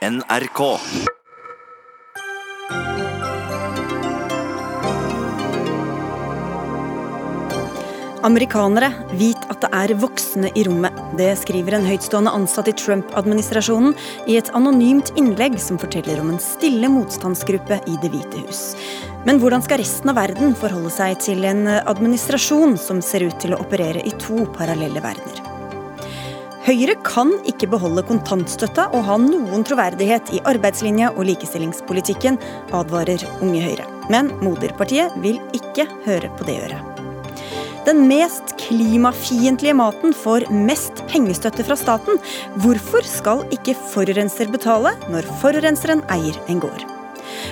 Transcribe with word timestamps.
NRK. 0.00 0.60
Amerikanere, 8.22 8.88
vit 9.12 9.36
at 9.52 9.60
det 9.60 9.68
er 9.76 9.92
voksne 10.00 10.48
i 10.56 10.64
rommet. 10.64 10.96
Det 11.20 11.28
skriver 11.42 11.76
en 11.76 11.84
høytstående 11.84 12.32
ansatt 12.32 12.72
i 12.72 12.76
Trump-administrasjonen 12.80 13.92
i 14.24 14.38
et 14.40 14.48
anonymt 14.56 15.12
innlegg 15.20 15.60
som 15.60 15.76
forteller 15.76 16.24
om 16.24 16.32
en 16.32 16.40
stille 16.40 16.88
motstandsgruppe 16.88 17.82
i 17.84 18.00
Det 18.00 18.14
hvite 18.16 18.46
hus. 18.46 18.64
Men 19.28 19.36
hvordan 19.44 19.68
skal 19.68 19.84
resten 19.84 20.14
av 20.14 20.22
verden 20.22 20.56
forholde 20.56 20.96
seg 20.96 21.20
til 21.28 21.44
en 21.44 21.66
administrasjon 21.68 22.80
som 22.80 23.04
ser 23.04 23.28
ut 23.28 23.36
til 23.44 23.52
å 23.52 23.60
operere 23.60 24.00
i 24.00 24.16
to 24.16 24.48
parallelle 24.56 25.04
verdener? 25.04 25.49
Høyre 26.60 26.92
kan 27.06 27.30
ikke 27.48 27.70
beholde 27.72 28.02
kontantstøtta 28.04 28.90
og 28.92 29.06
ha 29.06 29.16
noen 29.22 29.64
troverdighet 29.64 30.28
i 30.36 30.42
arbeidslinja 30.50 31.08
og 31.14 31.24
likestillingspolitikken, 31.30 32.36
advarer 32.76 33.24
Unge 33.40 33.62
Høyre. 33.64 33.88
Men 34.12 34.28
moderpartiet 34.44 35.16
vil 35.24 35.40
ikke 35.56 35.88
høre 36.04 36.28
på 36.36 36.48
det 36.50 36.58
øret. 36.66 37.00
Den 37.88 38.04
mest 38.10 38.52
klimafiendtlige 38.60 39.74
maten 39.80 40.12
får 40.12 40.50
mest 40.52 41.00
pengestøtte 41.08 41.64
fra 41.64 41.80
staten. 41.80 42.20
Hvorfor 42.60 43.08
skal 43.08 43.46
ikke 43.56 43.78
forurenser 43.94 44.52
betale 44.52 44.92
når 45.08 45.32
forurenseren 45.40 46.04
eier 46.12 46.36
en 46.52 46.60
gård? 46.60 46.99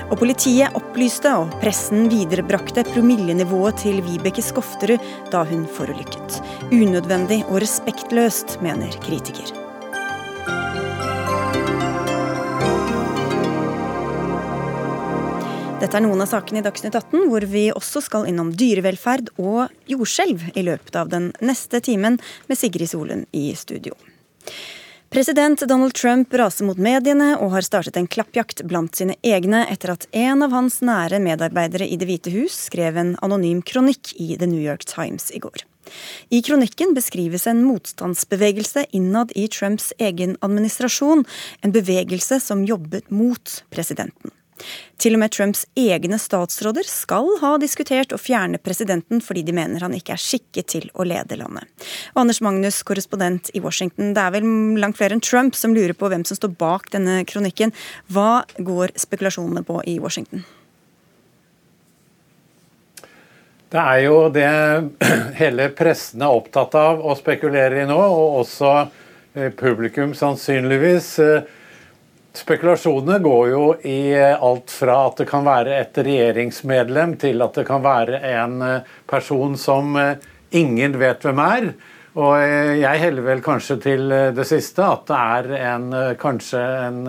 Og 0.09 0.19
politiet 0.20 0.74
opplyste 0.78 1.33
og 1.41 1.55
pressen 1.62 2.09
viderebrakte 2.12 2.84
promillenivået 2.91 3.83
til 3.84 4.02
Vibeke 4.06 4.45
Skofterud 4.45 5.02
da 5.33 5.45
hun 5.48 5.64
forulykket. 5.78 6.42
Unødvendig 6.73 7.42
og 7.48 7.62
respektløst, 7.64 8.61
mener 8.64 8.92
kritiker. 9.05 9.55
Dette 15.78 15.95
er 15.95 16.02
noen 16.02 16.19
av 16.25 16.27
sakene 16.27 16.58
i 16.58 16.64
Dagsnytt 16.67 16.97
18, 16.98 17.28
hvor 17.30 17.45
vi 17.47 17.69
også 17.70 18.00
skal 18.02 18.27
innom 18.27 18.50
dyrevelferd 18.58 19.30
og 19.39 19.70
jordskjelv 19.86 20.48
i 20.58 20.64
løpet 20.67 20.98
av 20.98 21.12
den 21.12 21.30
neste 21.39 21.78
timen 21.86 22.19
med 22.50 22.58
Sigrid 22.58 22.91
Solund 22.91 23.28
i 23.30 23.52
studio. 23.55 23.95
President 25.11 25.61
Donald 25.69 25.95
Trump 25.95 26.34
raser 26.34 26.67
mot 26.69 26.77
mediene 26.77 27.31
og 27.41 27.55
har 27.55 27.64
startet 27.64 27.97
en 27.97 28.06
klappjakt 28.12 28.61
blant 28.69 28.98
sine 28.98 29.14
egne 29.25 29.62
etter 29.73 29.95
at 29.95 30.05
en 30.12 30.45
av 30.45 30.53
hans 30.53 30.83
nære 30.84 31.17
medarbeidere 31.25 31.87
i 31.89 31.97
Det 31.97 32.05
hvite 32.11 32.33
hus 32.34 32.59
skrev 32.67 32.98
en 33.01 33.14
anonym 33.25 33.62
kronikk 33.64 34.12
i 34.20 34.34
The 34.36 34.51
New 34.51 34.61
York 34.61 34.84
Times 34.84 35.31
i 35.33 35.41
går. 35.41 35.64
I 36.29 36.42
kronikken 36.45 36.92
beskrives 36.92 37.48
en 37.48 37.64
motstandsbevegelse 37.64 38.84
innad 38.92 39.33
i 39.33 39.47
Trumps 39.48 39.95
egen 39.97 40.36
administrasjon, 40.45 41.25
en 41.64 41.73
bevegelse 41.73 42.36
som 42.45 42.67
jobbet 42.69 43.09
mot 43.09 43.62
presidenten. 43.73 44.36
Til 44.98 45.14
og 45.14 45.23
med 45.23 45.33
Trumps 45.34 45.64
egne 45.78 46.19
statsråder 46.19 46.87
skal 46.89 47.28
ha 47.42 47.55
diskutert 47.62 48.12
å 48.14 48.19
fjerne 48.19 48.59
presidenten 48.59 49.23
fordi 49.25 49.45
de 49.47 49.55
mener 49.55 49.84
han 49.84 49.95
ikke 49.95 50.17
er 50.17 50.23
skikket 50.23 50.73
til 50.75 50.89
å 50.95 51.06
lede 51.06 51.39
landet. 51.39 51.69
Og 52.14 52.25
Anders 52.25 52.42
Magnus, 52.45 52.83
korrespondent 52.86 53.53
i 53.55 53.62
Washington, 53.64 54.12
det 54.17 54.25
er 54.25 54.34
vel 54.34 54.48
langt 54.83 54.98
flere 54.98 55.17
enn 55.17 55.25
Trump 55.25 55.59
som 55.59 55.75
lurer 55.77 55.95
på 55.95 56.11
hvem 56.11 56.27
som 56.27 56.39
står 56.39 56.55
bak 56.59 56.91
denne 56.95 57.20
kronikken. 57.29 57.75
Hva 58.11 58.45
går 58.59 58.97
spekulasjonene 58.98 59.64
på 59.67 59.83
i 59.86 59.98
Washington? 60.03 60.47
Det 63.69 63.81
er 63.81 63.98
jo 64.06 64.17
det 64.33 64.48
hele 65.42 65.69
pressen 65.77 66.25
er 66.25 66.34
opptatt 66.41 66.75
av 66.79 67.05
å 67.05 67.17
spekulere 67.19 67.83
i 67.83 67.89
nå, 67.89 67.98
og 68.01 68.41
også 68.42 68.73
eh, 68.81 69.51
publikum 69.53 70.14
sannsynligvis. 70.17 71.11
Spekulasjonene 72.39 73.19
går 73.19 73.48
jo 73.50 73.64
i 73.83 74.14
alt 74.14 74.70
fra 74.70 75.00
at 75.08 75.22
det 75.22 75.27
kan 75.31 75.47
være 75.47 75.75
et 75.81 75.98
regjeringsmedlem, 75.98 77.17
til 77.19 77.42
at 77.42 77.58
det 77.58 77.67
kan 77.67 77.83
være 77.84 78.20
en 78.30 78.62
eh, 78.62 78.97
person 79.11 79.56
som 79.58 79.97
eh, 79.98 80.20
ingen 80.58 80.95
vet 81.01 81.27
hvem 81.27 81.42
er. 81.42 81.68
Og 82.18 82.35
eh, 82.39 82.79
jeg 82.79 83.02
heller 83.02 83.27
vel 83.27 83.42
kanskje 83.45 83.79
til 83.83 84.07
det 84.36 84.46
siste, 84.46 84.86
at 84.86 85.07
det 85.11 85.18
er 85.18 85.51
en, 85.73 85.89
kanskje 86.20 86.62
en 86.86 87.01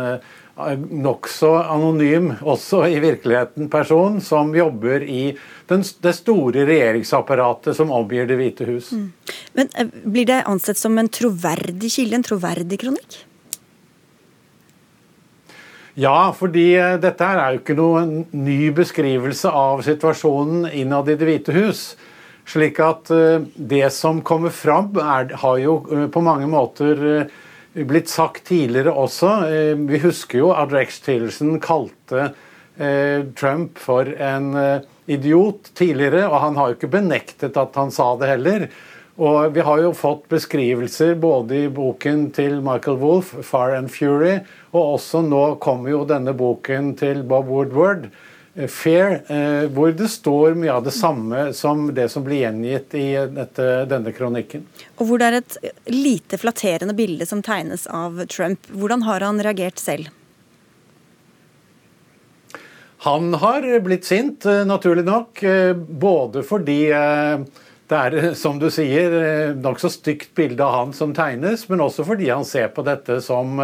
nokså 0.89 1.53
anonym, 1.71 2.33
også 2.41 2.81
i 2.89 2.97
virkeligheten, 2.99 3.69
person 3.71 4.17
som 4.21 4.51
jobber 4.55 5.05
i 5.05 5.21
den, 5.69 5.85
det 6.03 6.15
store 6.17 6.65
regjeringsapparatet 6.67 7.77
som 7.77 7.93
omgir 7.95 8.27
Det 8.27 8.35
hvite 8.41 8.67
hus. 8.67 8.91
Mm. 8.91 9.07
Men 9.53 9.71
Blir 10.03 10.27
det 10.27 10.43
ansett 10.49 10.81
som 10.81 10.97
en 10.97 11.07
troverdig 11.07 11.93
kilde, 11.95 12.19
en 12.19 12.27
troverdig 12.27 12.81
kronikk? 12.81 13.21
Ja, 15.97 16.29
fordi 16.37 16.73
eh, 16.77 16.97
dette 17.01 17.25
er 17.25 17.55
jo 17.55 17.61
ikke 17.63 17.77
noen 17.77 18.11
ny 18.35 18.69
beskrivelse 18.75 19.49
av 19.49 19.81
situasjonen 19.85 20.69
innad 20.69 21.09
i 21.09 21.17
Det 21.17 21.29
hvite 21.29 21.55
hus. 21.55 21.83
Slik 22.49 22.79
at 22.83 23.09
eh, 23.13 23.41
det 23.55 23.87
som 23.95 24.21
kommer 24.25 24.53
fram, 24.53 24.91
er, 25.01 25.33
har 25.41 25.57
jo 25.61 25.79
eh, 25.89 26.05
på 26.13 26.23
mange 26.25 26.49
måter 26.49 27.25
blitt 27.73 28.09
sagt 28.09 28.47
tidligere 28.49 28.91
også. 28.97 29.31
Vi 29.87 29.99
husker 30.01 30.39
jo 30.41 30.47
at 30.57 30.71
Rex 30.73 30.97
Tillerson 31.05 31.59
kalte 31.61 32.31
Trump 33.37 33.77
for 33.77 34.09
en 34.09 34.49
idiot 35.05 35.69
tidligere, 35.77 36.23
og 36.25 36.41
han 36.41 36.57
har 36.57 36.71
jo 36.71 36.77
ikke 36.79 36.89
benektet 36.95 37.59
at 37.61 37.77
han 37.77 37.93
sa 37.93 38.07
det 38.17 38.31
heller. 38.31 38.65
Og 39.19 39.51
vi 39.51 39.63
har 39.67 39.81
jo 39.83 39.91
fått 39.91 40.29
beskrivelser 40.31 41.17
både 41.19 41.65
i 41.65 41.69
boken 41.75 42.29
til 42.31 42.61
Michael 42.63 43.01
Wolff, 43.01 43.33
'Far 43.43 43.75
and 43.75 43.91
Fury', 43.91 44.45
og 44.71 44.95
også 44.95 45.25
nå 45.27 45.59
kommer 45.59 45.91
jo 45.91 46.05
denne 46.07 46.31
boken 46.31 46.93
til 46.95 47.25
Bob 47.27 47.51
Woodward, 47.51 48.07
eh, 48.55 48.67
'Fair', 48.67 49.19
eh, 49.27 49.67
hvor 49.67 49.91
det 49.91 50.07
står 50.07 50.55
mye 50.55 50.71
av 50.71 50.85
det 50.85 50.95
samme 50.95 51.53
som 51.53 51.93
det 51.93 52.07
som 52.11 52.23
blir 52.23 52.45
gjengitt 52.47 52.95
i 52.95 53.11
dette, 53.27 53.85
denne 53.91 54.15
kronikken. 54.15 54.63
Og 54.97 55.07
hvor 55.07 55.19
det 55.19 55.27
er 55.27 55.37
et 55.43 55.57
lite 55.91 56.39
flatterende 56.39 56.95
bilde 56.95 57.25
som 57.25 57.41
tegnes 57.41 57.87
av 57.87 58.25
Trump. 58.27 58.71
Hvordan 58.71 59.03
har 59.03 59.19
han 59.19 59.43
reagert 59.43 59.79
selv? 59.79 60.07
Han 62.99 63.33
har 63.33 63.79
blitt 63.79 64.05
sint, 64.05 64.45
eh, 64.45 64.63
naturlig 64.63 65.03
nok. 65.03 65.43
Både 65.75 66.43
fordi 66.43 66.93
det 67.89 67.97
er, 67.99 68.33
som 68.37 68.59
du 68.61 68.67
sier, 68.73 69.15
nokså 69.57 69.89
stygt 69.93 70.35
bilde 70.37 70.65
av 70.65 70.75
han 70.75 70.95
som 70.95 71.15
tegnes, 71.17 71.65
men 71.71 71.81
også 71.85 72.05
fordi 72.07 72.29
han 72.29 72.45
ser 72.47 72.69
på 72.75 72.85
dette 72.85 73.19
som 73.25 73.57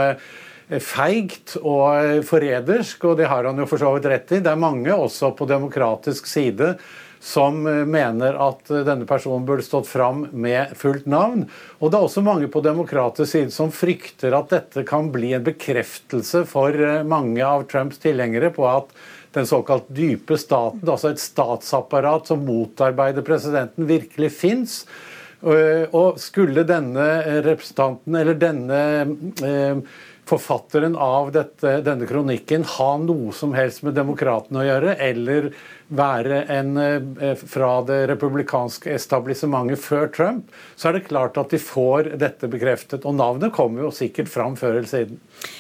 feigt 0.82 1.58
og 1.62 2.26
forrædersk, 2.26 3.06
og 3.06 3.20
det 3.20 3.30
har 3.30 3.46
han 3.46 3.62
jo 3.62 3.68
for 3.70 3.82
så 3.82 3.92
vidt 3.94 4.10
rett 4.10 4.34
i. 4.34 4.42
Det 4.42 4.50
er 4.50 4.62
mange 4.62 4.94
også 4.94 5.36
på 5.38 5.46
demokratisk 5.50 6.26
side 6.30 6.74
som 7.26 7.64
mener 7.66 8.38
at 8.38 8.70
denne 8.86 9.08
personen 9.10 9.48
burde 9.48 9.66
stått 9.66 9.88
fram 9.90 10.28
med 10.32 10.76
fullt 10.78 11.08
navn. 11.10 11.46
Og 11.80 11.90
det 11.90 11.98
er 11.98 12.06
også 12.06 12.22
mange 12.26 12.50
på 12.54 12.62
demokratisk 12.66 13.32
side 13.32 13.54
som 13.54 13.74
frykter 13.74 14.36
at 14.38 14.52
dette 14.54 14.86
kan 14.86 15.10
bli 15.14 15.34
en 15.34 15.46
bekreftelse 15.46 16.44
for 16.50 16.78
mange 17.08 17.42
av 17.46 17.66
Trumps 17.72 18.02
tilhengere 18.04 18.52
på 18.54 18.68
at 18.70 18.94
den 19.36 19.48
såkalt 19.50 19.90
dype 19.94 20.38
staten, 20.40 20.88
altså 20.88 21.12
et 21.12 21.22
statsapparat 21.22 22.32
som 22.32 22.46
motarbeider 22.48 23.26
presidenten, 23.26 23.88
virkelig 23.90 24.32
fins. 24.40 24.80
Og 25.46 26.18
skulle 26.22 26.64
denne 26.66 27.06
representanten, 27.46 28.16
eller 28.18 28.38
denne 28.40 28.80
eh, 29.46 29.82
forfatteren 30.26 30.96
av 30.98 31.30
dette, 31.36 31.80
denne 31.86 32.08
kronikken 32.10 32.66
ha 32.78 32.92
noe 33.02 33.34
som 33.36 33.54
helst 33.54 33.84
med 33.86 33.98
demokratene 33.98 34.64
å 34.64 34.66
gjøre, 34.66 34.96
eller 35.04 35.52
være 35.94 36.42
en 36.50 36.78
eh, 36.82 37.36
fra 37.38 37.70
det 37.86 38.00
republikanske 38.10 38.90
establissementet 38.96 39.82
før 39.82 40.08
Trump, 40.14 40.50
så 40.76 40.90
er 40.90 40.98
det 40.98 41.08
klart 41.10 41.38
at 41.38 41.54
de 41.54 41.60
får 41.62 42.16
dette 42.22 42.50
bekreftet. 42.50 43.06
Og 43.06 43.16
navnet 43.18 43.54
kommer 43.54 43.86
jo 43.86 43.92
sikkert 43.94 44.32
fram 44.32 44.58
før 44.58 44.80
eller 44.80 44.90
siden. 44.90 45.20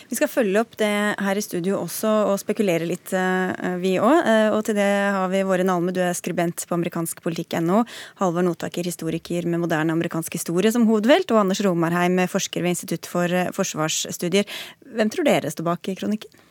Vi 0.09 0.17
skal 0.17 0.31
følge 0.31 0.61
opp 0.63 0.77
det 0.81 0.91
her 1.21 1.37
i 1.37 1.43
studio 1.45 1.79
også 1.83 2.11
og 2.31 2.39
spekulere 2.41 2.87
litt, 2.89 3.13
eh, 3.13 3.75
vi 3.81 3.95
òg. 4.01 4.15
Eh, 4.25 4.49
og 4.55 4.63
til 4.65 4.79
det 4.79 4.89
har 5.15 5.29
vi 5.33 5.43
Våre 5.45 5.67
Nalme, 5.67 5.93
du 5.93 6.01
er 6.01 6.17
skribent 6.17 6.65
på 6.65 6.77
amerikanskpolitikk.no. 6.77 7.83
Halvor 8.21 8.47
Notaker, 8.47 8.87
historiker 8.87 9.45
med 9.45 9.61
moderne 9.65 9.93
amerikansk 9.93 10.39
historie 10.39 10.73
som 10.73 10.87
hovedvelt. 10.89 11.29
Og 11.31 11.43
Anders 11.43 11.61
Romarheim, 11.65 12.17
forsker 12.31 12.65
ved 12.65 12.75
Institutt 12.75 13.05
for 13.09 13.29
forsvarsstudier. 13.53 14.49
Hvem 14.95 15.11
tror 15.13 15.27
dere 15.27 15.53
står 15.53 15.69
bak 15.69 15.93
kronikken? 15.99 16.44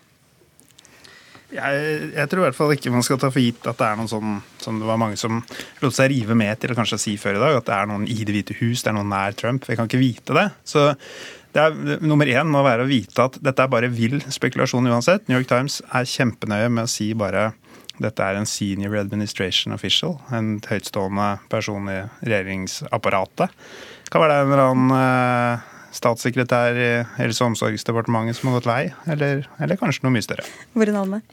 Jeg, 1.54 2.10
jeg, 2.16 2.28
tror 2.30 2.40
i 2.40 2.44
hvert 2.48 2.56
fall 2.58 2.72
ikke 2.74 2.90
man 2.90 3.04
skal 3.06 3.20
ta 3.22 3.30
for 3.30 3.42
gitt 3.42 3.66
at 3.70 3.78
det 3.78 3.86
er 3.86 3.98
noen 4.00 4.10
sånn 4.10 4.38
som 4.62 4.80
det 4.80 4.88
var 4.88 4.98
mange 5.00 5.18
som 5.20 5.38
lot 5.82 5.94
seg 5.94 6.10
rive 6.10 6.34
med 6.38 6.58
til 6.58 6.74
å 6.74 6.78
kanskje 6.78 6.98
si 6.98 7.14
før 7.20 7.38
i 7.38 7.42
dag, 7.44 7.58
at 7.60 7.68
det 7.68 7.76
er 7.76 7.90
noen 7.90 8.06
i 8.10 8.16
Det 8.26 8.34
hvite 8.34 8.58
hus, 8.58 8.82
det 8.82 8.90
er 8.90 8.96
noen 8.98 9.12
nær 9.12 9.36
Trump. 9.38 9.68
Vi 9.68 9.76
kan 9.78 9.86
ikke 9.86 10.02
vite 10.02 10.36
det. 10.36 10.48
Så 10.66 10.88
det 11.54 11.62
er, 11.62 12.00
nummer 12.02 12.26
én 12.26 12.50
må 12.50 12.64
være 12.66 12.82
å 12.82 12.90
vite 12.90 13.28
at 13.28 13.38
dette 13.44 13.62
er 13.62 13.70
bare 13.70 13.92
vill 13.92 14.18
spekulasjon 14.34 14.90
uansett. 14.90 15.28
New 15.28 15.38
York 15.38 15.50
Times 15.50 15.78
er 15.94 16.08
kjempenøye 16.10 16.72
med 16.72 16.88
å 16.88 16.90
si 16.90 17.12
bare 17.18 17.52
dette 18.02 18.26
er 18.26 18.40
en 18.40 18.48
senior 18.48 18.96
administration 18.98 19.76
official, 19.76 20.16
en 20.34 20.56
høytstående 20.66 21.28
person 21.52 21.86
i 21.92 22.00
regjeringsapparatet. 22.26 23.54
Det 24.02 24.10
kan 24.10 24.24
være 24.24 24.40
en 24.40 24.50
eller 24.50 24.64
annen 24.64 25.70
statssekretær 25.94 26.79
i 26.79 26.88
Helse- 27.19 27.44
og 27.44 27.52
omsorgsdepartementet 27.52 28.38
som 28.38 28.50
har 28.50 28.58
gått 28.58 28.69
lei, 28.70 28.82
eller, 29.11 29.44
eller 29.62 29.81
kanskje 29.81 30.06
noe 30.06 30.14
mye 30.17 30.26
større? 30.26 30.46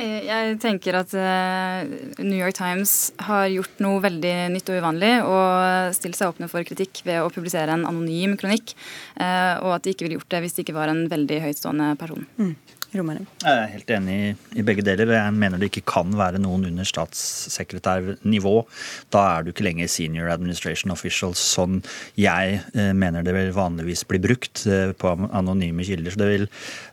Eh, 0.01 0.19
jeg 0.27 0.57
tenker 0.63 0.99
at 1.01 1.15
New 2.21 2.37
York 2.37 2.57
Times 2.57 3.11
har 3.27 3.47
gjort 3.51 3.81
noe 3.83 4.01
veldig 4.03 4.35
nytt 4.53 4.69
og 4.71 4.81
uvanlig 4.81 5.13
og 5.25 5.95
stilt 5.97 6.19
seg 6.19 6.33
åpne 6.33 6.49
for 6.51 6.67
kritikk 6.67 7.03
ved 7.07 7.23
å 7.23 7.31
publisere 7.33 7.73
en 7.75 7.87
anonym 7.89 8.37
kronikk, 8.39 8.75
og 9.17 9.71
at 9.75 9.85
de 9.85 9.93
ikke 9.93 10.07
ville 10.07 10.19
gjort 10.19 10.31
det 10.33 10.43
hvis 10.43 10.57
det 10.57 10.65
ikke 10.65 10.77
var 10.77 10.91
en 10.91 11.05
veldig 11.11 11.41
høytstående 11.45 11.93
person. 11.99 12.25
Mm. 12.37 12.55
Romerem. 12.91 13.23
Jeg 13.39 13.55
er 13.55 13.69
helt 13.71 13.91
enig 13.95 14.15
i 14.59 14.63
begge 14.67 14.83
deler. 14.83 15.07
og 15.07 15.15
Jeg 15.15 15.35
mener 15.39 15.61
det 15.61 15.69
ikke 15.69 15.85
kan 15.93 16.11
være 16.17 16.41
noen 16.43 16.65
under 16.67 16.87
statssekretærnivå. 16.87 18.55
Da 19.15 19.21
er 19.37 19.45
du 19.45 19.51
ikke 19.53 19.63
lenger 19.63 19.87
senior 19.87 20.27
administration 20.33 20.91
official, 20.91 21.31
sånn 21.37 21.79
jeg 22.19 22.57
eh, 22.75 22.91
mener 22.91 23.23
det 23.23 23.35
vil 23.37 23.53
vanligvis 23.55 24.03
bli 24.09 24.19
brukt 24.23 24.65
eh, 24.67 24.91
på 24.91 25.13
anonyme 25.29 25.85
kilder. 25.87 26.11
Så 26.11 26.27
vil, 26.27 26.47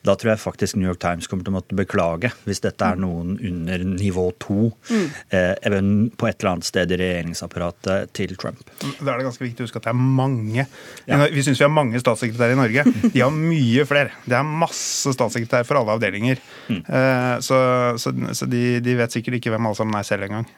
da 0.07 0.15
tror 0.15 0.37
jeg 0.37 0.43
faktisk 0.45 0.79
New 0.79 0.87
York 0.87 1.01
Times 1.03 1.27
kommer 1.27 1.47
til 1.47 1.55
å 1.55 1.59
måtte 1.59 1.79
beklage 1.79 2.31
hvis 2.47 2.63
dette 2.63 2.87
er 2.87 3.01
noen 3.03 3.35
under 3.35 3.83
nivå 3.89 4.29
to 4.39 4.71
mm. 4.71 5.09
eh, 5.35 5.81
på 6.15 6.31
et 6.31 6.39
eller 6.39 6.53
annet 6.53 6.71
sted 6.71 6.95
i 6.95 7.01
regjeringsapparatet 7.03 8.15
til 8.15 8.37
Trump. 8.39 8.63
Da 9.01 9.17
er 9.17 9.19
det 9.19 9.27
ganske 9.27 9.45
viktig 9.49 9.65
å 9.65 9.69
huske 9.69 9.83
at 9.83 9.91
det 9.91 9.97
er 9.97 9.99
mange. 10.23 10.69
Ja. 11.11 11.21
Vi 11.27 11.43
syns 11.43 11.59
vi 11.59 11.67
har 11.67 11.75
mange 11.75 11.99
statssekretærer 11.99 12.55
i 12.55 12.63
Norge. 12.63 12.87
De 13.15 13.27
har 13.27 13.35
mye 13.35 13.87
flere. 13.89 14.15
Det 14.29 14.39
er 14.39 14.47
masse 14.47 15.17
statssekretærer 15.19 15.67
for 15.67 15.83
alle 15.83 15.88
alle 15.89 15.97
avdelinger. 15.97 16.41
Mm. 16.69 16.81
Uh, 16.85 17.35
så, 17.45 17.59
så, 18.01 18.13
så 18.37 18.49
de, 18.51 18.63
de, 18.85 18.97
vet 18.99 19.15
sikkert 19.15 19.39
ikke 19.39 19.53
hvem 19.55 19.69
alle 19.69 19.79
sammen 19.79 19.99
er 19.99 20.07
selv 20.07 20.29
engang. 20.29 20.49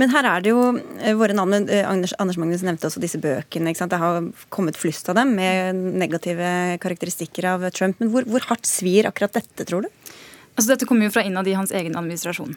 Men 0.00 0.12
her 0.14 0.28
er 0.30 0.44
det 0.44 0.54
jo 0.54 0.62
eh, 0.76 1.14
våre 1.18 1.36
navn. 1.36 1.68
Eh, 1.68 1.84
Anders, 1.88 2.14
Anders 2.18 2.40
Magnus 2.40 2.64
nevnte 2.66 2.88
også 2.88 3.02
disse 3.02 3.20
bøkene. 3.22 3.74
Det 3.78 4.00
har 4.00 4.30
kommet 4.54 4.78
flust 4.80 5.08
av 5.12 5.18
dem 5.20 5.34
med 5.38 5.78
negative 6.00 6.78
karakteristikker 6.82 7.52
av 7.54 7.68
Trump. 7.76 8.00
Men 8.00 8.12
hvor, 8.14 8.26
hvor 8.28 8.48
hardt 8.50 8.68
svir 8.68 9.08
akkurat 9.10 9.36
dette, 9.38 9.68
tror 9.68 9.86
du? 9.86 9.92
Altså, 10.58 10.72
dette 10.72 10.88
kommer 10.90 11.06
jo 11.06 11.14
fra 11.14 11.22
innad 11.22 11.46
i 11.46 11.54
hans 11.54 11.70
egen 11.70 11.94
administrasjon. 11.94 12.56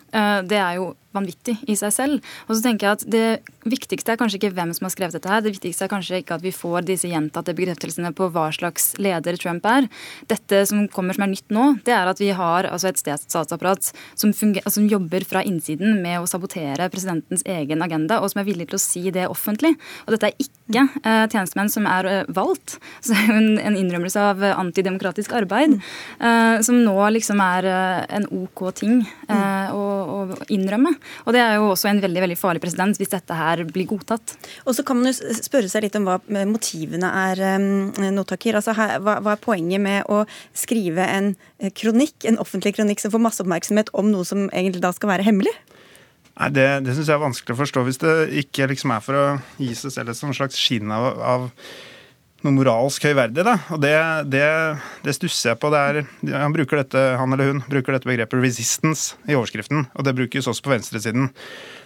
Det 0.50 0.58
er 0.58 0.80
jo 0.80 0.92
vanvittig 1.16 1.58
i 1.70 1.76
seg 1.80 1.94
selv. 1.96 2.32
Og 2.48 2.56
så 2.56 2.64
tenker 2.66 2.88
jeg 2.88 3.00
at 3.00 3.06
Det 3.12 3.70
viktigste 3.70 4.14
er 4.14 4.20
kanskje 4.20 4.40
ikke 4.40 4.54
hvem 4.56 4.72
som 4.74 4.88
har 4.88 4.94
skrevet 4.94 5.18
dette. 5.18 5.30
her, 5.30 5.42
Det 5.42 5.54
viktigste 5.56 5.86
er 5.86 5.92
kanskje 5.92 6.22
ikke 6.22 6.38
at 6.38 6.46
vi 6.46 6.52
får 6.56 6.86
disse 6.88 7.10
gjentatte 7.10 7.56
bekreftelsene 7.58 8.14
på 8.16 8.30
hva 8.32 8.50
slags 8.54 8.94
leder 8.98 9.38
Trump 9.38 9.66
er. 9.66 9.88
Dette 10.28 10.66
som 10.66 10.88
kommer 10.88 11.14
som 11.14 11.26
er 11.26 11.34
nytt 11.34 11.50
nå, 11.50 11.84
det 11.86 11.94
er 11.94 12.08
at 12.08 12.20
vi 12.20 12.32
har 12.32 12.66
altså 12.70 12.90
et 12.90 12.98
statsapparat 12.98 13.92
som, 14.16 14.32
altså 14.32 14.78
som, 14.78 14.88
jobber 14.92 15.24
fra 15.24 15.44
innsiden 15.44 16.02
med 16.02 16.20
å 16.20 16.28
sabotere 16.28 16.90
presidentens 16.92 17.44
egen 17.46 17.82
agenda, 17.82 18.20
og 18.20 18.32
som 18.32 18.42
er 18.42 18.48
villig 18.50 18.68
til 18.72 18.80
å 18.80 18.82
si 18.82 19.04
det 19.14 19.28
offentlig. 19.30 19.76
Og 20.06 20.16
dette 20.16 20.32
er 20.32 20.42
ikke 20.42 20.88
eh, 21.04 21.28
tjenestemenn 21.32 21.72
som 21.72 21.88
er 21.88 22.10
eh, 22.10 22.32
valgt. 22.34 22.78
Så 23.06 23.16
en, 23.16 23.58
en 23.60 23.78
innrømmelse 23.78 24.20
av 24.32 24.44
antidemokratisk 24.52 25.34
arbeid, 25.38 25.78
eh, 26.20 26.58
som 26.66 26.82
nå 26.84 26.98
liksom 27.18 27.42
er 27.44 27.70
eh, 27.70 28.04
en 28.18 28.28
OK 28.42 28.66
ting 28.78 29.02
eh, 29.30 29.72
å, 29.74 29.86
å 30.18 30.42
innrømme. 30.52 30.96
Og 31.26 31.36
det 31.36 31.42
er 31.44 31.58
jo 31.60 31.72
også 31.72 31.92
en 31.92 32.02
veldig 32.04 32.26
veldig 32.26 32.40
farlig 32.40 32.64
president 32.64 33.00
hvis 33.00 33.14
dette 33.14 33.38
her 33.38 33.64
blir 33.70 33.90
godtatt. 33.90 34.36
Og 34.66 34.76
så 34.78 34.86
kan 34.88 35.00
man 35.00 35.12
jo 35.12 35.36
spørre 35.42 35.70
seg 35.72 35.86
litt 35.86 35.98
om 36.00 36.08
hva 36.10 36.20
motivene 36.50 37.12
er, 37.26 37.46
Notaker. 37.62 38.32
Notakir. 38.32 38.58
Altså, 38.58 38.74
hva, 38.76 39.18
hva 39.24 39.36
er 39.36 39.42
poenget 39.42 39.82
med 39.82 40.08
å 40.12 40.24
skrive 40.58 41.04
en 41.04 41.34
eh, 41.60 41.72
kronikk, 41.74 42.26
en 42.30 42.40
offentlig 42.42 42.76
kronikk 42.78 43.02
som 43.04 43.14
får 43.14 43.24
masse 43.24 43.44
oppmerksomhet 43.44 43.92
om 43.98 44.12
noe 44.12 44.28
som 44.28 44.48
egentlig 44.50 44.84
da 44.84 44.94
skal 44.96 45.14
være 45.14 45.26
hemmelig? 45.28 45.54
Nei, 46.38 46.50
Det, 46.56 46.68
det 46.86 46.96
syns 46.96 47.10
jeg 47.10 47.18
er 47.18 47.24
vanskelig 47.26 47.56
å 47.56 47.62
forstå. 47.62 47.86
Hvis 47.88 48.02
det 48.02 48.16
ikke 48.46 48.70
liksom 48.72 48.94
er 48.96 49.06
for 49.06 49.20
å 49.20 49.26
gi 49.62 49.74
seg 49.78 49.96
selv 49.96 50.14
et 50.14 50.22
slags 50.22 50.60
skinn 50.60 50.94
av, 50.94 51.10
av 51.20 51.50
noe 52.46 52.56
moralsk 52.56 53.06
høyverdig. 53.06 53.44
Da. 53.46 53.58
Og 53.74 53.82
det, 53.84 53.94
det, 54.34 54.46
det, 55.06 55.16
stusser 55.18 55.52
jeg 55.52 55.62
på. 55.62 55.72
Er, 55.76 56.02
han, 56.32 56.56
dette, 56.56 57.04
han 57.20 57.36
eller 57.36 57.52
hun 57.52 57.62
bruker 57.70 57.98
dette 57.98 58.10
begrepet 58.10 58.42
'resistance' 58.42 59.16
i 59.30 59.38
overskriften, 59.38 59.88
og 59.94 60.08
det 60.08 60.18
brukes 60.18 60.50
også 60.50 60.66
på 60.66 60.74
venstresiden. 60.74 61.32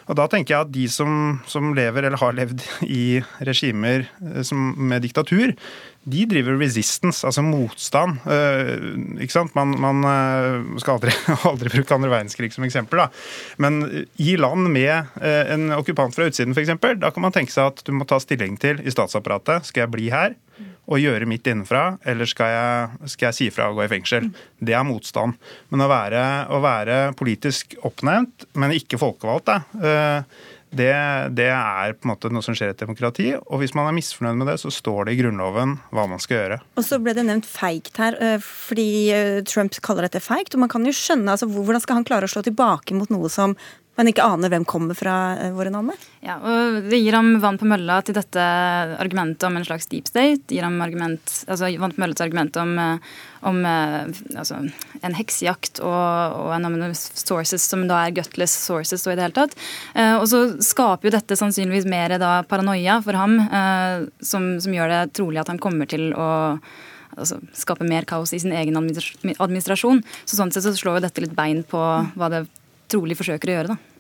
Og 0.06 0.18
da 0.20 0.28
tenker 0.30 0.54
jeg 0.54 0.68
at 0.68 0.74
de 0.74 0.86
som, 0.92 1.40
som 1.50 1.74
lever 1.78 2.06
eller 2.06 2.20
har 2.22 2.36
levd 2.38 2.62
i 2.86 3.20
regimer 3.48 4.06
eh, 4.06 4.42
som, 4.46 4.74
med 4.78 5.06
diktatur, 5.06 5.56
de 6.06 6.26
driver 6.30 6.60
resistance, 6.62 7.24
altså 7.26 7.42
motstand. 7.42 8.20
Uh, 8.30 9.18
ikke 9.26 9.34
sant? 9.34 9.56
Man, 9.58 9.72
man 9.82 10.06
uh, 10.06 10.78
skal 10.78 11.00
aldri, 11.00 11.16
aldri, 11.50 11.72
bruke 11.74 11.98
andre 11.98 12.12
verdenskrig 12.12 12.52
som 12.54 12.68
eksempel. 12.68 13.02
Da. 13.02 13.08
Men 13.58 13.82
i 14.22 14.36
land 14.38 14.70
med 14.70 15.18
en 15.26 15.74
okkupant 15.74 16.14
fra 16.14 16.30
utsiden 16.30 16.54
f.eks., 16.54 16.76
da 17.02 17.10
kan 17.10 17.26
man 17.26 17.34
tenke 17.34 17.56
seg 17.56 17.74
at 17.74 17.82
du 17.88 17.96
må 17.98 18.06
ta 18.06 18.22
stilling 18.22 18.60
til 18.62 18.86
i 18.86 18.94
statsapparatet. 18.94 19.66
Skal 19.72 19.88
jeg 19.88 19.96
bli 19.98 20.12
her? 20.14 20.38
Og 20.86 21.02
gjøre 21.02 21.28
mitt 21.30 21.48
innenfra, 21.50 21.98
eller 22.06 22.30
skal 22.30 22.52
jeg, 22.54 23.12
skal 23.14 23.30
jeg 23.30 23.38
si 23.40 23.52
fra 23.54 23.70
og 23.72 23.80
gå 23.80 23.86
i 23.86 23.92
fengsel? 23.92 24.30
Det 24.60 24.76
er 24.78 24.86
motstand. 24.88 25.38
Men 25.74 25.86
å 25.86 25.92
være, 25.92 26.26
å 26.54 26.62
være 26.64 27.00
politisk 27.18 27.78
oppnevnt, 27.88 28.48
men 28.60 28.76
ikke 28.76 29.02
folkevalgt, 29.02 29.54
eh, 29.82 30.44
det, 30.76 30.92
det, 31.38 31.48
er 31.54 31.94
på 31.96 32.08
en 32.08 32.12
måte 32.12 32.30
noe 32.34 32.44
som 32.44 32.56
skjer 32.58 32.72
i 32.72 32.76
et 32.76 32.82
demokrati. 32.82 33.30
Og 33.38 33.62
hvis 33.62 33.76
man 33.78 33.88
er 33.88 33.96
misfornøyd 33.96 34.42
med 34.42 34.50
det, 34.52 34.58
så 34.60 34.72
står 34.74 35.08
det 35.08 35.16
i 35.16 35.20
Grunnloven 35.22 35.78
hva 35.96 36.08
man 36.12 36.22
skal 36.22 36.40
gjøre. 36.42 36.60
Og 36.76 36.88
så 36.88 37.00
ble 37.02 37.16
det 37.16 37.26
nevnt 37.30 37.48
feigt 37.48 38.02
her, 38.02 38.18
eh, 38.20 38.38
fordi 38.44 38.90
eh, 39.16 39.40
Trump 39.48 39.78
kaller 39.86 40.10
dette 40.10 40.24
feigt. 40.24 40.56
Og 40.56 40.66
man 40.66 40.72
kan 40.72 40.86
jo 40.86 40.94
skjønne, 40.96 41.32
altså 41.32 41.50
hvordan 41.50 41.84
skal 41.84 42.02
han 42.02 42.08
klare 42.08 42.28
å 42.28 42.34
slå 42.34 42.44
tilbake 42.46 42.98
mot 42.98 43.14
noe 43.14 43.32
som 43.32 43.56
men 43.96 44.10
ikke 44.12 44.26
aner 44.28 44.52
hvem 44.52 44.66
kommer 44.68 44.98
fra 44.98 45.16
eh, 45.40 45.54
våre 45.56 45.72
navn? 45.72 45.94
Ja, 46.26 46.36
og 46.40 46.90
Det 46.90 47.00
gir 47.00 47.16
ham 47.16 47.38
vann 47.44 47.60
på 47.60 47.68
mølla 47.70 48.02
til 48.04 48.18
dette 48.18 48.44
argumentet 49.00 49.46
om 49.48 49.56
en 49.56 49.68
slags 49.68 49.88
deep 49.92 50.10
state. 50.10 50.44
Gir 50.52 50.66
ham 50.68 50.82
argument, 50.84 51.24
altså 51.48 51.70
vann 51.80 51.96
på 51.96 52.04
mølla 52.04 52.18
til 52.18 52.28
argumentet 52.28 52.60
om, 52.60 52.74
eh, 52.82 53.22
om 53.48 53.62
eh, 53.70 54.02
altså, 54.36 54.60
en 55.00 55.16
heksejakt 55.16 55.80
og, 55.84 56.42
og 56.42 56.52
anonymous 56.58 57.06
sources, 57.22 57.64
som 57.64 57.86
da 57.88 58.02
er 58.04 58.18
gutless 58.18 58.58
sources 58.66 59.06
og 59.08 59.14
i 59.14 59.20
det 59.20 59.28
hele 59.28 59.38
tatt. 59.38 59.56
Og 60.20 60.26
så 60.30 60.40
skaper 60.64 61.08
jo 61.08 61.14
dette 61.16 61.38
sannsynligvis 61.40 61.88
mer 61.90 62.16
da 62.22 62.40
paranoia 62.48 62.98
for 63.06 63.18
ham, 63.18 63.38
som, 64.24 64.48
som 64.64 64.76
gjør 64.76 64.92
det 64.92 65.02
trolig 65.18 65.42
at 65.42 65.52
han 65.52 65.62
kommer 65.62 65.90
til 65.90 66.10
å 66.18 66.28
altså, 67.16 67.40
skape 67.56 67.88
mer 67.88 68.08
kaos 68.10 68.34
i 68.36 68.42
sin 68.42 68.56
egen 68.56 68.78
administrasjon. 68.80 70.04
Så 70.26 70.40
Sånn 70.40 70.54
sett 70.54 70.66
så 70.66 70.76
slår 70.76 71.00
jo 71.00 71.06
dette 71.08 71.24
litt 71.24 71.36
bein 71.38 71.64
på 71.68 71.82
hva 72.16 72.32
det 72.34 72.46
trolig 72.92 73.18
forsøker 73.20 73.52
å 73.52 73.58
gjøre. 73.60 73.76
da. 73.76 73.92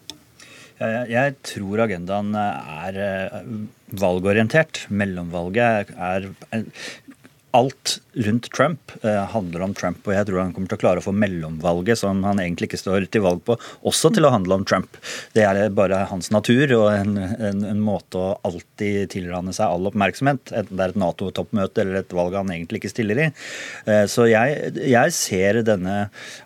Jeg, 1.07 1.35
tror 1.47 1.85
agendaen 1.85 2.33
er 2.35 2.97
eh, 2.99 3.35
valgorientert. 3.95 4.81
Mellomvalget 4.91 5.93
er 5.95 6.27
alt 7.55 7.99
rundt 8.15 8.51
Trump 8.51 8.91
eh, 9.03 9.23
handler 9.31 9.65
om 9.65 9.73
Trump, 9.75 9.99
og 10.07 10.15
jeg 10.15 10.27
tror 10.27 10.41
han 10.41 10.53
kommer 10.55 10.71
til 10.71 10.77
å 10.77 10.81
klare 10.81 11.01
å 11.01 11.05
få 11.05 11.13
mellomvalget, 11.15 11.99
som 11.99 12.23
han 12.27 12.39
egentlig 12.41 12.69
ikke 12.69 12.79
står 12.79 13.07
til 13.11 13.25
valg 13.25 13.43
på, 13.47 13.57
også 13.87 14.11
til 14.15 14.27
å 14.27 14.31
handle 14.33 14.59
om 14.59 14.65
Trump. 14.67 14.99
Det 15.35 15.43
er 15.43 15.59
bare 15.75 16.05
hans 16.09 16.31
natur 16.33 16.71
og 16.77 16.87
en, 16.93 17.17
en, 17.19 17.63
en 17.67 17.83
måte 17.83 18.19
å 18.19 18.33
alltid 18.47 19.11
tilrane 19.15 19.55
seg 19.55 19.67
all 19.67 19.91
oppmerksomhet, 19.91 20.53
enten 20.55 20.79
det 20.79 20.87
er 20.87 20.95
et 20.95 21.01
Nato-toppmøte 21.01 21.83
eller 21.83 22.01
et 22.01 22.15
valg 22.15 22.39
han 22.39 22.53
egentlig 22.55 22.83
ikke 22.83 22.93
stiller 22.93 23.25
i. 23.27 23.29
Eh, 23.91 24.05
så 24.11 24.29
jeg, 24.31 24.73
jeg 24.79 25.15
ser 25.15 25.61
denne 25.67 25.97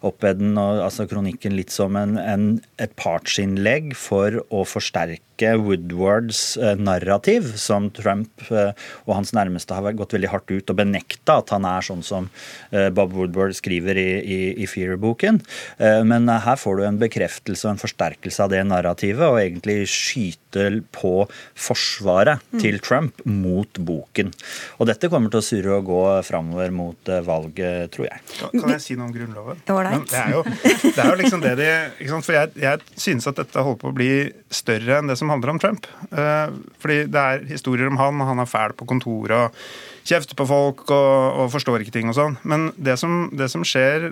oppeden 0.06 0.58
og 0.58 0.84
altså 0.88 1.06
kronikken 1.10 1.58
litt 1.58 1.74
som 1.74 1.98
en, 2.00 2.60
et 2.82 2.96
partsinnlegg 3.00 3.94
for 3.98 4.42
å 4.50 4.66
forsterke 4.68 5.54
Woodwards 5.62 6.58
eh, 6.58 6.76
narrativ, 6.82 7.54
som 7.62 7.92
Trump 7.96 8.50
og 8.50 9.14
hans 9.14 9.32
nærmeste 9.36 9.76
har 9.76 9.96
gått 9.98 10.18
veldig 10.18 10.32
hardt 10.34 10.52
ut 10.52 10.72
og 10.72 10.80
benekta 11.00 11.40
at 11.40 11.54
han 11.54 11.66
er 11.66 11.82
sånn 11.86 12.04
som 12.04 12.30
eh, 12.72 12.90
Bob 12.90 13.14
Woodward 13.14 13.56
skriver 13.56 13.98
i, 13.98 14.20
i, 14.20 14.40
i 14.64 14.68
Fear-boken. 14.68 15.42
Eh, 15.78 16.04
men 16.04 16.30
eh, 16.30 16.42
her 16.46 16.58
får 16.58 16.78
du 16.78 16.86
en 16.86 17.00
bekreftelse 17.00 17.68
og 17.68 17.74
en 17.74 17.82
forsterkelse 17.82 18.44
av 18.44 18.52
det 18.52 18.64
narrativet, 18.68 19.26
og 19.28 19.40
egentlig 19.40 19.88
skyte 19.90 20.70
på 20.92 21.28
forsvaret 21.56 22.42
mm. 22.52 22.60
til 22.62 22.80
Trump 22.82 23.22
mot 23.26 23.80
boken. 23.80 24.32
Og 24.80 24.90
dette 24.90 25.10
kommer 25.10 25.30
til 25.30 25.42
å 25.42 25.46
surre 25.46 25.78
og 25.78 25.90
gå 25.90 26.04
framover 26.26 26.72
mot 26.74 27.12
valget, 27.26 27.92
tror 27.94 28.10
jeg. 28.10 28.24
Kan 28.56 28.74
jeg 28.74 28.84
si 28.84 28.98
noe 28.98 29.10
om 29.10 29.14
Grunnloven? 29.14 29.62
Det 29.66 30.18
er 30.18 30.34
jo, 30.34 30.44
det 30.44 30.98
er 30.98 31.12
jo 31.12 31.20
liksom 31.20 31.44
det 31.44 31.54
de 31.60 31.70
For 32.26 32.34
jeg, 32.36 32.52
jeg 32.60 32.82
synes 33.00 33.30
at 33.30 33.38
dette 33.40 33.62
holder 33.62 33.82
på 33.82 33.92
å 33.92 33.96
bli 33.96 34.10
større 34.54 35.00
enn 35.00 35.12
det 35.12 35.20
som 35.20 35.30
handler 35.32 35.54
om 35.54 35.62
Trump. 35.62 35.86
Fordi 36.10 37.04
det 37.12 37.22
er 37.22 37.46
historier 37.50 37.92
om 37.92 38.00
han, 38.02 38.26
han 38.26 38.42
er 38.42 38.50
fæl 38.50 38.74
på 38.78 38.88
kontoret. 38.90 39.50
og 39.50 39.99
kjefter 40.10 40.38
på 40.38 40.48
folk 40.50 40.86
og, 40.90 41.14
og, 41.44 41.46
forstår 41.54 41.84
ikke 41.84 41.96
ting 41.96 42.12
og 42.12 42.18
sånn. 42.18 42.38
Men 42.48 42.70
det 42.78 42.98
som, 43.02 43.30
det 43.38 43.50
som 43.54 43.66
skjer 43.68 44.10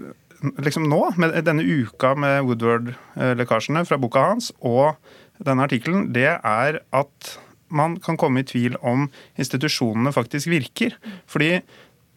liksom 0.61 0.85
nå, 0.89 1.01
med 1.17 1.33
denne 1.47 1.65
uka 1.65 2.13
med 2.19 2.45
Woodward-lekkasjene 2.45 3.85
fra 3.89 3.97
boka 4.01 4.27
hans 4.31 4.51
og 4.61 4.95
denne 5.41 5.65
artikkelen, 5.65 6.11
det 6.13 6.29
er 6.37 6.81
at 6.95 7.33
man 7.67 7.97
kan 7.99 8.17
komme 8.19 8.41
i 8.41 8.47
tvil 8.47 8.77
om 8.85 9.07
institusjonene 9.39 10.13
faktisk 10.15 10.49
virker. 10.51 10.95
Fordi 11.27 11.57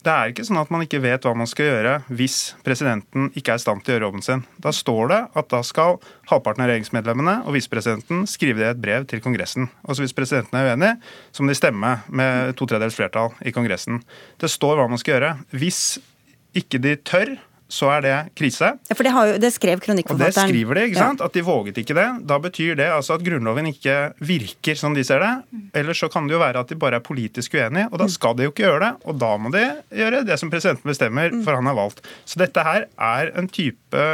det 0.04 0.12
er 0.12 0.30
ikke 0.30 0.44
sånn 0.48 0.60
at 0.60 0.70
man 0.72 0.84
ikke 0.84 1.02
vet 1.02 1.26
hva 1.26 1.32
man 1.36 1.48
skal 1.48 1.66
gjøre 1.66 1.94
hvis 2.08 2.38
presidenten 2.64 3.28
ikke 3.36 3.54
er 3.54 3.60
i 3.60 3.62
stand 3.62 3.84
til 3.84 3.92
å 3.92 3.96
gjøre 3.96 4.08
jobben 4.08 4.24
sin. 4.24 4.44
Da 4.62 4.72
står 4.74 5.10
det 5.12 5.18
at 5.36 5.50
da 5.52 5.60
skal 5.66 5.98
halvparten 6.30 6.64
av 6.64 6.70
regjeringsmedlemmene 6.70 7.34
og 7.44 7.56
visepresidenten 7.56 8.24
skrive 8.30 8.62
det 8.62 8.68
i 8.68 8.72
et 8.72 8.80
brev 8.80 9.04
til 9.10 9.22
Kongressen. 9.24 9.68
Altså 9.84 10.06
Hvis 10.06 10.16
presidenten 10.16 10.56
er 10.56 10.72
uenig, 10.72 10.94
så 11.36 11.44
må 11.44 11.52
de 11.52 11.58
stemme 11.58 11.92
med 12.08 12.56
to 12.56 12.68
tredjedels 12.68 12.96
flertall 12.96 13.34
i 13.44 13.52
Kongressen. 13.56 14.00
Det 14.40 14.50
står 14.52 14.80
hva 14.80 14.88
man 14.88 15.00
skal 15.00 15.18
gjøre. 15.18 15.34
Hvis 15.52 15.82
ikke 16.56 16.80
de 16.82 16.96
tør, 17.06 17.36
så 17.70 17.90
er 17.94 18.04
det 18.04 18.14
krise. 18.38 18.72
Ja, 18.90 18.96
for 18.96 19.06
Det, 19.06 19.12
jo, 19.14 19.38
det 19.42 19.52
skrev 19.54 19.82
kronikkforfatteren. 19.84 20.34
Og 20.34 20.50
det 20.50 20.54
skriver 20.54 20.78
de, 20.80 20.86
ikke 20.90 21.00
sant? 21.00 21.22
Ja. 21.22 21.28
At 21.30 21.36
de 21.36 21.44
våget 21.46 21.78
ikke 21.82 21.96
det. 21.96 22.08
Da 22.28 22.38
betyr 22.42 22.76
det 22.80 22.88
altså 22.90 23.16
at 23.16 23.24
Grunnloven 23.26 23.70
ikke 23.70 23.96
virker 24.26 24.78
som 24.78 24.96
de 24.96 25.04
ser 25.06 25.22
det. 25.22 25.60
Eller 25.78 25.96
så 25.96 26.10
kan 26.12 26.26
det 26.28 26.36
jo 26.36 26.42
være 26.42 26.64
at 26.64 26.72
de 26.72 26.78
bare 26.80 26.98
er 26.98 27.04
politisk 27.04 27.54
uenige, 27.54 27.88
og 27.90 28.00
da 28.02 28.08
mm. 28.08 28.14
skal 28.16 28.36
de 28.36 28.48
jo 28.48 28.54
ikke 28.54 28.66
gjøre 28.66 28.82
det. 28.84 28.92
Og 29.06 29.20
da 29.22 29.30
må 29.40 29.52
de 29.54 29.64
gjøre 30.02 30.22
det 30.26 30.38
som 30.40 30.50
presidenten 30.52 30.90
bestemmer, 30.90 31.30
mm. 31.34 31.44
for 31.46 31.58
han 31.58 31.70
har 31.70 31.78
valgt. 31.78 32.02
Så 32.28 32.40
dette 32.42 32.64
her 32.66 32.86
er 32.90 33.32
en 33.38 33.48
type 33.50 34.04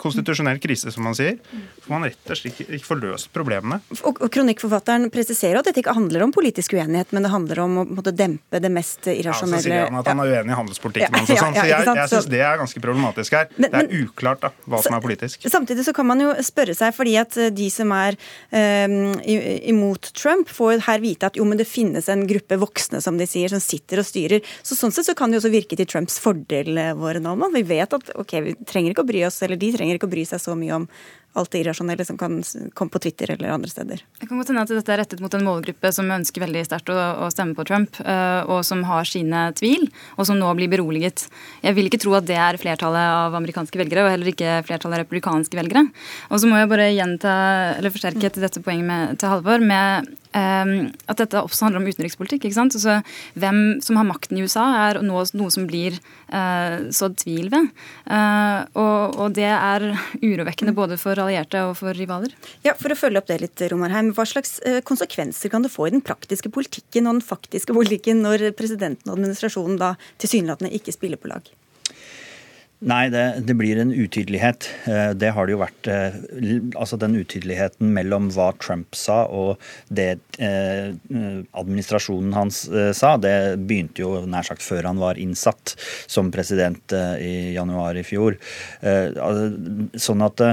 konstitusjonell 0.00 0.60
krise, 0.62 0.92
som 0.94 1.04
man 1.06 1.16
sier. 1.18 1.38
For 1.84 1.94
man 1.96 2.08
rett 2.08 2.32
og 2.32 2.40
slett 2.40 2.62
ikke 2.64 2.84
får 2.86 3.02
løst 3.04 3.32
problemene. 3.36 3.80
Og, 4.00 4.16
og 4.16 4.32
Kronikkforfatteren 4.32 5.08
presiserer 5.12 5.60
at 5.60 5.68
dette 5.68 5.82
ikke 5.82 5.96
handler 5.96 6.24
om 6.26 6.34
politisk 6.34 6.76
uenighet, 6.78 7.12
men 7.16 7.26
det 7.26 7.32
handler 7.32 7.62
om 7.64 7.78
å 7.82 7.86
måtte 7.88 8.14
dempe 8.16 8.60
det 8.62 8.72
mest 8.72 9.10
irrasjonelle. 9.12 9.58
Ja, 9.58 9.62
så 9.62 9.68
sier 9.68 9.86
han 9.88 10.00
at 10.00 10.10
han 10.12 10.24
er 10.24 10.34
uenig 10.34 10.54
i 10.54 10.58
handelspolitikken 10.58 11.18
hans 11.18 11.32
og 11.32 11.40
sånn. 11.44 11.58
Så 11.58 11.66
jeg, 11.68 11.88
jeg 12.00 12.12
syns 12.12 12.30
det 12.32 12.42
er 12.44 12.60
ganske 12.60 12.77
ganske 12.78 12.86
problematisk 12.86 13.34
her. 13.34 13.48
Men, 13.56 13.70
det 13.72 13.80
er 13.82 14.04
uklart 14.04 14.42
da, 14.42 14.50
hva 14.66 14.80
som 14.82 14.96
er 14.96 15.02
politisk. 15.02 15.46
Samtidig 15.48 15.84
så 15.86 15.92
kan 15.92 16.06
man 16.06 16.20
jo 16.20 16.32
spørre 16.44 16.74
seg, 16.74 16.94
fordi 16.94 17.16
at 17.18 17.36
eh, 17.36 17.50
de 17.50 17.68
som 17.70 17.90
er 17.92 18.16
um, 18.52 19.14
imot 19.22 20.12
Trump, 20.14 20.48
får 20.48 20.84
her 20.86 21.02
vite 21.02 21.26
at 21.26 21.36
jo, 21.36 21.44
men 21.44 21.58
det 21.58 21.68
finnes 21.68 22.08
en 22.08 22.26
gruppe 22.28 22.58
voksne 22.58 23.00
som 23.04 23.18
de 23.18 23.26
sier, 23.28 23.48
som 23.48 23.60
sitter 23.60 24.02
og 24.02 24.08
styrer. 24.08 24.42
Så 24.62 24.78
Sånn 24.78 24.94
sett 24.94 25.08
så 25.08 25.16
kan 25.18 25.30
det 25.30 25.38
jo 25.38 25.42
også 25.42 25.54
virke 25.54 25.76
til 25.78 25.88
Trumps 25.88 26.18
fordel, 26.22 26.76
eh, 26.78 26.94
våre 26.98 27.22
Norman. 27.22 27.54
Vi 27.54 27.64
vet 27.66 27.94
at 27.94 28.12
ok, 28.14 28.38
vi 28.44 28.56
trenger 28.68 28.94
ikke 28.94 29.06
å 29.06 29.10
bry 29.10 29.24
oss, 29.26 29.40
eller 29.42 29.58
de 29.58 29.72
trenger 29.74 29.98
ikke 29.98 30.08
å 30.08 30.14
bry 30.16 30.26
seg 30.28 30.42
så 30.42 30.54
mye 30.58 30.82
om 30.82 30.88
alt 31.38 31.52
det 31.54 31.62
irrasjonelle 31.62 32.04
som 32.06 32.18
kan 32.20 32.40
komme 32.76 32.92
på 32.92 33.00
Twitter 33.04 33.32
eller 33.34 33.54
andre 33.54 33.70
steder. 33.70 34.02
Det 34.20 34.28
kan 34.28 34.40
godt 34.40 34.52
hende 34.52 34.64
at 34.66 34.72
dette 34.72 34.94
er 34.94 35.02
rettet 35.02 35.22
mot 35.24 35.34
en 35.34 35.46
målgruppe 35.46 35.92
som 35.94 36.10
ønsker 36.18 36.44
veldig 36.44 36.64
sterkt 36.66 36.92
å, 36.92 36.98
å, 37.24 37.30
stemme 37.32 37.56
på 37.58 37.66
Trump, 37.68 37.98
uh, 38.04 38.42
og 38.50 38.62
som 38.66 38.84
har 38.88 39.08
sine 39.08 39.48
tvil, 39.58 39.88
og 40.16 40.28
som 40.28 40.38
nå 40.40 40.50
blir 40.58 40.70
beroliget. 40.72 41.26
Jeg 41.64 41.78
vil 41.78 41.90
ikke 41.90 42.02
tro 42.02 42.16
at 42.18 42.28
det 42.28 42.38
er 42.38 42.60
flertallet 42.60 43.14
av 43.22 43.36
amerikanske 43.38 43.80
velgere, 43.80 44.06
og 44.06 44.14
heller 44.14 44.32
ikke 44.32 44.60
flertallet 44.68 44.98
av 44.98 45.04
republikanske 45.04 45.58
velgere. 45.58 45.86
Og 46.28 46.42
så 46.42 46.50
må 46.50 46.60
jeg 46.60 46.72
bare 46.72 46.90
gjenta, 46.92 47.34
eller 47.78 47.94
forsterke 47.94 48.32
til 48.32 48.46
dette 48.46 48.64
poenget 48.64 48.88
med, 48.88 49.18
til 49.20 49.32
Halvor 49.32 49.62
med 49.64 50.10
at 50.34 51.20
dette 51.20 51.40
også 51.40 51.66
handler 51.66 51.82
om 51.82 51.88
utenrikspolitikk. 51.88 52.44
ikke 52.44 52.56
sant? 52.56 52.76
Altså, 52.76 52.98
hvem 53.38 53.80
som 53.84 53.98
har 53.98 54.06
makten 54.08 54.38
i 54.38 54.44
USA, 54.44 54.64
er 54.88 55.00
noe, 55.04 55.24
noe 55.38 55.52
som 55.52 55.66
blir 55.68 55.96
uh, 56.32 56.88
sådd 56.94 57.18
tvil 57.22 57.50
ved. 57.52 57.70
Uh, 58.04 58.64
og, 58.74 59.18
og, 59.18 59.36
det 59.38 59.48
er 59.48 59.86
urovekkende 60.20 60.74
både 60.76 60.98
for 61.00 61.18
allierte 61.22 61.62
og 61.68 61.76
for 61.80 61.96
rivaler. 61.96 62.34
Ja, 62.66 62.76
For 62.78 62.92
å 62.92 62.98
følge 62.98 63.22
opp 63.22 63.30
det 63.30 63.40
litt, 63.42 63.64
Romarheim. 63.72 64.12
Hva 64.16 64.26
slags 64.28 64.58
uh, 64.66 64.80
konsekvenser 64.86 65.52
kan 65.52 65.64
det 65.64 65.72
få 65.74 65.88
i 65.88 65.94
den 65.94 66.04
praktiske 66.04 66.52
politikken 66.52 67.08
og 67.08 67.18
den 67.18 67.24
faktiske 67.24 67.76
politikken 67.76 68.22
når 68.24 68.50
presidenten 68.58 69.10
og 69.10 69.18
administrasjonen 69.18 69.80
da 69.80 69.94
tilsynelatende 70.20 70.74
ikke 70.76 70.94
spiller 70.96 71.20
på 71.20 71.32
lag? 71.32 71.48
Nei, 72.78 73.08
det, 73.10 73.42
det, 73.42 73.54
blir 73.58 73.78
en 73.82 73.90
utydelighet. 73.90 74.68
Eh, 74.86 75.10
det 75.18 75.32
har 75.34 75.48
det 75.48 75.54
jo 75.56 75.62
vært. 75.64 75.88
Eh, 75.90 76.18
altså 76.78 76.98
den 77.00 77.16
utydeligheten 77.18 77.90
mellom 77.96 78.28
hva 78.30 78.52
Trump 78.62 78.94
sa 78.94 79.24
og 79.26 79.58
det 79.90 80.20
eh, 80.38 80.94
administrasjonen 81.58 82.36
hans 82.36 82.60
sa, 82.94 83.16
det 83.18 83.58
begynte 83.66 84.04
jo 84.04 84.12
nær 84.30 84.46
sagt 84.46 84.62
før 84.62 84.86
han 84.86 85.02
var 85.02 85.18
innsatt 85.18 85.74
som 86.06 86.30
president 86.34 86.94
i 87.18 87.56
januar 87.56 87.98
i 87.98 88.04
fjor. 88.06 88.38
Sånn 89.98 90.22
at 90.24 90.44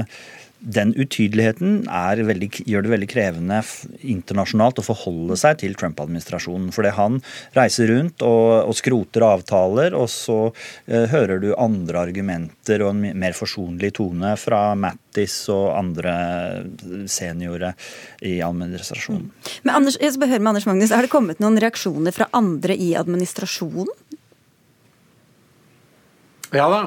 den 0.58 0.92
utydeligheten 0.96 1.84
veldig, 1.86 2.48
gjør 2.66 2.86
det 2.86 2.92
veldig 2.92 3.08
krevende 3.10 3.58
internasjonalt 4.00 4.80
å 4.80 4.84
forholde 4.86 5.36
seg 5.38 5.60
til 5.60 5.76
Trump-administrasjonen. 5.78 6.72
Fordi 6.74 6.92
han 6.96 7.20
reiser 7.56 7.90
rundt 7.92 8.24
og, 8.26 8.70
og 8.70 8.76
skroter 8.78 9.26
avtaler, 9.26 9.94
og 9.94 10.08
så 10.10 10.38
eh, 10.86 11.06
hører 11.12 11.42
du 11.42 11.50
andre 11.54 12.06
argumenter 12.08 12.84
og 12.84 12.94
en 12.94 13.20
mer 13.20 13.36
forsonlig 13.36 13.92
tone 14.00 14.34
fra 14.40 14.62
Mattis 14.78 15.38
og 15.52 15.70
andre 15.76 16.16
seniorer 17.10 17.76
i 18.26 18.38
administrasjonen. 18.44 19.28
Mm. 19.28 19.54
Men 19.66 19.76
Anders, 19.82 20.00
jeg 20.00 20.16
skal 20.16 20.32
høre 20.32 20.42
med 20.42 20.54
Anders 20.54 20.68
Magnus, 20.68 20.94
Har 20.96 21.04
det 21.04 21.12
kommet 21.12 21.42
noen 21.42 21.60
reaksjoner 21.60 22.14
fra 22.16 22.30
andre 22.36 22.76
i 22.76 22.94
administrasjonen? 22.98 23.92
Ja 26.54 26.68
da. 26.70 26.80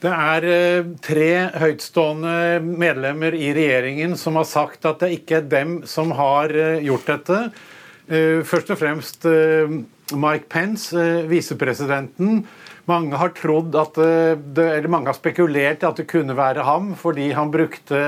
Det 0.00 0.08
er 0.08 0.44
eh, 0.48 0.86
tre 1.04 1.32
høytstående 1.60 2.60
medlemmer 2.64 3.34
i 3.36 3.50
regjeringen 3.52 4.16
som 4.16 4.38
har 4.40 4.46
sagt 4.48 4.86
at 4.88 5.02
det 5.02 5.10
ikke 5.18 5.42
er 5.42 5.50
dem 5.50 5.74
som 5.88 6.14
har 6.16 6.54
eh, 6.56 6.80
gjort 6.86 7.10
dette. 7.10 7.40
Eh, 8.08 8.40
først 8.48 8.72
og 8.72 8.80
fremst 8.80 9.28
Mike 10.10 10.48
Pence, 10.50 11.04
visepresidenten. 11.28 12.40
Mange 12.88 13.20
har 13.20 13.34
det, 13.36 14.64
eller 14.64 14.88
mange 14.90 15.12
har 15.12 15.18
spekulert 15.18 15.84
i 15.84 15.86
at 15.86 16.00
det 16.00 16.08
kunne 16.10 16.34
være 16.34 16.64
ham, 16.64 16.94
fordi 16.98 17.28
han 17.36 17.52
brukte, 17.52 18.00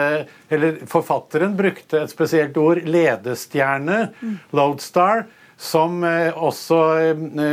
eller 0.51 0.81
forfatteren 0.91 1.55
brukte 1.55 2.01
et 2.01 2.11
spesielt 2.11 2.57
ord, 2.59 2.81
ledestjerne, 2.83 4.09
lodestar, 4.51 5.29
som 5.61 6.03
også 6.03 6.81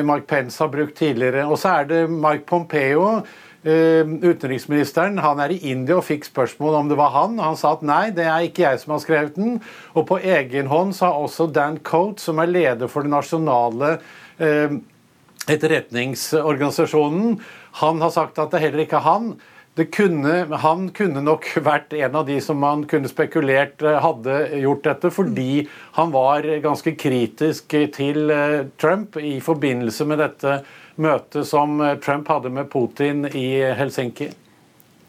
Mike 0.02 0.26
Pence 0.32 0.64
har 0.64 0.72
brukt 0.74 0.98
tidligere. 0.98 1.46
Og 1.46 1.60
så 1.62 1.76
er 1.84 1.92
det 1.92 2.02
Mike 2.10 2.48
Pompeo 2.50 3.20
utenriksministeren 3.64 5.20
han 5.20 5.40
er 5.44 5.52
i 5.52 5.60
India 5.72 5.98
og 6.00 6.06
fikk 6.08 6.30
spørsmål 6.30 6.78
om 6.80 6.92
det 6.92 6.98
var 7.00 7.12
han. 7.12 7.40
Han 7.44 7.58
sa 7.60 7.74
at 7.76 7.84
nei, 7.84 8.06
det 8.16 8.24
er 8.24 8.48
ikke 8.48 8.64
jeg 8.64 8.80
som 8.80 8.96
har 8.96 9.04
skrevet 9.04 9.36
den. 9.36 9.60
Og 10.00 10.08
på 10.08 10.20
egen 10.24 10.72
hånd 10.72 10.96
sa 10.96 11.12
også 11.12 11.50
Dan 11.52 11.80
Coate, 11.84 12.24
som 12.24 12.40
er 12.40 12.52
leder 12.52 12.92
for 12.92 13.04
den 13.04 13.16
nasjonale 13.16 13.98
eh, 14.40 14.80
etterretningsorganisasjonen, 15.50 17.40
han 17.84 18.02
har 18.02 18.12
sagt 18.16 18.40
at 18.40 18.52
det 18.54 18.64
heller 18.64 18.86
ikke 18.86 19.02
er 19.02 19.10
han. 19.10 19.32
Kunne, 19.80 20.34
han 20.60 20.90
kunne 20.92 21.22
nok 21.24 21.46
vært 21.64 21.94
en 21.96 22.16
av 22.20 22.26
de 22.28 22.36
som 22.44 22.58
man 22.60 22.82
kunne 22.90 23.08
spekulert 23.12 23.84
eh, 23.84 24.00
hadde 24.04 24.42
gjort 24.64 24.88
dette, 24.88 25.12
fordi 25.16 25.68
han 26.00 26.12
var 26.16 26.48
ganske 26.64 26.96
kritisk 27.00 27.76
til 27.96 28.32
Trump 28.80 29.20
i 29.20 29.38
forbindelse 29.44 30.08
med 30.08 30.24
dette 30.24 30.62
møtet 31.00 31.48
som 31.48 31.80
Trump 32.04 32.30
hadde 32.30 32.52
med 32.54 32.70
Putin 32.72 33.26
i 33.32 33.48
Helsinki? 33.80 34.30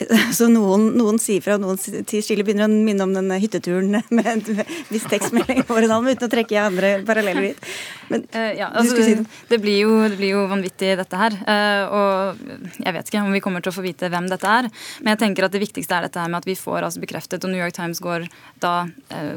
Så 0.38 0.48
noen, 0.50 0.90
noen 0.96 1.18
sier 1.22 1.42
fra, 1.44 1.56
noen 1.60 1.78
tier 1.78 2.24
stille. 2.24 2.44
begynner 2.46 2.68
å 2.68 2.72
minne 2.72 3.06
om 3.06 3.12
denne 3.14 3.38
hytteturen 3.42 3.90
med 4.16 4.28
en 4.30 4.42
viss 4.90 5.06
tekstmelding 5.10 5.64
over 5.66 5.86
en 5.86 5.94
halv, 5.96 6.10
uten 6.14 6.28
å 6.28 6.32
trekke 6.32 6.56
i 6.56 6.60
andre 6.62 6.92
paralleller 7.06 7.50
dit. 7.50 7.70
Men 8.10 8.24
uh, 8.34 8.50
ja, 8.56 8.70
altså, 8.70 8.96
si 8.98 9.16
det. 9.18 9.26
Det, 9.50 9.60
blir 9.62 9.82
jo, 9.84 9.96
det 10.08 10.18
blir 10.18 10.34
jo 10.34 10.46
vanvittig, 10.50 10.94
dette 11.00 11.20
her. 11.20 11.36
Uh, 11.44 11.84
og 12.00 12.78
jeg 12.80 12.96
vet 12.96 13.12
ikke 13.12 13.24
om 13.24 13.36
vi 13.36 13.42
kommer 13.44 13.64
til 13.64 13.72
å 13.72 13.76
få 13.76 13.84
vite 13.86 14.10
hvem 14.12 14.30
dette 14.30 14.56
er. 14.60 14.70
Men 15.02 15.14
jeg 15.14 15.22
tenker 15.24 15.46
at 15.46 15.54
det 15.54 15.62
viktigste 15.62 15.98
er 15.98 16.08
dette 16.08 16.22
her 16.22 16.32
med 16.32 16.42
at 16.42 16.48
vi 16.48 16.58
får 16.58 16.86
altså 16.88 17.02
bekreftet, 17.02 17.44
og 17.44 17.52
New 17.52 17.60
York 17.60 17.76
Times 17.76 18.02
går 18.04 18.26
da 18.62 18.74
uh, 18.88 19.36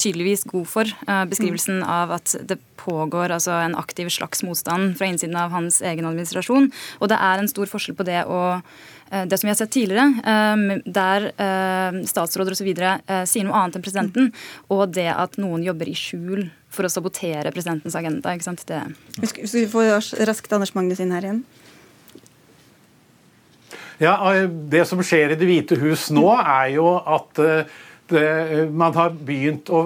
tydeligvis 0.00 0.46
god 0.50 0.68
for 0.70 0.90
beskrivelsen 1.28 1.82
mm. 1.82 1.90
av 1.90 2.14
at 2.16 2.34
det 2.48 2.58
pågår 2.80 3.32
altså 3.34 3.54
en 3.62 3.76
aktiv 3.78 4.08
slags 4.12 4.42
motstand 4.46 4.96
fra 4.98 5.08
innsiden 5.08 5.36
av 5.38 5.52
hans 5.54 5.80
egen 5.84 6.06
administrasjon. 6.08 6.70
Og 7.00 7.10
det 7.10 7.18
er 7.20 7.40
en 7.40 7.50
stor 7.50 7.70
forskjell 7.70 7.96
på 7.98 8.06
det 8.08 8.22
å 8.28 8.40
det 9.10 9.38
som 9.38 9.46
vi 9.46 9.52
har 9.52 9.58
sett 9.58 9.72
tidligere, 9.74 10.06
eh, 10.24 10.82
der 10.86 11.26
eh, 11.34 12.00
statsråder 12.08 12.56
osv. 12.56 12.70
sier 13.28 13.46
noe 13.46 13.58
annet 13.58 13.78
enn 13.78 13.84
presidenten, 13.84 14.30
og 14.72 14.94
det 14.96 15.10
at 15.12 15.38
noen 15.40 15.64
jobber 15.66 15.90
i 15.90 15.96
skjul 15.98 16.46
for 16.74 16.86
å 16.86 16.92
sabotere 16.92 17.52
presidentens 17.54 17.96
agenda. 17.98 18.34
ikke 18.34 18.48
sant? 18.48 18.64
Det... 18.66 18.80
Skal 19.30 19.50
vi 19.52 19.66
få 19.70 19.86
raskt 20.26 20.52
Anders 20.56 20.74
Magnus 20.74 21.02
inn 21.02 21.14
her 21.14 21.28
igjen? 21.28 21.44
Ja, 24.02 24.18
Det 24.50 24.82
som 24.90 24.98
skjer 25.06 25.32
i 25.32 25.38
Det 25.38 25.46
hvite 25.46 25.78
hus 25.78 26.08
nå, 26.10 26.26
er 26.34 26.72
jo 26.74 26.88
at 26.98 27.38
det, 28.10 28.24
man 28.74 28.92
har 28.96 29.14
begynt 29.14 29.70
å 29.70 29.84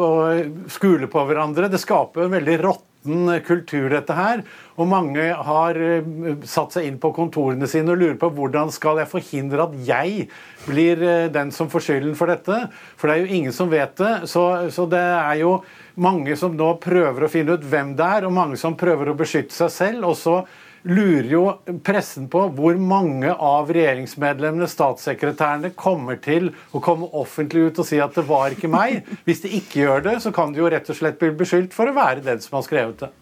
skule 0.72 1.06
på 1.10 1.24
hverandre. 1.28 1.68
Det 1.68 1.80
skaper 1.82 2.24
en 2.24 2.32
veldig 2.38 2.56
rått 2.64 2.87
råtten 3.08 3.42
kultur, 3.44 3.90
dette 3.90 4.12
her. 4.12 4.42
Og 4.76 4.86
mange 4.86 5.32
har 5.32 5.74
eh, 5.76 6.04
satt 6.44 6.72
seg 6.72 6.86
inn 6.86 6.98
på 6.98 7.12
kontorene 7.12 7.66
sine 7.66 7.92
og 7.92 7.98
lurer 7.98 8.18
på 8.18 8.30
hvordan 8.30 8.70
skal 8.70 8.98
jeg 8.98 9.10
forhindre 9.10 9.64
at 9.64 9.74
jeg 9.86 10.28
blir 10.66 11.02
eh, 11.02 11.30
den 11.32 11.50
som 11.50 11.68
får 11.68 11.80
skylden 11.80 12.14
for 12.14 12.28
dette. 12.28 12.68
For 12.96 13.08
det 13.08 13.16
er 13.16 13.24
jo 13.24 13.34
ingen 13.40 13.52
som 13.52 13.70
vet 13.70 13.96
det. 13.98 14.28
Så, 14.28 14.70
så 14.70 14.86
det 14.86 15.02
er 15.02 15.40
jo 15.40 15.58
mange 15.96 16.36
som 16.36 16.54
nå 16.54 16.76
prøver 16.82 17.24
å 17.24 17.30
finne 17.32 17.56
ut 17.56 17.64
hvem 17.64 17.96
det 17.96 18.06
er, 18.06 18.26
og 18.26 18.32
mange 18.36 18.56
som 18.56 18.76
prøver 18.78 19.10
å 19.10 19.18
beskytte 19.18 19.54
seg 19.54 19.70
selv. 19.72 20.04
og 20.12 20.16
så 20.16 20.42
lurer 20.86 21.30
jo 21.32 21.42
pressen 21.84 22.28
på 22.30 22.44
hvor 22.56 22.78
mange 22.80 23.32
av 23.32 23.72
regjeringsmedlemmene, 23.74 24.68
statssekretærene, 24.70 25.72
kommer 25.78 26.20
til 26.22 26.52
å 26.72 26.82
komme 26.84 27.10
offentlig 27.18 27.68
ut 27.68 27.82
og 27.82 27.88
si 27.88 28.00
at 28.02 28.16
det 28.18 28.26
var 28.28 28.54
ikke 28.54 28.70
meg. 28.72 29.08
Hvis 29.26 29.42
de 29.44 29.52
ikke 29.60 29.82
gjør 29.84 30.04
det, 30.10 30.16
så 30.24 30.34
kan 30.34 30.54
de 30.54 30.62
jo 30.62 30.70
rett 30.72 30.90
og 30.90 30.98
slett 30.98 31.18
bli 31.20 31.32
beskyldt 31.38 31.76
for 31.76 31.90
å 31.90 31.96
være 31.96 32.24
den 32.26 32.42
som 32.44 32.58
har 32.60 32.66
skrevet 32.68 33.06
det. 33.06 33.12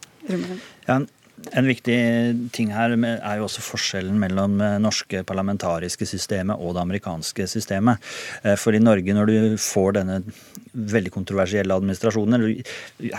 Ja, 0.87 1.01
En 1.55 1.69
viktig 1.69 1.99
ting 2.57 2.73
her 2.75 2.95
er 2.97 3.39
jo 3.39 3.47
også 3.47 3.65
forskjellen 3.65 4.19
mellom 4.19 4.59
det 4.61 4.73
norske 4.83 5.23
parlamentariske 5.27 6.09
systemet 6.09 6.59
og 6.59 6.75
det 6.77 6.83
amerikanske 6.83 7.47
systemet. 7.51 8.03
Eh, 8.43 8.57
for 8.59 8.75
i 8.75 8.83
Norge, 8.83 9.15
når 9.15 9.31
du 9.31 9.39
får 9.61 9.99
denne 10.01 10.21
veldig 10.77 11.13
kontroversielle 11.15 11.73
administrasjonen 11.73 12.43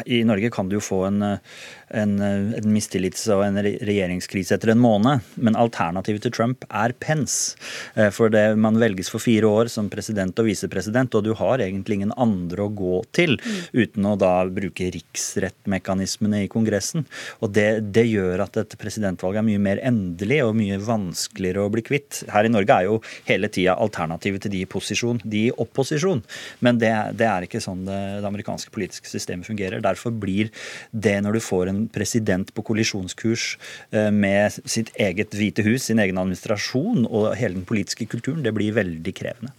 I 0.06 0.20
Norge 0.28 0.52
kan 0.54 0.70
du 0.70 0.78
jo 0.78 0.84
få 0.84 1.00
en, 1.08 1.24
en, 1.24 2.12
en 2.22 2.70
mistillits- 2.74 3.26
og 3.34 3.44
en 3.48 3.58
regjeringskrise 3.64 4.58
etter 4.58 4.74
en 4.74 4.82
måned, 4.82 5.26
men 5.42 5.58
alternativet 5.58 6.26
til 6.26 6.36
Trump 6.36 6.68
er 6.70 6.94
Pence. 7.02 7.58
Eh, 7.96 8.12
for 8.14 8.34
det, 8.34 8.46
man 8.60 8.80
velges 8.82 9.10
for 9.14 9.24
fire 9.24 9.50
år 9.50 9.72
som 9.74 9.90
president 9.94 10.38
og 10.38 10.50
visepresident, 10.50 11.16
og 11.18 11.26
du 11.26 11.34
har 11.40 11.64
egentlig 11.64 12.02
ingen 12.02 12.16
andre 12.18 12.68
å 12.68 12.74
gå 12.74 13.02
til 13.18 13.38
mm. 13.40 13.58
uten 13.78 14.10
å 14.12 14.16
da 14.20 14.36
bruke 14.52 14.92
riksrettmekanismene 14.94 16.46
i 16.46 16.52
Kongressen. 16.52 17.08
Og 17.42 17.54
det, 17.58 17.70
det 17.96 18.06
gjør 18.10 18.17
at 18.44 18.58
et 18.62 18.76
presidentvalg 18.80 19.40
er 19.40 19.46
mye 19.48 19.62
mer 19.62 19.82
endelig 19.86 20.40
og 20.46 20.56
mye 20.58 20.80
vanskeligere 20.82 21.66
å 21.66 21.72
bli 21.74 21.84
kvitt. 21.86 22.24
Her 22.34 22.48
i 22.48 22.52
Norge 22.52 22.76
er 22.76 22.88
jo 22.88 23.00
hele 23.28 23.50
tida 23.54 23.78
alternativet 23.78 24.46
til 24.46 24.54
de 24.54 24.64
i 24.64 24.70
posisjon, 24.70 25.22
de 25.24 25.48
i 25.48 25.54
opposisjon. 25.54 26.24
Men 26.66 26.82
det, 26.82 26.94
det 27.20 27.28
er 27.30 27.48
ikke 27.48 27.62
sånn 27.64 27.86
det, 27.88 28.00
det, 28.22 28.28
amerikanske 28.28 28.74
politiske 28.74 29.12
systemet 29.12 29.48
fungerer. 29.50 29.84
Derfor 29.84 30.16
blir 30.16 30.52
det 30.92 31.18
når 31.24 31.38
du 31.38 31.44
får 31.44 31.72
en 31.72 31.84
president 31.94 32.52
på 32.54 32.66
kollisjonskurs 32.72 33.50
eh, 33.92 34.12
med 34.14 34.60
sitt 34.66 34.94
eget 34.96 35.36
Hvite 35.38 35.66
hus, 35.68 35.88
sin 35.88 36.02
egen 36.02 36.18
administrasjon 36.18 37.06
og 37.08 37.32
hele 37.38 37.60
den 37.60 37.68
politiske 37.68 38.08
kulturen, 38.10 38.44
det 38.46 38.56
blir 38.56 38.76
veldig 38.78 39.14
krevende. 39.18 39.54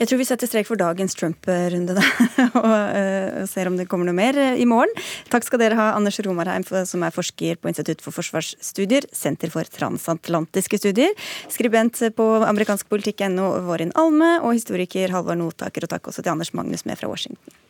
Jeg 0.00 0.08
tror 0.08 0.20
vi 0.22 0.24
setter 0.24 0.48
strek 0.48 0.68
for 0.68 0.80
dagens 0.80 1.16
Trump-runde 1.18 1.92
og, 2.62 2.64
uh, 2.64 3.42
ser 3.50 3.68
om 3.68 3.76
det 3.76 3.84
kommer 3.90 4.08
noe 4.08 4.16
mer 4.16 4.38
uh, 4.38 4.56
i 4.56 4.64
morgen. 4.68 4.92
Takk 5.32 5.44
skal 5.44 5.60
dere 5.60 5.76
ha, 5.76 5.90
Anders 5.98 6.20
Romarheim, 6.24 6.64
som 6.64 7.04
er 7.04 7.12
forsker 7.14 7.60
på 7.60 7.68
Institutt 7.68 8.00
for 8.04 8.16
forsvarsstudier, 8.16 9.10
Senter 9.12 9.52
for 9.52 9.68
transatlantiske 9.68 10.80
studier, 10.80 11.12
skribent 11.52 12.00
på 12.16 12.30
amerikansk 12.48 12.88
politikk.no, 12.88 13.52
Vårin 13.68 13.92
Alme, 14.00 14.38
og 14.40 14.56
historiker 14.56 15.12
Halvard 15.12 15.42
Notaker. 15.42 15.84
Og 15.84 15.92
takk 15.92 16.08
også 16.08 16.24
til 16.24 16.32
Anders 16.32 16.54
Magnus 16.56 16.86
med 16.88 17.00
fra 17.00 17.10
Washington. 17.12 17.60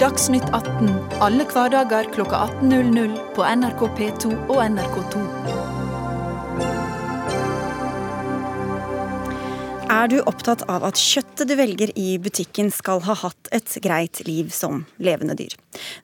Dagsnytt 0.00 0.46
18 0.56 1.20
alle 1.20 1.44
hverdager 1.44 2.08
klokka 2.14 2.46
18.00 2.62 3.18
på 3.36 3.44
NRK 3.44 3.84
P2 3.98 4.32
og 4.48 4.64
NRK2. 4.64 5.69
Er 9.90 10.06
du 10.06 10.20
opptatt 10.22 10.60
av 10.70 10.84
at 10.86 11.00
kjøttet 11.02 11.48
du 11.50 11.56
velger 11.58 11.90
i 11.98 12.12
butikken 12.22 12.68
skal 12.70 13.00
ha 13.08 13.16
hatt 13.24 13.48
et 13.50 13.72
greit 13.82 14.20
liv 14.22 14.52
som 14.54 14.84
levende 15.02 15.34
dyr? 15.34 15.56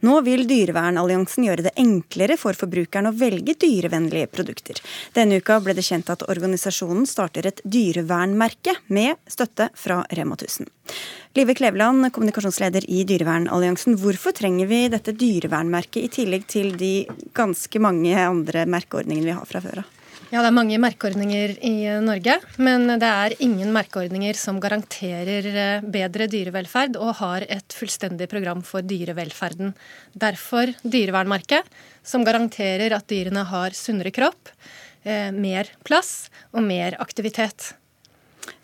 Nå 0.02 0.16
vil 0.26 0.42
Dyrevernalliansen 0.50 1.46
gjøre 1.46 1.68
det 1.68 1.72
enklere 1.78 2.34
for 2.40 2.58
forbrukeren 2.58 3.12
å 3.12 3.14
velge 3.14 3.54
dyrevennlige 3.62 4.26
produkter. 4.34 4.82
Denne 5.14 5.38
uka 5.38 5.60
ble 5.62 5.76
det 5.78 5.86
kjent 5.86 6.10
at 6.10 6.26
organisasjonen 6.26 7.06
starter 7.06 7.46
et 7.46 7.62
dyrevernmerke 7.62 8.74
med 8.90 9.22
støtte 9.30 9.70
fra 9.78 10.00
Rema 10.18 10.34
1000. 10.34 10.66
Live 11.38 11.54
Kleveland, 11.54 12.10
kommunikasjonsleder 12.10 12.88
i 12.90 13.04
Dyrevernalliansen. 13.06 14.00
Hvorfor 14.02 14.34
trenger 14.34 14.66
vi 14.66 14.86
dette 14.90 15.14
dyrevernmerket 15.14 16.02
i 16.02 16.10
tillegg 16.18 16.50
til 16.50 16.74
de 16.80 16.94
ganske 17.38 17.86
mange 17.86 18.18
andre 18.18 18.66
merkeordningene 18.66 19.30
vi 19.30 19.38
har 19.38 19.46
fra 19.46 19.62
før 19.62 19.84
av? 19.84 19.95
Ja, 20.26 20.40
det 20.42 20.48
er 20.48 20.56
mange 20.56 20.78
merkeordninger 20.82 21.52
i 21.62 21.74
Norge, 22.02 22.34
men 22.58 22.88
det 22.98 23.06
er 23.06 23.34
ingen 23.44 23.70
merkeordninger 23.70 24.34
som 24.34 24.56
garanterer 24.58 25.46
eh, 25.46 25.84
bedre 25.86 26.26
dyrevelferd 26.26 26.98
og 26.98 27.12
har 27.20 27.46
et 27.46 27.76
fullstendig 27.78 28.26
program 28.32 28.64
for 28.66 28.82
dyrevelferden. 28.82 29.70
Derfor 30.18 30.72
dyrevernmerket, 30.82 31.70
som 32.02 32.26
garanterer 32.26 32.96
at 32.96 33.06
dyrene 33.06 33.46
har 33.52 33.78
sunnere 33.78 34.10
kropp, 34.10 34.50
eh, 35.06 35.30
mer 35.30 35.70
plass 35.86 36.26
og 36.50 36.66
mer 36.66 36.98
aktivitet. 36.98 37.76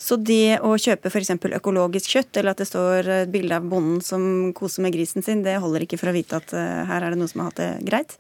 Så 0.03 0.19
det 0.19 0.59
å 0.67 0.75
kjøpe 0.75 1.15
f.eks. 1.15 1.37
økologisk 1.61 2.17
kjøtt, 2.17 2.43
eller 2.43 2.57
at 2.57 2.65
det 2.65 2.71
står 2.73 3.15
et 3.21 3.31
bilde 3.31 3.63
av 3.63 3.71
bonden 3.71 4.03
som 4.03 4.51
koser 4.51 4.83
med 4.83 4.99
grisen 4.99 5.23
sin, 5.23 5.47
det 5.47 5.61
holder 5.63 5.87
ikke 5.87 6.03
for 6.03 6.11
å 6.11 6.19
vite 6.19 6.43
at 6.43 6.59
eh, 6.59 6.83
her 6.91 7.07
er 7.07 7.15
det 7.15 7.23
noen 7.23 7.31
som 7.31 7.45
har 7.45 7.53
hatt 7.53 7.63
det 7.63 7.73
greit? 7.87 8.19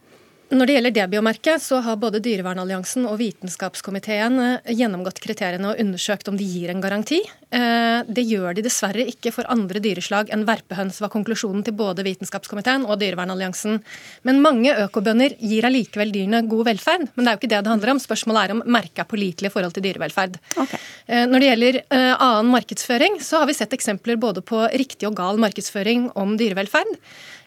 Når 0.53 0.69
det 0.69 0.75
gjelder 0.75 0.93
det 0.93 1.05
biomerket, 1.15 1.63
så 1.65 1.79
har 1.81 1.97
både 1.97 2.21
Dyrevernalliansen 2.21 3.07
og 3.09 3.17
Vitenskapskomiteen 3.23 4.35
eh, 4.43 4.73
gjennomgått 4.77 5.23
kriteriene 5.25 5.71
og 5.71 5.81
undersøkt 5.81 6.29
om 6.29 6.37
de 6.37 6.45
gir 6.45 6.69
en 6.69 6.83
garanti. 6.85 7.23
Eh, 7.25 8.05
det 8.05 8.27
gjør 8.29 8.59
de 8.59 8.65
dessverre 8.67 9.07
ikke 9.09 9.33
for 9.33 9.49
andre 9.53 9.81
dyreslag 9.81 10.29
enn 10.35 10.45
verpehøns, 10.49 11.01
var 11.01 11.12
konklusjonen 11.15 11.65
til 11.65 11.77
både 11.79 12.05
Vitenskapskomiteen 12.05 12.85
og 12.85 13.01
Dyrevernalliansen. 13.01 13.81
Men 14.29 14.45
mange 14.45 14.77
økobønder 14.85 15.38
gir 15.41 15.71
allikevel 15.71 16.12
dyrene 16.12 16.45
god 16.53 16.69
velferd. 16.69 17.09
Men 17.15 17.25
det 17.25 17.33
er 17.33 17.38
jo 17.38 17.43
ikke 17.43 17.53
det 17.55 17.65
det 17.65 17.73
handler 17.73 17.97
om. 17.97 18.05
Spørsmålet 18.05 18.45
er 18.45 18.57
om 18.59 18.65
merket 18.77 19.07
er 19.07 19.12
pålitelig 19.17 19.49
i 19.49 19.57
forhold 19.57 19.73
til 19.79 19.88
dyrevelferd. 19.88 20.37
Okay. 20.53 20.85
Eh, 21.09 21.25
når 21.33 21.41
det 21.41 21.53
gjelder 21.53 21.85
annen 22.12 22.53
markedsføring, 22.53 23.23
så 23.25 23.41
har 23.41 23.49
vi 23.49 23.57
sett 23.57 23.73
eksempler 23.73 24.21
både 24.21 24.45
på 24.45 24.67
riktig 24.77 25.09
og 25.09 25.17
gal 25.17 25.41
markedsføring 25.41 26.11
om 26.12 26.37
dyrevelferd. 26.37 26.99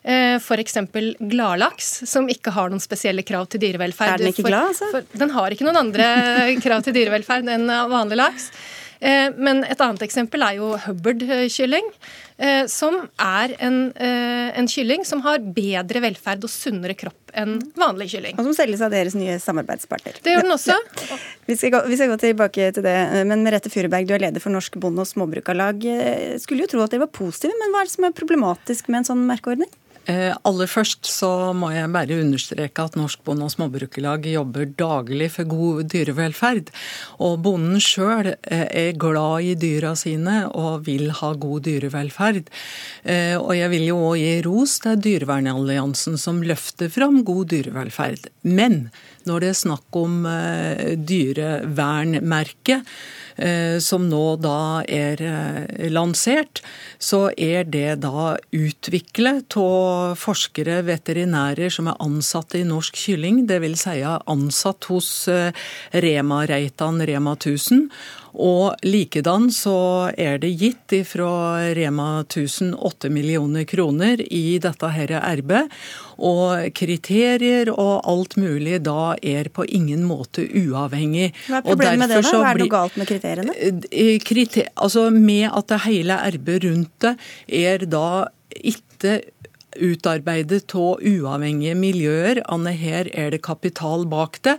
Eh, 0.06 0.36
F.eks. 0.38 0.78
gladlaks, 1.20 2.04
som 2.06 2.30
ikke 2.30 2.54
har 2.54 2.70
noen 2.70 2.84
spesielle 2.84 3.26
krav 3.26 3.48
til 3.50 3.64
dyrevelferd. 3.64 4.20
Er 4.20 4.22
den 4.22 4.36
ikke 4.36 4.46
glad, 4.46 4.70
altså? 4.76 4.92
For, 4.94 5.12
den 5.18 5.32
har 5.34 5.54
ikke 5.54 5.66
noen 5.66 5.82
andre 5.88 6.10
krav 6.66 6.86
til 6.86 6.94
dyrevelferd 6.94 7.50
enn 7.50 7.66
vanlig 7.90 8.20
laks. 8.20 8.52
Eh, 9.02 9.32
men 9.34 9.64
et 9.66 9.80
annet 9.82 10.04
eksempel 10.06 10.44
er 10.46 10.60
jo 10.60 10.68
Hubbard-kylling, 10.84 11.88
eh, 12.38 12.68
som 12.70 13.00
er 13.18 13.56
en, 13.58 13.80
en, 13.98 14.68
kylling 14.70 15.08
som 15.10 15.24
har 15.26 15.42
bedre 15.42 16.04
velferd 16.04 16.46
og 16.46 16.52
sunnere 16.54 16.94
kropp 17.00 17.34
enn 17.34 17.56
vanlig 17.74 18.12
kylling. 18.14 18.38
Og 18.38 18.46
som 18.46 18.56
selges 18.60 18.84
av 18.86 18.94
deres 18.94 19.18
nye 19.18 19.40
samarbeidspartner. 19.42 20.20
Det 20.22 20.36
gjør 20.36 20.46
den 20.46 20.54
også. 20.54 20.76
Ja. 21.10 21.18
Vi, 21.50 21.56
skal 21.58 21.74
gå, 21.74 21.82
vi, 21.90 21.98
skal 21.98 22.12
gå, 22.14 22.20
tilbake 22.22 22.68
til 22.78 22.86
det. 22.86 22.94
Men 23.26 23.42
Merete 23.44 23.74
Furuberg, 23.74 24.06
du 24.06 24.14
er 24.14 24.28
leder 24.28 24.44
for 24.44 24.54
Norsk 24.54 24.78
Bonde- 24.86 25.02
og 25.02 25.10
Småbrukarlag. 25.10 25.82
Skulle 26.46 26.68
jo 26.68 26.76
tro 26.76 26.86
at 26.86 26.94
dere 26.94 27.08
var 27.08 27.12
positive, 27.18 27.58
men 27.58 27.74
hva 27.74 27.82
er 27.82 27.90
det 27.90 27.96
som 27.98 28.06
er 28.06 28.16
problematisk 28.22 28.94
med 28.94 29.02
en 29.02 29.10
sånn 29.10 29.26
merkeordning? 29.26 29.74
Eh, 30.06 30.34
aller 30.46 30.70
først 30.70 31.08
så 31.10 31.52
må 31.58 31.72
jeg 31.74 31.90
bare 31.94 32.20
understreke 32.22 32.84
at 32.86 32.96
Norsk 33.00 33.24
Bonde- 33.26 33.48
og 33.48 33.54
Småbrukerlag 33.54 34.28
jobber 34.30 34.66
daglig 34.78 35.32
for 35.34 35.50
god 35.50 35.90
dyrevelferd. 35.90 36.70
Og 37.26 37.42
bonden 37.46 37.82
sjøl 37.82 38.36
eh, 38.36 38.68
er 38.70 39.00
glad 39.02 39.42
i 39.50 39.56
dyra 39.58 39.96
sine 39.98 40.44
og 40.52 40.86
vil 40.86 41.10
ha 41.10 41.34
god 41.34 41.66
dyrevelferd. 41.66 42.54
Eh, 43.04 43.34
og 43.40 43.56
jeg 43.58 43.70
vil 43.74 43.88
jo 43.90 43.98
òg 44.12 44.22
gi 44.22 44.36
ros 44.46 44.78
til 44.86 45.02
Dyrevernalliansen 45.08 46.22
som 46.22 46.44
løfter 46.46 46.94
fram 46.94 47.24
god 47.26 47.50
dyrevelferd. 47.56 48.30
Men 48.46 48.90
når 49.26 49.42
det 49.42 49.50
er 49.50 49.58
snakk 49.58 49.98
om 49.98 50.22
dyrevernmerket, 51.10 52.86
som 53.84 54.08
nå 54.10 54.24
da 54.40 54.84
er 54.88 55.22
eh, 55.22 55.90
lansert, 55.92 56.62
så 57.00 57.28
er 57.36 57.68
det 57.68 58.00
da 58.06 58.36
utviklet 58.56 59.58
av 59.60 60.16
forskere, 60.20 60.82
veterinærer 60.88 61.74
som 61.74 61.90
er 61.92 62.00
ansatte 62.04 62.62
i 62.62 62.68
Norsk 62.68 62.96
Kylling, 63.06 63.44
dvs. 63.50 63.86
Si 63.86 64.04
ansatt 64.06 64.88
hos 64.92 65.10
eh, 65.32 65.52
Rema 65.92 66.46
Reitan 66.48 67.02
Rema 67.06 67.36
1000. 67.36 67.90
Og 68.36 68.76
likedan 68.84 69.48
så 69.54 70.12
er 70.18 70.40
det 70.44 70.52
gitt 70.60 70.96
ifra 70.98 71.72
Rema 71.76 72.10
1000 72.26 72.74
8 72.76 73.10
millioner 73.14 73.64
kroner 73.70 74.22
i 74.22 74.58
dette 74.62 74.92
her 74.92 75.16
arbeidet. 75.22 75.72
Og 76.16 76.70
kriterier 76.76 77.72
og 77.74 78.06
alt 78.08 78.38
mulig 78.40 78.80
da 78.86 79.16
er 79.20 79.50
på 79.52 79.66
ingen 79.68 80.06
måte 80.08 80.46
uavhengig. 80.48 81.32
Hva 81.50 81.60
er 81.60 81.68
problemet 81.68 82.04
med 82.04 82.14
det? 82.14 82.22
da? 82.24 82.32
Hva 82.36 82.52
er 82.52 82.60
det 82.60 82.66
noe 82.66 82.76
galt 82.76 83.00
med 83.00 83.10
kriteriene? 83.12 83.58
Eh, 83.92 84.16
kriter, 84.24 84.72
altså 84.76 85.10
Med 85.16 85.50
at 85.52 85.68
det 85.72 85.84
hele 85.86 86.18
arbeidet 86.20 86.70
rundt 86.70 87.06
det 87.06 87.16
er 87.48 87.86
da 87.90 88.28
ikke 88.56 89.20
utarbeidet 89.76 90.74
av 90.76 91.02
uavhengige 91.02 91.76
miljøer. 91.78 92.42
Anne, 92.52 92.74
her 92.76 93.10
er 93.14 93.32
det 93.34 93.42
kapital 93.46 94.06
bak 94.10 94.40
det. 94.46 94.58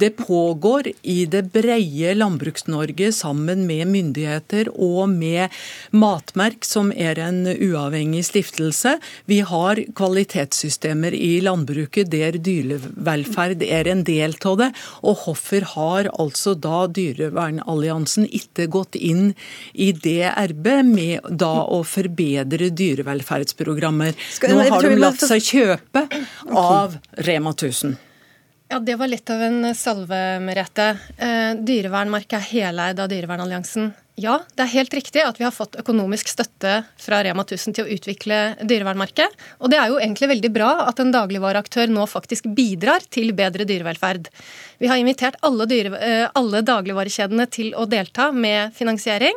Det 0.00 0.12
pågår 0.18 0.90
i 1.02 1.18
det 1.30 1.46
breie 1.54 2.14
Landbruks-Norge 2.16 3.12
sammen 3.14 3.66
med 3.68 3.88
myndigheter 3.92 4.70
og 4.72 5.08
med 5.12 5.54
Matmerk, 5.90 6.64
som 6.66 6.92
er 6.92 7.18
en 7.22 7.44
uavhengig 7.46 8.24
stiftelse. 8.28 8.96
Vi 9.30 9.40
har 9.46 9.80
kvalitetssystemer 9.96 11.14
i 11.14 11.40
landbruket 11.44 12.10
der 12.12 12.38
dyrevelferd 12.38 13.62
er 13.66 13.90
en 13.90 14.04
del 14.06 14.36
av 14.46 14.58
det. 14.60 14.70
Og 15.06 15.22
hvorfor 15.24 15.66
har 15.74 16.10
altså 16.16 16.54
da 16.54 16.86
Dyrevernalliansen 16.86 18.26
ikke 18.26 18.68
gått 18.72 18.96
inn 18.98 19.32
i 19.72 19.92
det 19.92 20.32
arbeidet 20.32 20.86
med 20.86 21.30
da 21.30 21.52
å 21.64 21.82
forbedre 21.86 22.70
dyrevelferdsprogrammer? 22.76 24.16
Skal 24.36 24.55
nå 24.56 24.66
har 24.74 24.88
de 24.88 24.98
latt 25.00 25.22
seg 25.22 25.44
kjøpe 25.44 26.06
av 26.50 26.98
Rema 27.28 27.52
1000. 27.54 27.96
Ja, 28.68 28.80
Det 28.82 28.96
var 28.98 29.06
litt 29.06 29.30
av 29.30 29.42
en 29.46 29.74
salve, 29.78 30.40
Merete. 30.42 30.88
Eh, 31.22 31.52
Dyrevernmerket 31.62 32.40
er 32.40 32.48
heleid 32.50 32.98
av 32.98 33.08
Dyrevernalliansen. 33.12 33.92
Ja, 34.16 34.38
det 34.56 34.64
er 34.64 34.70
helt 34.72 34.94
riktig 34.96 35.20
at 35.20 35.36
vi 35.36 35.44
har 35.44 35.52
fått 35.52 35.76
økonomisk 35.76 36.30
støtte 36.32 36.78
fra 36.98 37.18
Rema 37.22 37.44
1000 37.44 37.76
til 37.76 37.84
å 37.84 37.90
utvikle 37.92 38.38
dyrevernmerket. 38.64 39.34
Og 39.60 39.68
det 39.70 39.76
er 39.76 39.92
jo 39.92 39.98
egentlig 40.00 40.30
veldig 40.30 40.50
bra 40.54 40.70
at 40.86 41.02
en 41.02 41.12
dagligvareaktør 41.12 41.92
nå 41.92 42.06
faktisk 42.08 42.48
bidrar 42.56 43.04
til 43.12 43.34
bedre 43.36 43.68
dyrevelferd. 43.68 44.30
Vi 44.80 44.88
har 44.88 44.96
invitert 45.02 45.36
alle, 45.44 45.68
dyre, 45.68 46.00
eh, 46.00 46.24
alle 46.32 46.64
dagligvarekjedene 46.64 47.46
til 47.52 47.74
å 47.76 47.84
delta 47.84 48.32
med 48.32 48.72
finansiering. 48.74 49.36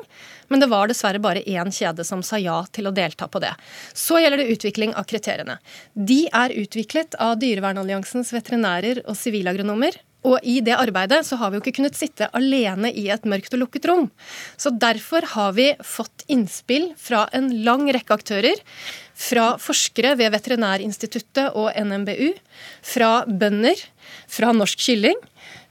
Men 0.50 0.64
det 0.64 0.70
var 0.72 0.90
dessverre 0.90 1.22
bare 1.22 1.46
én 1.46 1.72
kjede 1.74 2.06
som 2.08 2.24
sa 2.26 2.40
ja 2.42 2.60
til 2.74 2.90
å 2.90 2.94
delta 2.96 3.30
på 3.32 3.42
det. 3.44 3.54
Så 3.94 4.20
gjelder 4.20 4.44
det 4.44 4.52
utvikling 4.56 4.94
av 4.98 5.08
kriteriene. 5.10 5.60
De 5.94 6.26
er 6.28 6.56
utviklet 6.60 7.18
av 7.22 7.38
Dyrevernalliansens 7.42 8.34
veterinærer 8.36 9.04
og 9.06 9.18
sivilagronomer. 9.18 10.02
Og 10.28 10.44
i 10.44 10.58
det 10.64 10.76
arbeidet 10.76 11.22
så 11.24 11.38
har 11.40 11.52
vi 11.52 11.58
jo 11.58 11.64
ikke 11.64 11.78
kunnet 11.78 11.96
sitte 11.96 12.28
alene 12.36 12.92
i 12.92 13.06
et 13.14 13.24
mørkt 13.30 13.54
og 13.56 13.62
lukket 13.62 13.88
rom. 13.88 14.10
Så 14.60 14.74
derfor 14.76 15.24
har 15.36 15.54
vi 15.56 15.70
fått 15.86 16.26
innspill 16.28 16.90
fra 17.00 17.24
en 17.36 17.48
lang 17.64 17.86
rekke 17.88 18.18
aktører. 18.20 18.60
Fra 19.20 19.54
forskere 19.60 20.18
ved 20.20 20.34
Veterinærinstituttet 20.36 21.56
og 21.60 21.72
NMBU, 21.72 22.34
fra 22.84 23.24
bønder, 23.28 23.80
fra 24.28 24.52
Norsk 24.56 24.84
Kylling, 24.90 25.20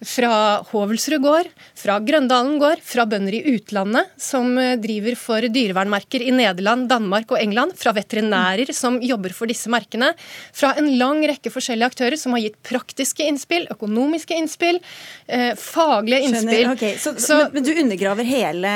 fra 0.04 0.62
Hovelsrud 0.70 1.22
gård, 1.22 1.48
fra 1.74 1.96
Grøndalen 1.98 2.58
gård, 2.62 2.78
fra 2.86 3.02
bønder 3.08 3.34
i 3.34 3.40
utlandet 3.56 4.12
som 4.22 4.52
eh, 4.60 4.76
driver 4.78 5.16
for 5.18 5.42
dyrevernmerker 5.42 6.22
i 6.22 6.30
Nederland, 6.34 6.86
Danmark 6.90 7.32
og 7.34 7.40
England, 7.42 7.74
fra 7.78 7.90
veterinærer 7.96 8.70
som 8.76 9.00
jobber 9.02 9.34
for 9.34 9.50
disse 9.50 9.70
merkene, 9.72 10.12
fra 10.54 10.74
en 10.78 10.92
lang 11.00 11.24
rekke 11.26 11.50
forskjellige 11.50 11.90
aktører 11.90 12.18
som 12.20 12.36
har 12.36 12.44
gitt 12.44 12.58
praktiske 12.62 13.26
innspill, 13.26 13.66
økonomiske 13.74 14.38
innspill, 14.38 14.78
eh, 15.26 15.50
faglige 15.58 16.28
innspill. 16.28 16.70
Okay. 16.76 16.94
Så, 17.02 17.16
så, 17.18 17.40
men, 17.42 17.58
men, 17.58 17.66
du 17.66 17.82
undergraver 17.82 18.28
hele, 18.28 18.74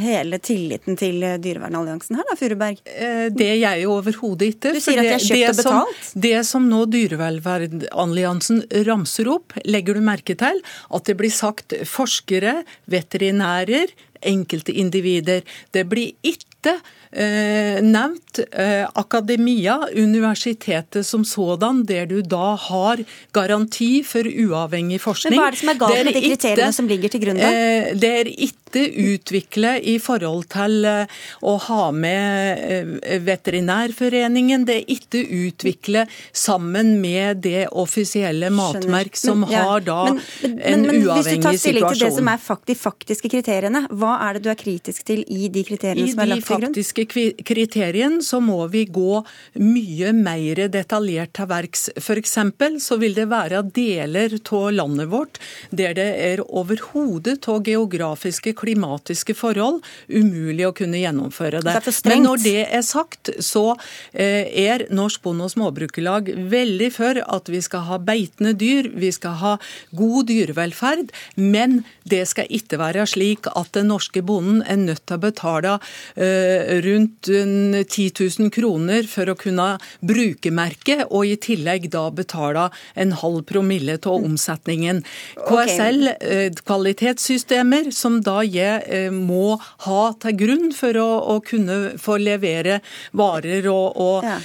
hele 0.00 0.40
tilliten 0.40 0.96
til 0.96 1.20
Dyrevernalliansen 1.42 2.16
her 2.16 2.30
da, 2.30 2.38
Furuberg? 2.40 2.80
Eh, 2.88 3.26
det 3.28 3.50
gjør 3.50 3.60
jeg 3.66 3.92
overhodet 3.92 4.50
ikke. 4.54 4.72
Du 4.72 4.80
sier 4.80 5.04
at 5.04 5.10
de 5.10 5.14
er 5.18 5.26
kjøpt 5.28 5.52
og 5.52 5.60
betalt? 5.60 6.02
Som, 6.08 6.24
det 6.24 6.34
som 6.48 6.72
nå 6.72 6.82
Dyrevernalliansen 6.96 8.64
ramser 8.88 9.28
opp, 9.36 9.60
legger 9.68 10.00
du 10.00 10.04
merke 10.08 10.38
til 10.40 10.61
at 10.90 11.08
det 11.08 11.16
blir 11.20 11.32
sagt 11.32 11.74
forskere, 11.88 12.62
veterinærer, 12.90 13.92
enkelte 14.22 14.74
individer. 14.78 15.42
Det 15.74 15.86
blir 15.90 16.14
ikke 16.22 16.78
nevnt 17.12 18.40
eh, 18.52 18.88
akademia, 18.94 19.88
universitetet 19.94 21.06
som 21.06 21.24
sådan, 21.24 21.84
der 21.84 22.06
du 22.06 22.22
da 22.22 22.54
har 22.56 23.04
garanti 23.32 24.02
for 24.04 24.24
uavhengig 24.24 25.00
forskning. 25.00 25.36
Men 25.36 25.42
Hva 25.42 25.48
er 25.48 25.56
det 25.56 25.60
som 25.60 25.72
er 25.72 25.80
galt 25.80 25.98
med 25.98 26.14
de 26.14 26.24
kriteriene 26.24 26.68
ikke, 26.68 26.76
som 26.78 26.88
ligger 26.88 27.12
til 27.12 27.24
grunn? 27.24 27.40
da? 27.40 27.52
Eh, 27.52 27.92
det 27.98 28.12
er 28.22 28.30
ikke 28.32 28.86
utvikle 29.12 29.74
i 29.84 29.98
forhold 30.00 30.46
til 30.52 30.86
eh, 30.88 31.18
å 31.44 31.56
ha 31.66 31.82
med 31.92 32.62
eh, 32.64 33.18
Veterinærforeningen. 33.26 34.64
Det 34.68 34.78
er 34.80 34.94
ikke 34.96 35.22
utvikle 35.42 36.06
sammen 36.32 36.96
med 37.02 37.42
det 37.44 37.66
offisielle 37.68 38.48
matmerk 38.54 39.18
som 39.20 39.44
men, 39.44 39.52
ja. 39.52 39.66
har 39.68 39.84
da 39.84 39.98
men, 40.08 40.22
men, 40.42 40.56
en 40.56 40.86
uavhengig 40.88 40.96
situasjon. 40.96 41.20
Hvis 41.20 41.36
du 41.36 41.48
tar 41.48 41.60
stilling 41.60 41.88
til 41.92 42.06
det 42.06 42.12
som 42.16 42.32
er 42.32 42.48
de 42.72 42.78
faktiske 42.78 43.32
kriteriene, 43.36 43.84
hva 43.92 44.16
er 44.28 44.38
det 44.38 44.46
du 44.46 44.50
er 44.52 44.58
kritisk 44.58 45.04
til 45.08 45.24
i 45.28 45.52
de 45.52 45.66
kriteriene 45.68 46.08
I 46.08 46.14
som 46.14 46.24
er 46.24 46.32
lagt 46.32 46.48
til 46.48 46.62
grunn? 46.62 46.76
I 47.02 47.66
de 47.96 48.08
så 48.22 48.40
må 48.40 48.66
vi 48.72 48.84
gå 48.86 49.22
mye 49.60 50.12
mer 50.16 50.62
detaljert 50.72 51.32
til 51.36 51.48
verks. 51.50 51.88
F.eks. 51.98 52.36
så 52.82 52.98
vil 53.00 53.14
det 53.16 53.28
være 53.30 53.62
deler 53.74 54.38
av 54.38 54.70
landet 54.72 55.10
vårt 55.12 55.40
der 55.70 55.94
det 55.96 56.08
er 56.22 56.42
overhodet 56.44 57.48
av 57.48 57.62
geografiske, 57.66 58.54
klimatiske 58.58 59.34
forhold 59.36 59.82
umulig 60.08 60.66
å 60.68 60.74
kunne 60.76 61.00
gjennomføre 61.00 61.62
det. 61.64 61.74
det 61.84 61.94
Men 62.10 62.26
når 62.26 62.42
det 62.44 62.66
er 62.68 62.84
sagt, 62.86 63.32
så 63.42 63.74
eh, 64.12 64.48
er 64.66 64.86
Norsk 64.92 65.22
Bonde- 65.24 65.46
og 65.46 65.54
Småbrukerlag 65.54 66.30
veldig 66.52 66.90
for 66.94 67.20
at 67.22 67.50
vi 67.52 67.62
skal 67.64 67.86
ha 67.88 67.98
beitende 68.02 68.54
dyr, 68.58 68.90
vi 68.94 69.12
skal 69.14 69.38
ha 69.42 69.54
god 69.96 70.28
dyrevelferd, 70.30 71.12
men 71.36 71.82
det 72.08 72.24
skal 72.30 72.50
ikke 72.52 72.80
være 72.80 73.06
slik 73.08 73.48
at 73.50 73.72
den 73.76 73.90
norske 73.92 74.22
bonden 74.26 74.62
er 74.66 74.80
nødt 74.80 75.04
til 75.06 75.18
å 75.18 75.22
betale 75.22 75.76
uh, 75.78 76.62
rundt 76.92 77.28
10 77.28 78.12
000 78.38 78.52
kroner 78.54 79.06
for 79.10 79.32
å 79.32 79.36
kunne 79.38 79.68
bruke 80.04 80.52
merket, 80.54 81.04
og 81.10 81.26
i 81.26 81.36
tillegg 81.40 81.88
da 81.92 82.06
betale 82.14 82.68
en 82.94 83.14
halv 83.22 83.44
promille 83.48 83.98
av 83.98 84.26
omsetningen. 84.28 85.02
KSL, 85.48 86.12
uh, 86.12 86.60
kvalitetssystemer, 86.62 87.90
som 87.94 88.20
da 88.24 88.40
jeg 88.46 88.82
uh, 88.86 89.08
må 89.14 89.56
ha 89.86 90.02
til 90.22 90.38
grunn 90.44 90.70
for 90.76 90.98
å, 91.00 91.08
å 91.34 91.38
kunne 91.44 91.96
få 92.00 92.18
levere 92.22 92.80
varer 93.16 93.68
og, 93.70 93.98
og 94.02 94.28
ja. 94.28 94.38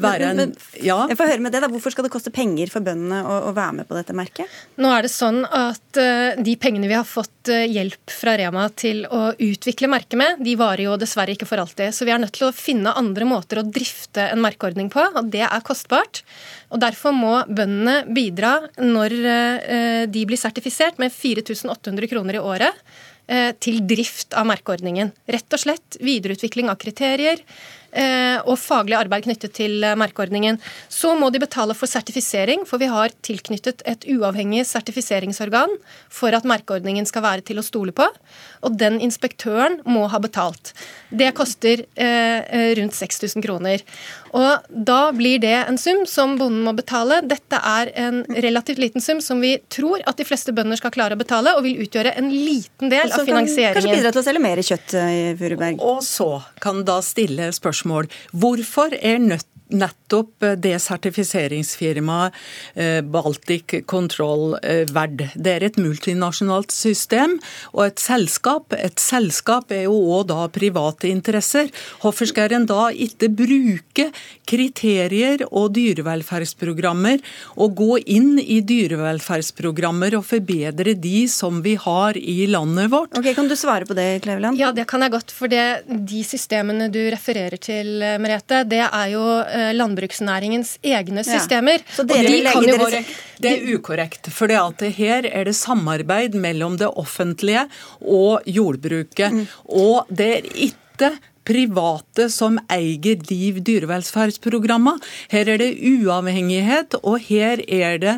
være 0.00 0.32
en 0.32 0.56
ja. 0.82 0.98
Jeg 1.10 1.18
får 1.18 1.30
høre 1.34 1.44
med 1.44 1.54
det 1.54 1.62
da, 1.62 1.70
Hvorfor 1.72 1.94
skal 1.94 2.06
det 2.06 2.12
koste 2.12 2.32
penger 2.34 2.70
for 2.72 2.84
bøndene 2.84 3.22
å, 3.24 3.38
å 3.50 3.52
være 3.56 3.80
med 3.80 3.88
på 3.88 3.96
dette 3.96 4.16
merket? 4.16 4.50
Nå 4.80 4.90
er 4.92 5.06
det 5.06 5.12
sånn 5.12 5.42
at 5.46 6.00
de 6.42 6.54
pengene 6.62 6.88
vi 6.88 6.96
har 6.96 7.06
fått 7.08 7.50
eh, 7.52 7.66
hjelp 7.70 8.12
fra 8.12 8.36
Rema 8.38 8.68
til 8.78 9.04
å 9.10 9.32
utvikle 9.38 9.90
merket 9.90 10.18
med, 10.20 10.42
de 10.44 10.54
varer 10.58 10.86
jo 10.86 10.96
dessverre 11.00 11.34
ikke 11.34 11.48
for 11.48 11.62
alltid. 11.62 11.81
Så 11.90 12.06
vi 12.06 12.12
er 12.14 12.20
nødt 12.22 12.34
til 12.36 12.46
å 12.48 12.54
finne 12.54 12.94
andre 12.98 13.26
måter 13.28 13.60
å 13.60 13.66
drifte 13.66 14.28
en 14.30 14.42
merkeordning 14.44 14.90
på, 14.92 15.02
og 15.02 15.30
det 15.32 15.44
er 15.46 15.64
kostbart. 15.66 16.22
Og 16.70 16.80
Derfor 16.82 17.14
må 17.16 17.34
bøndene 17.48 18.02
bidra 18.12 18.54
når 18.80 19.16
eh, 19.22 20.02
de 20.10 20.26
blir 20.28 20.40
sertifisert 20.40 21.00
med 21.02 21.12
4800 21.14 22.10
kroner 22.12 22.38
i 22.38 22.42
året 22.42 22.82
eh, 23.26 23.50
til 23.58 23.82
drift 23.88 24.36
av 24.38 24.48
merkeordningen. 24.50 25.12
Rett 25.30 25.56
og 25.56 25.64
slett 25.64 25.98
videreutvikling 26.02 26.70
av 26.72 26.80
kriterier, 26.82 27.42
og 28.48 28.56
faglig 28.60 28.96
arbeid 28.96 29.26
knyttet 29.26 29.54
til 29.58 29.82
eh, 29.84 29.96
merkeordningen. 29.98 30.58
Så 30.88 31.12
må 31.18 31.28
de 31.32 31.42
betale 31.42 31.76
for 31.76 31.90
sertifisering, 31.90 32.64
for 32.68 32.80
vi 32.80 32.88
har 32.90 33.12
tilknyttet 33.24 33.84
et 33.88 34.06
uavhengig 34.12 34.64
sertifiseringsorgan 34.68 35.76
for 36.12 36.32
at 36.36 36.48
merkeordningen 36.48 37.08
skal 37.08 37.24
være 37.26 37.44
til 37.48 37.60
å 37.60 37.66
stole 37.66 37.92
på. 37.96 38.06
Og 38.64 38.78
den 38.80 39.00
inspektøren 39.04 39.80
må 39.84 40.06
ha 40.08 40.20
betalt. 40.22 40.72
Det 41.10 41.32
koster 41.36 41.84
eh, 42.00 42.72
rundt 42.78 42.96
6000 42.96 43.44
kroner. 43.44 43.84
Og 44.32 44.72
da 44.72 45.00
blir 45.12 45.42
det 45.42 45.58
en 45.66 45.76
sum 45.76 46.06
som 46.08 46.38
bonden 46.40 46.64
må 46.64 46.72
betale. 46.76 47.20
Dette 47.28 47.58
er 47.60 47.92
en 48.00 48.22
relativt 48.32 48.80
liten 48.80 49.04
sum 49.04 49.20
som 49.20 49.42
vi 49.44 49.58
tror 49.72 50.00
at 50.08 50.16
de 50.16 50.24
fleste 50.24 50.54
bønder 50.56 50.80
skal 50.80 50.94
klare 50.94 51.18
å 51.18 51.20
betale, 51.20 51.52
og 51.58 51.66
vil 51.66 51.82
utgjøre 51.84 52.14
en 52.16 52.30
liten 52.32 52.88
del 52.88 53.12
av 53.12 53.26
finansieringen. 53.28 53.76
Kanskje 53.76 53.98
bidra 53.98 54.14
til 54.14 54.22
å 54.22 54.24
selge 54.24 54.42
mer 54.42 54.62
kjøtt, 54.64 54.96
Furuberg. 55.42 55.84
Og 55.84 56.00
så 56.06 56.30
kan 56.62 56.80
da 56.88 56.96
stille 57.04 57.50
spørsmål 57.52 57.81
spørsmål. 57.82 58.08
Hvorfor 58.32 58.94
er 59.02 59.18
nødt 59.18 59.46
nettopp 59.72 60.44
eh, 60.44 60.56
det 60.60 60.76
sertifiseringsfirmaet 60.82 62.36
eh, 62.74 63.00
Baltic 63.02 63.82
Control 63.88 64.56
eh, 64.62 64.84
verd. 64.92 65.26
Det 65.34 65.56
er 65.56 65.66
et 65.66 65.78
multinasjonalt 65.80 66.72
system 66.74 67.38
og 67.72 67.86
et 67.86 68.02
selskap. 68.02 68.76
Et 68.76 68.98
selskap 69.00 69.72
er 69.74 69.86
jo 69.86 69.96
òg 70.16 70.28
da 70.32 70.46
private 70.52 71.10
interesser. 71.10 71.70
Hvorfor 72.02 72.30
skal 72.30 72.52
en 72.56 72.68
da 72.68 72.88
ikke 72.90 73.30
bruke 73.32 74.08
kriterier 74.48 75.44
og 75.48 75.72
dyrevelferdsprogrammer 75.76 77.22
og 77.56 77.76
gå 77.78 78.00
inn 78.12 78.34
i 78.42 78.60
dyrevelferdsprogrammer 78.66 80.18
og 80.18 80.26
forbedre 80.28 80.96
de 80.98 81.24
som 81.30 81.62
vi 81.64 81.76
har 81.80 82.18
i 82.18 82.46
landet 82.50 82.90
vårt? 82.92 83.16
Ok, 83.18 83.32
Kan 83.32 83.48
du 83.48 83.56
svare 83.56 83.86
på 83.88 83.96
det, 83.96 84.22
Kleveland? 84.26 84.58
Ja, 84.60 84.72
det 84.76 84.84
kan 84.90 85.02
jeg 85.02 85.14
godt. 85.14 85.32
For 85.32 85.50
det, 85.50 85.84
de 85.88 86.20
systemene 86.26 86.90
du 86.92 87.00
refererer 87.12 87.56
til, 87.62 87.71
Merete, 88.22 88.64
det 88.68 88.82
er 88.86 89.12
jo 89.12 89.22
Eh, 89.52 89.72
landbruksnæringens 89.76 90.76
egne 90.84 91.24
systemer. 91.26 91.82
Ja. 91.82 91.96
Så 91.96 92.06
dere 92.08 92.28
de 92.28 92.40
kan 92.46 92.66
jo 92.66 92.76
være, 92.80 93.04
Det 93.42 93.50
er 93.52 93.74
ukorrekt. 93.76 94.30
For 94.30 94.46
her 94.48 95.26
er 95.26 95.44
det 95.44 95.54
samarbeid 95.56 96.34
mellom 96.34 96.78
det 96.78 96.88
offentlige 96.88 97.66
og 98.00 98.42
jordbruket. 98.46 99.32
Mm. 99.32 99.46
Og 99.68 100.06
det 100.08 100.28
er 100.38 100.42
ikke 100.54 101.12
private 101.48 102.28
som 102.32 102.58
eier 102.72 103.20
Liv 103.28 103.60
dyrevelferdsprogrammer. 103.64 104.98
Her 105.32 105.50
er 105.52 105.60
det 105.60 105.70
uavhengighet, 105.88 106.96
og 107.02 107.18
her 107.26 107.62
er 107.66 107.98
det 108.02 108.14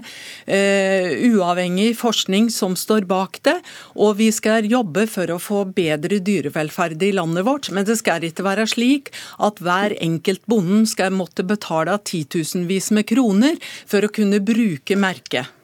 eh, 0.47 1.15
uavhengig 1.31 1.95
forskning 1.99 2.51
som 2.53 2.77
står 2.79 3.09
bak 3.11 3.41
det. 3.47 3.57
Og 3.95 4.19
vi 4.21 4.31
skal 4.35 4.69
jobbe 4.71 5.07
for 5.11 5.33
å 5.33 5.41
få 5.43 5.65
bedre 5.77 6.21
dyrevelferd 6.25 7.03
i 7.03 7.13
landet 7.17 7.47
vårt. 7.49 7.71
Men 7.75 7.89
det 7.89 7.99
skal 8.01 8.25
ikke 8.27 8.47
være 8.47 8.69
slik 8.71 9.13
at 9.39 9.61
hver 9.65 9.97
enkelt 10.05 10.45
bonden 10.51 10.87
skal 10.89 11.15
måtte 11.15 11.47
betale 11.47 11.99
titusenvis 12.05 12.93
med 12.95 13.09
kroner 13.11 13.61
for 13.87 14.05
å 14.05 14.13
kunne 14.13 14.43
bruke 14.45 14.99
merket. 14.99 15.64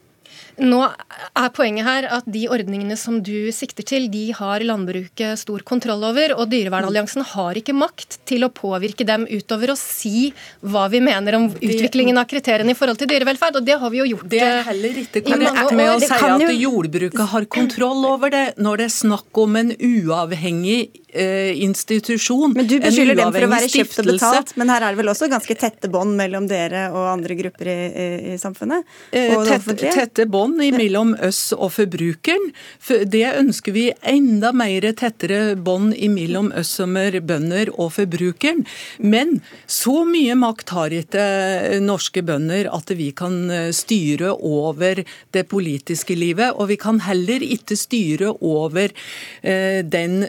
Nå 0.60 0.80
er 0.84 1.52
poenget 1.56 1.86
her 1.86 2.06
at 2.18 2.26
de 2.28 2.42
ordningene 2.52 2.96
som 3.00 3.20
du 3.24 3.48
sikter 3.54 3.86
til, 3.86 4.08
de 4.12 4.26
har 4.36 4.60
landbruket 4.66 5.40
stor 5.40 5.62
kontroll 5.66 6.02
over. 6.04 6.34
Og 6.36 6.50
Dyrevernalliansen 6.52 7.24
har 7.32 7.56
ikke 7.56 7.72
makt 7.76 8.18
til 8.28 8.44
å 8.44 8.50
påvirke 8.52 9.06
dem 9.08 9.24
utover 9.30 9.72
å 9.72 9.78
si 9.78 10.30
hva 10.60 10.86
vi 10.92 11.00
mener 11.04 11.38
om 11.38 11.48
utviklingen 11.54 12.20
av 12.20 12.28
kriteriene 12.28 12.74
i 12.74 12.78
forhold 12.78 13.00
til 13.00 13.08
dyrevelferd. 13.08 13.56
Og 13.60 13.68
det 13.68 13.78
har 13.80 13.94
vi 13.94 14.02
jo 14.02 14.08
gjort 14.12 14.28
Det 14.34 14.42
er 14.44 14.60
heller 14.68 15.00
ikke 15.00 15.22
år. 15.24 15.72
med 15.80 15.92
å 15.94 15.98
si 16.04 16.10
at 16.12 16.44
jordbruket 16.60 17.32
har 17.32 17.48
kontroll 17.48 18.04
over 18.10 18.34
det, 18.34 18.44
når 18.60 18.82
det 18.82 18.88
er 18.90 18.94
snakk 18.98 19.40
om 19.40 19.56
en 19.62 19.72
uavhengig 19.72 20.80
eh, 21.08 21.56
institusjon. 21.64 22.52
Men 22.58 22.68
Du 22.68 22.76
beskylder 22.84 23.16
dem 23.22 23.32
for 23.32 23.48
å 23.48 23.52
være 23.54 23.72
kjøpt 23.78 24.02
og 24.04 24.12
betalt, 24.12 24.54
men 24.60 24.74
her 24.74 24.84
er 24.84 24.92
det 24.92 25.00
vel 25.00 25.14
også 25.14 25.30
ganske 25.32 25.56
tette 25.56 25.88
bånd 25.88 26.18
mellom 26.20 26.50
dere 26.50 26.90
og 26.92 27.08
andre 27.14 27.40
grupper 27.40 27.72
i, 27.72 27.80
i, 27.88 28.08
i 28.34 28.38
samfunnet? 28.40 28.84
Og 29.30 29.48
tette, 29.48 29.78
tette 29.80 30.28
bånd 30.28 30.49
mellom 30.58 31.14
oss 31.22 31.52
og 31.56 31.74
forbrukeren. 31.76 32.50
Det 33.06 33.26
ønsker 33.36 33.74
vi 33.76 33.86
enda 34.02 34.52
mer 34.56 34.86
tettere 34.98 35.56
bånd 35.56 35.94
mellom 36.14 36.50
oss 36.56 36.72
som 36.80 36.96
er 37.00 37.20
bønder 37.24 37.72
og 37.76 37.92
forbrukeren. 37.98 38.64
Men 38.98 39.40
så 39.70 40.02
mye 40.08 40.36
makt 40.38 40.74
har 40.76 40.94
ikke 40.94 41.24
norske 41.84 42.22
bønder 42.26 42.70
at 42.72 42.90
vi 42.96 43.10
kan 43.16 43.50
eh, 43.50 43.70
styre 43.76 44.32
over 44.34 45.02
det 45.34 45.44
politiske 45.50 46.16
livet. 46.18 46.54
Og 46.56 46.70
vi 46.72 46.78
kan 46.80 47.00
heller 47.04 47.42
ikke 47.44 47.78
styre 47.78 48.32
over 48.40 48.90
eh, 49.42 49.80
den 49.86 50.24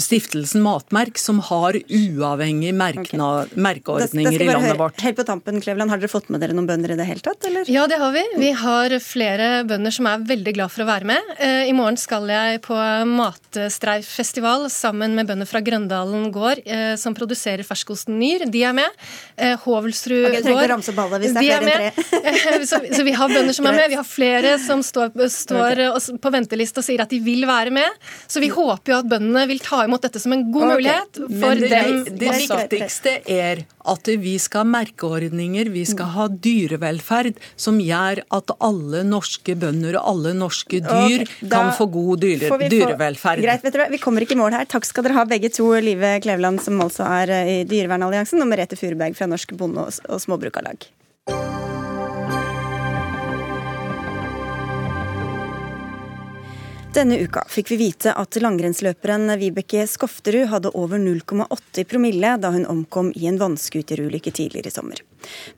stiftelsen 0.00 0.64
Matmerk 0.64 1.18
som 1.20 1.40
har 1.44 1.76
uavhengige 1.76 2.74
merkeordninger 2.74 4.40
i 4.40 4.48
landet 4.48 4.78
vårt. 4.78 5.00
Helt 5.04 5.18
på 5.18 5.26
tampen, 5.26 5.60
Kleveland, 5.64 5.92
Har 5.92 6.00
dere 6.00 6.12
fått 6.12 6.30
med 6.32 6.42
dere 6.42 6.56
noen 6.56 6.68
bønder 6.68 6.94
i 6.94 6.98
det 6.98 7.08
hele 7.08 7.24
tatt? 7.24 7.44
Eller? 7.48 7.68
Ja, 7.70 7.86
det 7.90 8.00
har 8.00 8.14
vi. 8.14 8.24
Vi 8.40 8.52
har 8.58 8.96
flere 9.04 9.63
bønder 9.68 9.94
som 9.94 10.08
er 10.08 10.24
veldig 10.26 10.54
glad 10.56 10.72
for 10.72 10.84
å 10.84 10.88
være 10.88 11.08
med. 11.08 11.30
Eh, 11.38 11.68
I 11.70 11.74
morgen 11.76 11.98
skal 12.00 12.28
jeg 12.30 12.60
på 12.64 12.76
matstreiffestival 13.10 14.68
sammen 14.72 15.16
med 15.16 15.28
bønder 15.30 15.48
fra 15.48 15.62
Grøndalen 15.64 16.30
gård, 16.34 16.62
eh, 16.64 16.94
som 17.00 17.16
produserer 17.16 17.64
ferskosten 17.66 18.18
Nyr. 18.20 18.46
De 18.50 18.64
er 18.64 18.76
med. 18.76 18.90
Eh, 19.36 19.56
Hovelsrud 19.64 20.30
okay, 20.30 20.44
gård. 20.46 20.66
Ramse 20.74 20.94
ballet 20.96 21.24
hvis 21.24 21.36
det 21.36 21.46
er 21.52 21.66
tre. 21.66 21.90
så, 22.70 22.80
så, 22.80 23.02
vi 23.06 23.14
har 23.16 23.32
bønder 23.32 23.56
som 23.56 23.68
er 23.70 23.78
med. 23.80 23.90
Vi 23.92 24.00
har 24.00 24.08
flere 24.08 24.56
som 24.62 24.82
står, 24.84 25.12
står 25.32 25.84
okay. 25.90 26.18
på 26.24 26.34
venteliste 26.34 26.82
og 26.82 26.88
sier 26.88 27.04
at 27.04 27.12
de 27.12 27.20
vil 27.24 27.46
være 27.48 27.74
med. 27.74 28.00
Så 28.26 28.42
vi 28.44 28.50
håper 28.54 28.94
jo 28.94 28.98
at 29.02 29.10
bøndene 29.10 29.46
vil 29.50 29.62
ta 29.64 29.84
imot 29.84 30.04
dette 30.06 30.22
som 30.22 30.34
en 30.36 30.46
god 30.54 30.68
okay. 30.70 30.74
mulighet 30.74 31.22
for 31.44 31.64
det, 31.64 31.72
dem. 31.74 32.04
Det 32.24 32.36
viktigste 32.44 33.18
er 33.30 33.64
at 33.84 34.08
vi 34.08 34.38
skal 34.40 34.64
ha 34.64 34.70
merkeordninger, 34.78 35.68
vi 35.72 35.84
skal 35.88 36.08
ha 36.14 36.28
dyrevelferd 36.32 37.36
som 37.60 37.80
gjør 37.82 38.22
at 38.32 38.52
alle 38.64 39.02
norske 39.04 39.43
bønder 39.52 39.98
og 40.00 40.08
alle 40.14 40.32
norske 40.38 40.80
dyr 40.80 41.26
okay, 41.26 41.36
kan 41.52 41.70
få 41.76 41.86
god 41.92 42.24
dyre, 42.24 42.56
dyrevelferd. 42.72 43.44
Greit, 43.44 43.62
vet 43.66 43.76
dere, 43.76 43.90
Vi 43.92 44.00
kommer 44.00 44.24
ikke 44.24 44.38
i 44.38 44.40
mål 44.40 44.56
her. 44.56 44.64
Takk 44.70 44.88
skal 44.88 45.04
dere 45.04 45.20
ha 45.20 45.28
begge 45.28 45.52
to, 45.52 45.68
Live 45.84 46.16
Kleveland, 46.24 46.64
som 46.64 46.80
altså 46.80 47.04
er 47.20 47.36
i 47.44 47.56
Dyrevernalliansen, 47.68 48.40
og 48.40 48.48
Merete 48.48 48.80
Furuberg 48.80 49.16
fra 49.18 49.28
Norsk 49.28 49.52
Bonde- 49.60 49.84
og 49.84 50.20
Småbrukarlag. 50.24 50.88
Denne 56.94 57.16
uka 57.18 57.40
fikk 57.50 57.72
vi 57.72 57.76
vite 57.80 58.12
at 58.14 58.36
langrennsløperen 58.38 59.32
Vibeke 59.40 59.82
Skofterud 59.90 60.46
hadde 60.52 60.70
over 60.78 61.00
0,8 61.02 61.82
promille 61.90 62.28
da 62.38 62.52
hun 62.54 62.68
omkom 62.70 63.08
i 63.18 63.24
en 63.26 63.40
vannskuterulykke 63.40 64.30
tidligere 64.30 64.70
i 64.70 64.74
sommer. 64.76 65.00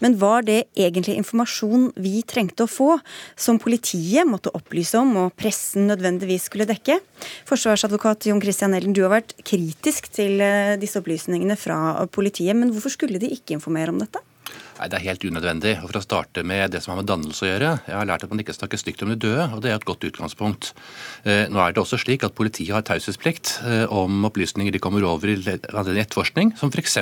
Men 0.00 0.16
var 0.16 0.46
det 0.46 0.62
egentlig 0.72 1.18
informasjon 1.20 1.90
vi 2.00 2.22
trengte 2.24 2.64
å 2.64 2.70
få, 2.72 2.88
som 3.36 3.60
politiet 3.60 4.24
måtte 4.24 4.54
opplyse 4.56 4.96
om 4.96 5.12
og 5.26 5.34
pressen 5.36 5.90
nødvendigvis 5.90 6.48
skulle 6.48 6.68
dekke? 6.70 7.02
Forsvarsadvokat 7.50 8.30
Jon 8.30 8.40
Christian 8.40 8.72
Ellen, 8.78 8.96
du 8.96 9.02
har 9.04 9.12
vært 9.18 9.36
kritisk 9.44 10.08
til 10.16 10.40
eh, 10.40 10.78
disse 10.80 11.02
opplysningene 11.04 11.58
fra 11.60 12.06
politiet, 12.16 12.56
men 12.56 12.72
hvorfor 12.72 12.96
skulle 12.96 13.20
de 13.20 13.28
ikke 13.36 13.58
informere 13.58 13.92
om 13.92 14.00
dette? 14.00 14.24
Nei, 14.76 14.88
Det 14.92 14.98
er 14.98 15.06
helt 15.08 15.24
unødvendig. 15.24 15.74
Og 15.80 15.88
For 15.88 16.00
å 16.00 16.04
starte 16.04 16.44
med 16.44 16.74
det 16.74 16.82
som 16.84 16.92
har 16.92 17.00
med 17.00 17.08
dannelse 17.08 17.46
å 17.46 17.48
gjøre. 17.48 17.70
Jeg 17.86 17.96
har 17.96 18.08
lært 18.08 18.24
at 18.26 18.32
man 18.32 18.42
ikke 18.42 18.56
snakker 18.56 18.80
stygt 18.80 19.02
om 19.02 19.12
de 19.12 19.16
døde, 19.16 19.48
og 19.54 19.62
det 19.64 19.70
er 19.72 19.78
et 19.78 19.88
godt 19.88 20.04
utgangspunkt. 20.04 20.72
Eh, 21.24 21.48
nå 21.48 21.60
er 21.62 21.72
det 21.72 21.80
også 21.80 21.98
slik 22.02 22.24
at 22.26 22.36
politiet 22.36 22.74
har 22.74 22.84
taushetsplikt 22.84 23.54
eh, 23.64 23.84
om 23.88 24.26
opplysninger 24.28 24.74
de 24.74 24.82
kommer 24.82 25.04
over 25.08 25.32
i 25.32 25.36
etterforskning, 25.36 26.52
som 26.60 26.72
f.eks. 26.72 26.98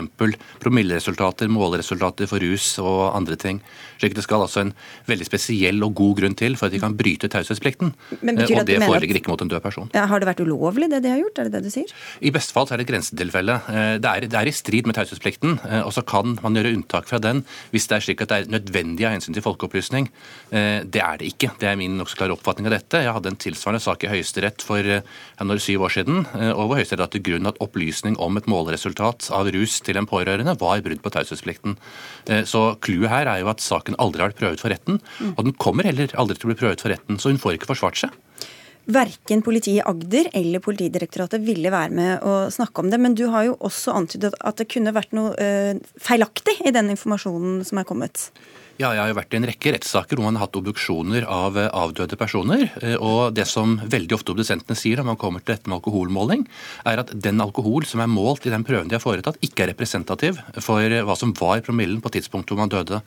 promilleresultater, 0.62 1.50
måleresultater 1.50 2.30
for 2.30 2.42
rus 2.44 2.76
og 2.82 3.16
andre 3.16 3.38
ting. 3.40 3.60
Slik 3.98 4.14
det 4.14 4.24
skal 4.26 4.44
altså 4.46 4.62
en 4.62 4.74
veldig 5.10 5.26
spesiell 5.26 5.82
og 5.82 5.96
god 5.98 6.20
grunn 6.20 6.38
til 6.38 6.58
for 6.60 6.68
at 6.68 6.76
de 6.76 6.82
kan 6.82 6.94
bryte 6.94 7.30
taushetsplikten. 7.32 7.94
Eh, 8.22 8.44
og 8.44 8.70
det 8.70 8.80
foreligger 8.84 9.18
ikke 9.18 9.34
mot 9.34 9.42
en 9.42 9.50
død 9.50 9.64
person. 9.64 9.90
Ja, 9.96 10.06
har 10.10 10.22
det 10.22 10.30
vært 10.30 10.44
ulovlig 10.46 10.90
det 10.92 11.02
de 11.02 11.10
har 11.10 11.22
gjort, 11.24 11.42
er 11.42 11.50
det 11.50 11.58
det 11.58 11.66
du 11.66 11.74
sier? 11.74 11.90
I 12.22 12.30
beste 12.34 12.54
fall 12.54 12.70
er 12.70 12.78
det 12.78 12.87
et 12.87 12.94
grensetilfelle. 12.94 13.58
Det 13.98 14.10
er, 14.10 14.28
det 14.30 14.38
er 14.38 14.48
i 14.48 14.54
strid 14.54 14.87
med 14.87 14.96
taushetsplikten, 14.96 15.58
og 15.82 15.90
så 15.94 16.04
kan 16.06 16.37
man 16.44 16.54
gjøre 16.54 16.74
unntak 16.76 17.10
fra 17.10 17.18
den 17.22 17.42
hvis 17.72 17.88
det 17.90 17.96
er 17.96 18.05
slik 18.07 18.24
at 18.24 18.33
det 18.33 18.38
er 18.38 18.53
nødvendig 18.53 19.07
av 19.07 19.14
hensyn 19.14 19.37
til 19.37 19.44
folkeopplysning. 19.44 20.09
Eh, 20.50 20.83
det 20.85 21.03
er 21.03 21.20
det 21.20 21.31
ikke. 21.33 21.53
Det 21.61 21.68
er 21.70 21.79
min 21.81 21.96
nokså 22.00 22.18
klare 22.18 22.37
oppfatning 22.37 22.68
av 22.68 22.77
dette. 22.77 23.03
Jeg 23.05 23.14
hadde 23.16 23.33
en 23.33 23.40
tilsvarende 23.40 23.83
sak 23.85 24.05
i 24.05 24.11
Høyesterett 24.12 24.64
for 24.66 24.81
eh, 24.85 25.07
når 25.40 25.62
syv 25.64 25.87
år 25.88 25.96
siden, 25.96 26.24
eh, 26.35 26.53
og 26.53 26.68
hvor 26.70 26.81
Høyesterett 26.81 27.05
la 27.05 27.11
til 27.12 27.24
grunn 27.31 27.50
at 27.50 27.61
opplysning 27.64 28.18
om 28.22 28.40
et 28.40 28.50
måleresultat 28.50 29.31
av 29.35 29.50
rus 29.55 29.79
til 29.85 30.00
en 30.00 30.09
pårørende 30.11 30.57
var 30.61 30.85
brudd 30.85 31.03
på 31.05 31.14
taushetsplikten. 31.14 31.79
Så 32.48 32.61
clouet 32.85 33.11
her 33.11 33.29
er 33.31 33.42
jo 33.42 33.50
at 33.53 33.62
saken 33.62 33.98
aldri 34.00 34.22
har 34.22 34.33
vært 34.33 34.40
prøvd 34.40 34.62
for 34.62 34.72
retten, 34.72 35.00
og 35.35 35.42
den 35.44 35.57
kommer 35.61 35.87
heller 35.87 36.12
aldri 36.20 36.38
til 36.38 36.48
å 36.48 36.53
bli 36.53 36.61
prøvd 36.61 36.85
for 36.85 36.94
retten, 36.94 37.20
så 37.20 37.33
hun 37.33 37.40
får 37.42 37.59
ikke 37.59 37.70
forsvart 37.72 38.00
seg. 38.00 38.23
Verken 38.84 39.40
politiet 39.44 39.78
i 39.78 39.84
Agder 39.88 40.28
eller 40.36 40.60
Politidirektoratet 40.60 41.40
ville 41.46 41.72
være 41.72 41.94
med 41.96 42.26
å 42.26 42.34
snakke 42.52 42.82
om 42.82 42.90
det. 42.92 43.00
Men 43.00 43.16
du 43.16 43.26
har 43.32 43.46
jo 43.48 43.56
også 43.64 43.94
antydet 43.96 44.34
at 44.44 44.60
det 44.60 44.68
kunne 44.74 44.92
vært 44.96 45.14
noe 45.16 45.32
uh, 45.38 45.72
feilaktig 45.96 46.58
i 46.68 46.74
den 46.74 46.92
informasjonen 46.92 47.62
som 47.64 47.80
er 47.80 47.88
kommet? 47.88 48.28
Ja, 48.74 48.88
jeg 48.90 49.04
har 49.04 49.10
jo 49.12 49.14
vært 49.20 49.34
i 49.37 49.38
en 49.38 49.44
rekke 49.46 49.70
rettssaker 49.76 50.18
hvor 50.18 50.26
man 50.26 50.34
har 50.34 50.48
hatt 50.48 50.56
obduksjoner 50.58 51.22
av 51.30 51.54
eh, 51.60 51.68
avdøde 51.78 52.16
personer. 52.18 52.64
Eh, 52.82 52.96
og 52.98 53.37
det 53.37 53.44
som 53.46 53.76
veldig 53.78 54.16
ofte 54.16 54.32
obdusentene 54.34 54.74
sier 54.74 54.98
når 54.98 55.12
man 55.12 55.18
kommer 55.20 55.44
til 55.44 55.52
dette 55.52 55.70
med 55.70 55.76
alkoholmåling, 55.76 56.42
er 56.90 57.02
at 57.04 57.12
den 57.14 57.38
alkohol 57.44 57.87
som 57.87 58.02
er 58.02 58.10
målt 58.10 58.48
i 58.48 58.50
den 58.50 58.66
prøven 58.66 58.90
de 58.90 58.96
har 58.98 59.04
foretatt, 59.04 59.38
ikke 59.46 59.62
er 59.62 59.70
representativ 59.70 60.40
for 60.58 60.82
hva 61.06 61.14
som 61.14 61.30
var 61.38 61.62
promillen 61.62 62.00
på 62.02 62.10
tidspunktet 62.16 62.50
hvor 62.50 62.64
man 62.64 62.72
døde. 62.72 62.98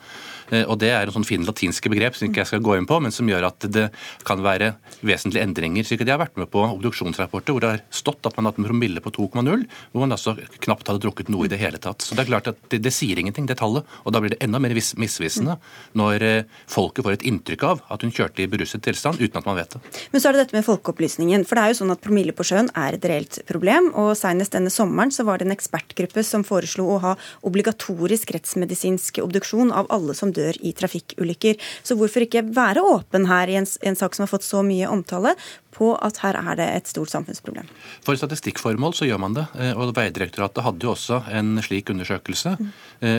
Eh, 0.53 0.63
og 0.63 0.79
Det 0.79 0.93
er 0.93 1.03
en 1.03 1.17
sånn 1.17 1.27
fin 1.27 1.43
latinske 1.43 1.91
begrep 1.91 2.15
som 2.15 2.29
ikke 2.29 2.45
jeg 2.45 2.51
skal 2.53 2.63
gå 2.63 2.77
inn 2.79 2.87
på, 2.87 3.01
men 3.03 3.11
som 3.11 3.27
gjør 3.27 3.49
at 3.49 3.67
det 3.67 3.89
kan 4.23 4.39
være 4.47 4.71
vesentlige 5.03 5.43
endringer. 5.43 5.83
Så 5.83 5.99
de 5.99 6.07
har 6.07 6.23
vært 6.23 6.39
med 6.39 6.47
på 6.53 6.63
obduksjonsrapporter 6.63 7.51
hvor 7.51 7.65
det 7.65 7.73
har 7.73 7.83
stått 7.91 8.23
at 8.23 8.39
man 8.39 8.47
har 8.47 8.55
hatt 8.55 8.63
en 8.63 8.69
promille 8.69 9.03
på 9.03 9.11
2,0, 9.19 9.67
hvor 9.91 10.05
man 10.05 10.15
altså 10.15 10.37
knapt 10.63 10.87
hadde 10.87 11.03
drukket 11.03 11.35
noe 11.35 11.51
i 11.51 11.51
det 11.51 11.59
hele 11.59 11.83
tatt. 11.83 12.07
Så 12.07 12.15
det 12.15 12.23
er 12.23 12.31
klart 12.31 12.51
at 12.55 12.63
det, 12.71 12.79
det 12.87 12.95
sier 12.95 13.19
ingenting, 13.19 13.51
det 13.51 13.59
tallet. 13.59 13.83
Og 14.07 14.15
da 14.15 14.23
blir 14.23 14.31
det 14.31 14.39
enda 14.47 14.63
mer 14.63 14.71
misvisende 14.71 15.56
når 15.97 16.25
eh, 16.25 16.57
folket 16.69 17.05
får 17.05 17.17
et 17.17 17.25
inntrykk 17.29 17.65
av 17.67 17.83
at 17.93 18.03
hun 18.05 18.13
kjørte 18.13 18.43
i 18.43 18.49
beruset 18.51 18.83
tilstand 18.85 19.21
uten 19.21 19.39
at 19.39 19.47
man 19.47 19.57
vet 19.59 19.75
det. 19.75 19.81
Men 20.13 20.23
så 20.23 20.29
er 20.29 20.37
det 20.37 20.45
dette 20.45 20.57
med 20.57 20.67
folkeopplysningen. 20.67 21.45
For 21.47 21.57
det 21.57 21.63
er 21.63 21.73
jo 21.73 21.79
sånn 21.81 21.93
at 21.95 22.03
promille 22.03 22.35
på 22.35 22.45
sjøen 22.47 22.71
er 22.77 22.97
et 22.97 23.07
reelt 23.09 23.39
problem. 23.49 23.91
Og 23.99 24.13
senest 24.19 24.55
denne 24.55 24.73
sommeren 24.73 25.13
så 25.13 25.25
var 25.27 25.39
det 25.39 25.47
en 25.47 25.55
ekspertgruppe 25.55 26.23
som 26.25 26.45
foreslo 26.47 26.87
å 26.95 27.01
ha 27.03 27.13
obligatorisk 27.47 28.33
rettsmedisinsk 28.35 29.21
obduksjon 29.23 29.73
av 29.75 29.89
alle 29.93 30.15
som 30.17 30.33
dør 30.35 30.59
i 30.61 30.73
trafikkulykker. 30.77 31.61
Så 31.83 31.97
hvorfor 31.99 32.27
ikke 32.27 32.45
være 32.55 32.83
åpen 32.85 33.29
her 33.31 33.51
i 33.51 33.59
en, 33.59 33.67
en 33.87 33.99
sak 33.99 34.17
som 34.17 34.25
har 34.25 34.33
fått 34.33 34.47
så 34.47 34.63
mye 34.65 34.89
omtale, 34.91 35.35
på 35.77 35.93
at 36.03 36.21
her 36.23 36.39
er 36.41 36.59
det 36.59 36.67
et 36.73 36.91
stort 36.91 37.13
samfunnsproblem? 37.13 37.69
For 38.05 38.19
statistikkformål 38.19 38.97
så 38.97 39.07
gjør 39.07 39.21
man 39.23 39.37
det. 39.37 39.45
Eh, 39.59 39.73
og 39.77 39.93
Veidirektoratet 39.97 40.65
hadde 40.65 40.87
jo 40.87 40.93
også 40.95 41.21
en 41.37 41.61
slik 41.63 41.91
undersøkelse. 41.93 42.57
Mm. 42.57 42.71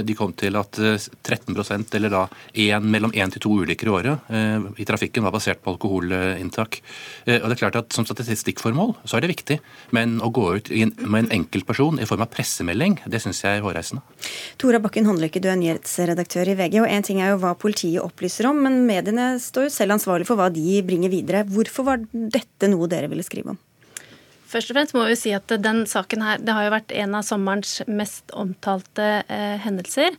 De 0.08 0.14
kom 0.18 0.32
til 0.34 0.56
at 0.58 0.74
13% 0.74 1.92
eller 1.94 2.10
da 2.10 2.24
en, 2.66 2.86
mellom 2.90 3.12
én 3.14 3.30
til 3.30 3.44
to 3.44 3.52
ulykker 3.62 3.86
i 3.86 3.92
året 3.94 4.30
i 4.80 4.86
trafikken 4.88 5.22
var 5.22 5.30
basert 5.34 5.60
på 5.62 5.70
alkoholinntak. 5.76 6.80
Og 7.28 7.46
det 7.46 7.54
er 7.54 7.60
klart 7.60 7.78
at 7.78 7.94
Som 7.94 8.06
statistikkformål 8.06 8.96
så 9.06 9.16
er 9.16 9.24
det 9.24 9.30
viktig, 9.30 9.58
men 9.94 10.18
å 10.24 10.30
gå 10.34 10.44
ut 10.58 10.70
med 11.06 11.20
en 11.20 11.30
enkeltperson 11.38 12.00
i 12.02 12.08
form 12.08 12.24
av 12.24 12.30
pressemelding, 12.32 12.98
det 13.06 13.20
syns 13.22 13.42
jeg 13.44 13.58
er 13.58 13.64
hårreisende. 13.64 14.02
Tora 14.60 14.80
Bakken 14.82 15.06
Håndlykke, 15.08 15.42
du 15.42 15.48
er 15.50 15.58
nyhetsredaktør 15.60 16.52
i 16.52 16.56
VG. 16.58 16.80
og 16.82 16.90
Én 16.90 17.06
ting 17.06 17.20
er 17.22 17.32
jo 17.32 17.40
hva 17.42 17.54
politiet 17.58 18.02
opplyser 18.02 18.48
om, 18.50 18.60
men 18.64 18.80
mediene 18.88 19.30
står 19.42 19.68
jo 19.68 19.74
selv 19.74 19.96
ansvarlig 19.96 20.28
for 20.28 20.40
hva 20.40 20.48
de 20.52 20.80
bringer 20.86 21.12
videre. 21.12 21.44
Hvorfor 21.48 21.86
var 21.88 22.04
dette 22.12 22.47
dette 22.56 22.70
noe 22.72 22.88
dere 22.90 23.10
ville 23.10 23.26
skrive 23.26 23.54
om? 23.54 23.60
Først 24.48 24.72
og 24.72 24.78
fremst 24.78 24.96
må 24.96 25.04
vi 25.04 25.16
si 25.20 25.32
at 25.36 25.52
den 25.60 25.82
saken 25.88 26.24
her, 26.24 26.38
det 26.40 26.54
har 26.56 26.64
jo 26.64 26.72
vært 26.72 26.92
en 26.96 27.16
av 27.18 27.26
sommerens 27.26 27.82
mest 27.84 28.32
omtalte 28.32 29.08
eh, 29.28 29.58
hendelser. 29.60 30.16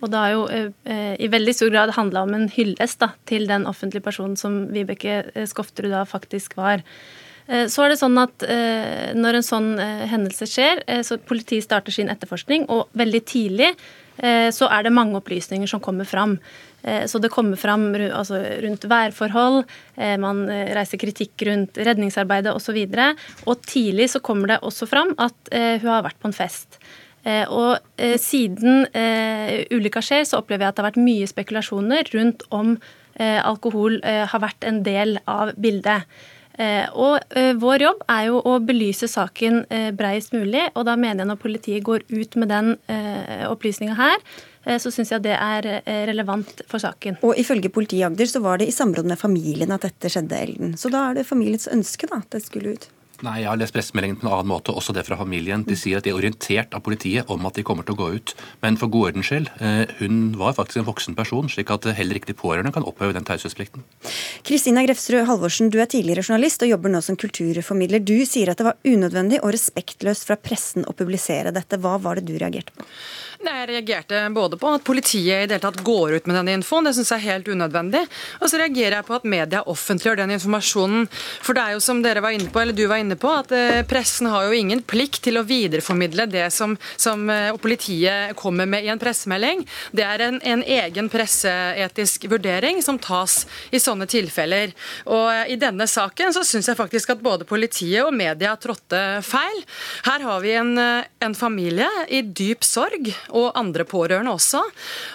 Og 0.00 0.08
det 0.12 0.20
har 0.20 0.30
jo 0.32 0.44
eh, 0.48 1.16
i 1.20 1.28
veldig 1.32 1.54
stor 1.56 1.72
grad 1.72 1.92
handla 1.96 2.22
om 2.24 2.36
en 2.36 2.46
hyllest 2.52 3.02
da, 3.02 3.10
til 3.28 3.48
den 3.50 3.66
offentlige 3.68 4.04
personen 4.04 4.38
som 4.40 4.64
Vibeke 4.72 5.18
eh, 5.34 5.48
Skofterud 5.50 5.92
da 5.92 6.04
faktisk 6.08 6.54
var. 6.56 6.84
Eh, 7.48 7.66
så 7.66 7.84
er 7.84 7.92
det 7.92 7.98
sånn 8.00 8.16
at 8.22 8.46
eh, 8.46 9.10
Når 9.18 9.40
en 9.40 9.48
sånn 9.48 9.68
hendelse 9.82 10.48
skjer, 10.48 10.84
så 11.04 11.18
politiet 11.18 11.66
starter 11.66 11.94
sin 11.94 12.12
etterforskning, 12.12 12.70
og 12.72 12.86
veldig 12.96 13.24
tidlig 13.28 13.72
så 14.22 14.68
er 14.70 14.84
det 14.86 14.94
mange 14.94 15.18
opplysninger 15.18 15.66
som 15.66 15.80
kommer 15.82 16.06
fram. 16.06 16.36
Så 16.82 17.18
det 17.22 17.30
kommer 17.30 17.58
fram 17.58 17.88
altså, 17.94 18.38
rundt 18.62 18.84
værforhold, 18.90 19.64
man 20.22 20.44
reiser 20.46 20.98
kritikk 20.98 21.42
rundt 21.46 21.78
redningsarbeidet 21.78 22.54
osv. 22.54 22.78
Og, 22.78 22.94
så 22.94 23.50
og 23.50 23.66
tidlig 23.66 24.08
så 24.14 24.22
kommer 24.22 24.52
det 24.52 24.60
også 24.62 24.86
fram 24.90 25.10
at 25.18 25.50
hun 25.52 25.90
har 25.90 26.06
vært 26.06 26.18
på 26.22 26.30
en 26.30 26.36
fest. 26.38 26.78
Og 27.54 27.78
siden 28.18 28.86
ulykka 29.70 30.02
skjer, 30.02 30.26
så 30.26 30.42
opplever 30.42 30.66
jeg 30.66 30.74
at 30.74 30.78
det 30.78 30.84
har 30.84 30.90
vært 30.90 31.02
mye 31.06 31.30
spekulasjoner 31.30 32.10
rundt 32.16 32.42
om 32.50 32.76
alkohol 33.22 34.00
har 34.02 34.42
vært 34.42 34.66
en 34.66 34.82
del 34.86 35.18
av 35.30 35.54
bildet. 35.58 36.06
Eh, 36.62 36.86
og 36.94 37.18
eh, 37.38 37.52
Vår 37.58 37.86
jobb 37.86 38.04
er 38.12 38.28
jo 38.28 38.38
å 38.46 38.56
belyse 38.62 39.08
saken 39.10 39.64
eh, 39.72 39.90
breiest 39.96 40.34
mulig. 40.36 40.68
og 40.76 40.86
Da 40.88 40.96
mener 41.00 41.24
jeg 41.24 41.30
når 41.32 41.42
politiet 41.42 41.86
går 41.86 42.06
ut 42.12 42.38
med 42.40 42.52
den 42.52 42.74
opplysninga 43.48 43.94
her, 43.98 44.22
så 44.78 44.92
syns 44.94 45.10
jeg 45.10 45.24
det 45.24 45.34
er 45.34 45.66
relevant 46.06 46.62
for 46.70 46.82
saken. 46.82 47.16
Og 47.26 47.38
Ifølge 47.40 47.70
politiet 47.72 48.02
i 48.02 48.04
Agder 48.06 48.30
så 48.30 48.42
var 48.44 48.60
det 48.60 48.68
i 48.70 48.74
samråd 48.74 49.08
med 49.10 49.18
familien 49.18 49.74
at 49.74 49.82
dette 49.86 50.10
skjedde, 50.12 50.38
Elden. 50.38 50.76
Så 50.78 50.92
da 50.92 51.08
er 51.08 51.18
det 51.18 51.26
familiens 51.26 51.66
ønske 51.72 52.06
da, 52.10 52.20
at 52.22 52.30
det 52.36 52.44
skulle 52.46 52.76
ut? 52.76 52.86
Nei, 53.22 53.42
Jeg 53.44 53.50
har 53.52 53.58
lest 53.60 53.74
pressemeldingen 53.74 54.16
på 54.18 54.26
en 54.26 54.32
annen 54.34 54.50
måte, 54.50 54.74
også 54.74 54.94
det 54.96 55.04
fra 55.06 55.14
familien. 55.20 55.62
De 55.62 55.76
sier 55.78 56.00
at 56.00 56.06
de 56.06 56.10
er 56.10 56.18
orientert 56.18 56.74
av 56.74 56.82
politiet 56.82 57.28
om 57.30 57.44
at 57.46 57.54
de 57.54 57.62
kommer 57.62 57.86
til 57.86 57.94
å 57.94 58.00
gå 58.00 58.08
ut. 58.18 58.34
Men 58.64 58.78
for 58.80 58.90
god 58.90 59.12
ordens 59.12 59.30
skyld, 59.30 59.50
eh, 59.62 59.92
hun 60.00 60.34
var 60.40 60.56
faktisk 60.56 60.82
en 60.82 60.88
voksen 60.88 61.14
person, 61.14 61.46
slik 61.46 61.70
at 61.70 61.86
heller 61.94 62.18
ikke 62.18 62.32
de 62.32 62.38
pårørende 62.38 62.74
kan 62.74 62.82
oppheve 62.82 63.14
den 63.14 63.26
taushetsplikten. 63.28 63.86
Kristina 64.42 64.82
Grefsrud 64.82 65.26
Halvorsen, 65.28 65.70
du 65.70 65.78
er 65.78 65.86
tidligere 65.86 66.26
journalist 66.26 66.66
og 66.66 66.72
jobber 66.74 66.90
nå 66.90 67.02
som 67.02 67.16
kulturformidler. 67.16 68.02
Du 68.02 68.26
sier 68.26 68.50
at 68.50 68.58
det 68.58 68.66
var 68.66 68.82
unødvendig 68.82 69.38
og 69.42 69.54
respektløst 69.54 70.26
fra 70.26 70.36
pressen 70.36 70.82
å 70.82 70.96
publisere 70.96 71.54
dette. 71.54 71.78
Hva 71.78 72.00
var 72.02 72.18
det 72.18 72.26
du 72.26 72.34
reagerte 72.34 72.74
på? 72.74 72.82
Jeg 73.42 73.66
reagerte 73.66 74.18
både 74.30 74.56
på 74.58 74.70
at 74.70 74.84
politiet 74.86 75.44
i 75.44 75.46
det 75.50 75.56
hele 75.56 75.62
tatt 75.64 75.80
går 75.82 76.16
ut 76.16 76.28
med 76.30 76.36
denne 76.38 76.54
infoen, 76.54 76.86
det 76.86 76.92
syns 76.94 77.10
jeg 77.10 77.22
er 77.22 77.34
helt 77.34 77.48
unødvendig. 77.50 78.02
Og 78.38 78.50
så 78.50 78.60
reagerer 78.60 79.00
jeg 79.00 79.06
på 79.08 79.16
at 79.16 79.26
media 79.26 79.62
offentliggjør 79.70 80.20
den 80.20 80.34
informasjonen. 80.36 81.08
For 81.42 81.58
det 81.58 81.64
er 81.64 81.74
jo 81.74 81.80
som 81.82 82.02
dere 82.04 82.22
var 82.22 82.36
inne 82.36 82.50
på, 82.52 82.60
eller 82.62 82.76
du 82.76 82.84
var 82.90 83.02
inne 83.02 83.16
på, 83.18 83.32
at 83.34 83.50
eh, 83.56 83.80
pressen 83.88 84.28
har 84.30 84.46
jo 84.46 84.54
ingen 84.54 84.84
plikt 84.86 85.24
til 85.26 85.40
å 85.40 85.44
videreformidle 85.48 86.28
det 86.30 86.44
som, 86.54 86.76
som 86.94 87.24
eh, 87.34 87.50
politiet 87.62 88.36
kommer 88.38 88.68
med 88.70 88.86
i 88.86 88.92
en 88.94 89.02
pressemelding. 89.02 89.64
Det 89.90 90.06
er 90.06 90.26
en, 90.28 90.38
en 90.54 90.62
egen 90.62 91.10
presseetisk 91.10 92.28
vurdering 92.30 92.78
som 92.86 93.00
tas 93.02 93.40
i 93.74 93.82
sånne 93.82 94.06
tilfeller. 94.10 94.70
Og 95.10 95.26
eh, 95.32 95.54
i 95.56 95.58
denne 95.58 95.88
saken 95.90 96.34
så 96.36 96.44
syns 96.46 96.70
jeg 96.70 96.78
faktisk 96.78 97.16
at 97.16 97.26
både 97.26 97.48
politiet 97.48 98.06
og 98.06 98.14
media 98.14 98.54
trådte 98.54 99.02
feil. 99.26 99.62
Her 100.06 100.28
har 100.30 100.46
vi 100.46 100.54
en, 100.60 100.72
en 100.78 101.38
familie 101.38 101.90
i 102.06 102.22
dyp 102.22 102.62
sorg 102.66 103.10
og 103.32 103.52
andre 103.58 103.86
pårørende 103.88 104.34
også. 104.34 104.60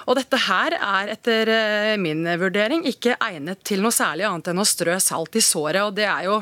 Og 0.08 0.18
dette 0.20 0.40
her 0.48 0.76
er 0.78 1.14
etter 1.14 1.52
eh, 1.54 1.94
min 2.02 2.26
vurdering 2.40 2.86
ikke 2.90 3.18
egnet 3.24 3.64
til 3.68 3.84
noe 3.84 3.96
særlig 3.96 4.28
annet 4.28 4.52
enn 4.52 4.62
å 4.62 4.68
strø 4.68 4.98
salt 5.04 5.38
i 5.38 5.44
såret, 5.44 5.82
og 5.86 5.96
det 5.98 6.08
er 6.10 6.28
jo 6.28 6.40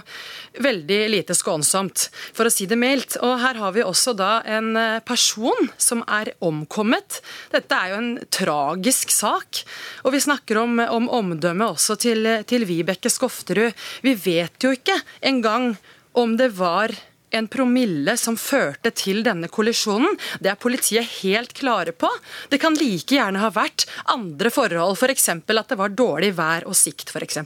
veldig 0.63 0.99
lite 1.11 1.35
skånsomt, 1.37 2.07
for 2.35 2.47
å 2.47 2.53
si 2.53 2.67
det 2.69 2.79
mildt. 2.79 3.17
Og 3.25 3.37
her 3.41 3.59
har 3.61 3.75
vi 3.75 3.85
også 3.85 4.15
da 4.17 4.39
en 4.57 4.71
eh, 4.79 5.01
person 5.05 5.71
som 5.77 6.03
er 6.07 6.33
omkommet. 6.45 7.21
Dette 7.53 7.79
er 7.79 7.93
jo 7.93 8.01
en 8.01 8.13
tragisk 8.33 9.11
sak, 9.13 9.63
og 10.03 10.15
vi 10.15 10.23
snakker 10.23 10.61
om, 10.61 10.79
om 10.79 11.09
omdømmet 11.21 11.75
også 11.75 11.99
til, 12.01 12.29
til 12.47 12.67
Vibeke 12.69 13.11
Skofterud. 13.11 13.75
Vi 14.05 14.15
vet 14.25 14.63
jo 14.63 14.73
ikke 14.75 14.97
engang 15.25 15.75
om 16.15 16.37
det 16.39 16.53
var 16.55 16.93
en 17.37 17.49
promille 17.51 18.15
som 18.19 18.37
førte 18.39 18.91
til 18.95 19.23
denne 19.25 19.49
kollisjonen. 19.51 20.17
Det 20.39 20.51
er 20.51 20.59
politiet 20.59 21.07
helt 21.21 21.55
klare 21.57 21.93
på. 21.95 22.09
Det 22.51 22.61
kan 22.61 22.77
like 22.79 23.17
gjerne 23.17 23.41
ha 23.43 23.51
vært 23.53 23.87
andre 24.11 24.51
forhold, 24.53 24.97
f.eks. 24.99 25.29
At 25.35 25.71
det 25.71 25.79
var 25.79 25.95
dårlig 25.95 26.35
vær 26.37 26.67
og 26.69 26.77
sikt, 26.77 27.11
f.eks. 27.13 27.41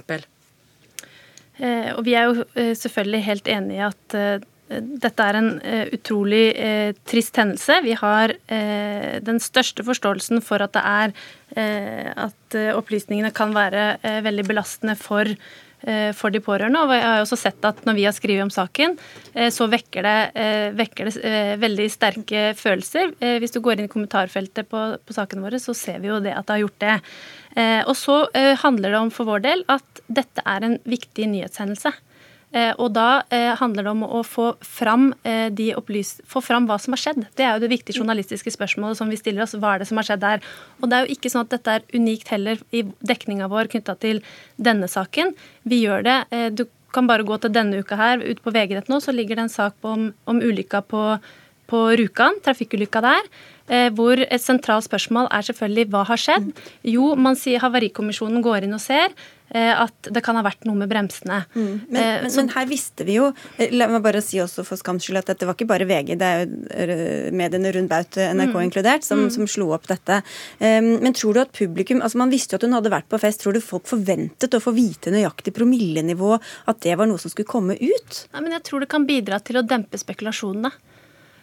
Eh, 1.59 1.91
og 1.95 2.05
vi 2.07 2.15
er 2.15 2.29
jo 2.29 2.45
eh, 2.55 2.71
selvfølgelig 2.77 3.25
helt 3.25 3.51
enig 3.51 3.79
i 3.79 3.83
at 3.89 4.15
eh, 4.17 4.47
dette 4.69 5.25
er 5.25 5.37
en 5.39 5.47
utrolig 5.97 6.43
trist 7.09 7.39
hendelse. 7.41 7.79
Vi 7.81 7.95
har 7.97 8.35
den 9.25 9.39
største 9.41 9.81
forståelsen 9.81 10.43
for 10.45 10.61
at 10.61 10.77
er 10.77 11.15
at 11.57 12.57
opplysningene 12.77 13.31
kan 13.33 13.55
være 13.57 13.95
veldig 14.21 14.45
belastende 14.45 14.93
for 14.93 15.25
for 16.15 16.33
de 16.33 16.41
pårørende. 16.43 16.81
Og 16.83 16.93
jeg 16.95 17.05
har 17.05 17.23
også 17.23 17.37
sett 17.39 17.65
at 17.67 17.81
når 17.87 17.97
vi 17.97 18.05
har 18.07 18.15
skrevet 18.15 18.45
om 18.45 18.51
saken, 18.53 18.97
eh, 19.33 19.49
så 19.53 19.69
vekker 19.71 20.05
det, 20.05 20.17
eh, 20.35 20.67
vekker 20.75 21.09
det 21.09 21.33
veldig 21.61 21.87
sterke 21.91 22.43
følelser. 22.59 23.13
Hvis 23.39 23.55
du 23.55 23.61
går 23.63 23.79
inn 23.79 23.87
i 23.87 23.91
kommentarfeltet 23.91 24.69
på, 24.69 24.83
på 24.99 25.15
sakene 25.15 25.45
våre, 25.45 25.59
så 25.59 25.75
ser 25.77 25.99
vi 26.03 26.11
jo 26.11 26.19
det 26.23 26.35
at 26.35 26.47
det 26.47 26.57
har 26.57 26.65
gjort 26.65 26.83
det. 26.83 26.97
Og 27.89 27.95
så 27.97 28.17
handler 28.61 28.93
det 28.93 28.99
om 28.99 29.09
for 29.11 29.27
vår 29.27 29.41
del 29.43 29.63
at 29.67 30.03
dette 30.07 30.43
er 30.45 30.65
en 30.65 30.77
viktig 30.87 31.27
nyhetshendelse. 31.31 31.91
Eh, 32.49 32.71
og 32.81 32.95
da 32.95 33.21
eh, 33.29 33.51
handler 33.59 33.85
det 33.85 33.91
om 33.91 34.05
å 34.07 34.23
få 34.25 34.47
fram, 34.65 35.11
eh, 35.21 35.51
få 35.53 36.41
fram, 36.41 36.65
hva 36.69 36.79
som 36.81 36.95
har 36.95 37.01
skjedd. 37.01 37.27
Det 37.37 37.45
er 37.45 37.53
jo 37.53 37.63
det 37.65 37.71
viktige 37.75 38.01
journalistiske 38.01 38.53
spørsmålet 38.55 38.97
som 38.97 39.09
vi 39.09 39.19
stiller 39.19 39.45
oss. 39.45 39.53
Hva 39.53 39.75
er 39.75 39.83
det 39.83 39.89
som 39.89 40.01
har 40.01 40.07
skjedd 40.07 40.23
der? 40.23 40.41
Og 40.81 40.89
det 40.89 40.97
er 40.97 41.05
jo 41.05 41.13
ikke 41.13 41.29
sånn 41.29 41.45
at 41.45 41.53
dette 41.53 41.77
er 41.77 41.85
unikt 41.93 42.33
heller 42.33 42.57
i 42.73 42.83
dekninga 43.05 43.49
vår 43.51 43.69
knytta 43.75 43.95
til 44.01 44.23
denne 44.57 44.89
saken. 44.89 45.35
Vi 45.69 45.83
gjør 45.85 46.07
det. 46.07 46.17
Du 46.57 46.65
kan 46.93 47.05
bare 47.05 47.23
gå 47.27 47.37
til 47.37 47.53
denne 47.53 47.83
uka 47.83 47.95
her, 47.99 48.17
ut 48.17 48.41
på 48.41 48.51
nå, 48.51 48.97
så 48.97 49.13
ligger 49.13 49.35
det 49.35 49.45
en 49.45 49.49
sak 49.53 49.75
om, 49.85 50.09
om 50.25 50.41
ulykka 50.41 50.81
på, 50.81 51.19
på 51.69 51.79
Rjukan, 51.93 52.41
trafikkulykka 52.41 53.01
der. 53.05 53.29
Hvor 53.69 54.19
et 54.23 54.41
sentralt 54.41 54.87
spørsmål 54.87 55.27
er 55.35 55.45
selvfølgelig 55.45 55.89
hva 55.93 56.05
har 56.09 56.21
skjedd? 56.21 56.47
Jo, 56.89 57.11
man 57.19 57.37
sier 57.37 57.61
Havarikommisjonen 57.61 58.41
går 58.45 58.65
inn 58.65 58.77
og 58.77 58.81
ser. 58.83 59.13
Eh, 59.49 59.81
at 59.81 60.09
det 60.13 60.21
kan 60.21 60.37
ha 60.37 60.43
vært 60.45 60.67
noe 60.69 60.77
med 60.77 60.89
bremsene. 60.91 61.39
Mm. 61.55 61.69
Men, 61.89 61.97
eh, 61.97 62.17
men, 62.21 62.33
men, 62.37 62.49
her 62.53 62.67
visste 62.69 63.05
vi 63.07 63.15
jo 63.15 63.31
eh, 63.57 63.71
La 63.73 63.87
meg 63.89 64.03
bare 64.05 64.21
si 64.21 64.37
også 64.41 64.61
for 64.67 64.77
skams 64.77 65.07
skyld 65.07 65.23
at 65.23 65.31
dette 65.31 65.47
var 65.49 65.57
ikke 65.57 65.69
bare 65.71 65.87
VG, 65.89 66.13
det 66.19 66.27
er 66.29 66.43
jo 66.93 67.31
mediene 67.33 67.71
rundt 67.73 67.89
Baut, 67.89 68.19
NRK 68.19 68.53
mm. 68.53 68.61
inkludert, 68.67 69.07
som, 69.07 69.23
mm. 69.25 69.31
som, 69.33 69.47
slo 69.49 69.71
opp 69.73 69.87
dette. 69.89 70.19
Um, 70.61 70.91
men 71.01 71.15
tror 71.17 71.33
du 71.33 71.41
at 71.41 71.53
publikum 71.55 72.03
altså 72.05 72.19
Man 72.21 72.29
visste 72.29 72.53
jo 72.53 72.59
at 72.59 72.67
hun 72.67 72.75
hadde 72.77 72.91
vært 72.93 73.09
på 73.09 73.17
fest. 73.21 73.41
Tror 73.41 73.55
du 73.55 73.63
folk 73.63 73.87
forventet 73.89 74.53
å 74.53 74.61
få 74.61 74.75
vite 74.75 75.13
nøyaktig 75.13 75.55
promillenivå, 75.55 76.35
at 76.69 76.83
det 76.85 76.93
var 76.99 77.09
noe 77.09 77.21
som 77.21 77.33
skulle 77.33 77.49
komme 77.49 77.77
ut? 77.79 78.21
Nei, 78.35 78.43
men 78.43 78.53
jeg 78.59 78.65
tror 78.69 78.83
det 78.83 78.91
kan 78.91 79.07
bidra 79.09 79.41
til 79.41 79.57
å 79.61 79.65
dempe 79.65 79.97
spekulasjonene. 79.97 80.71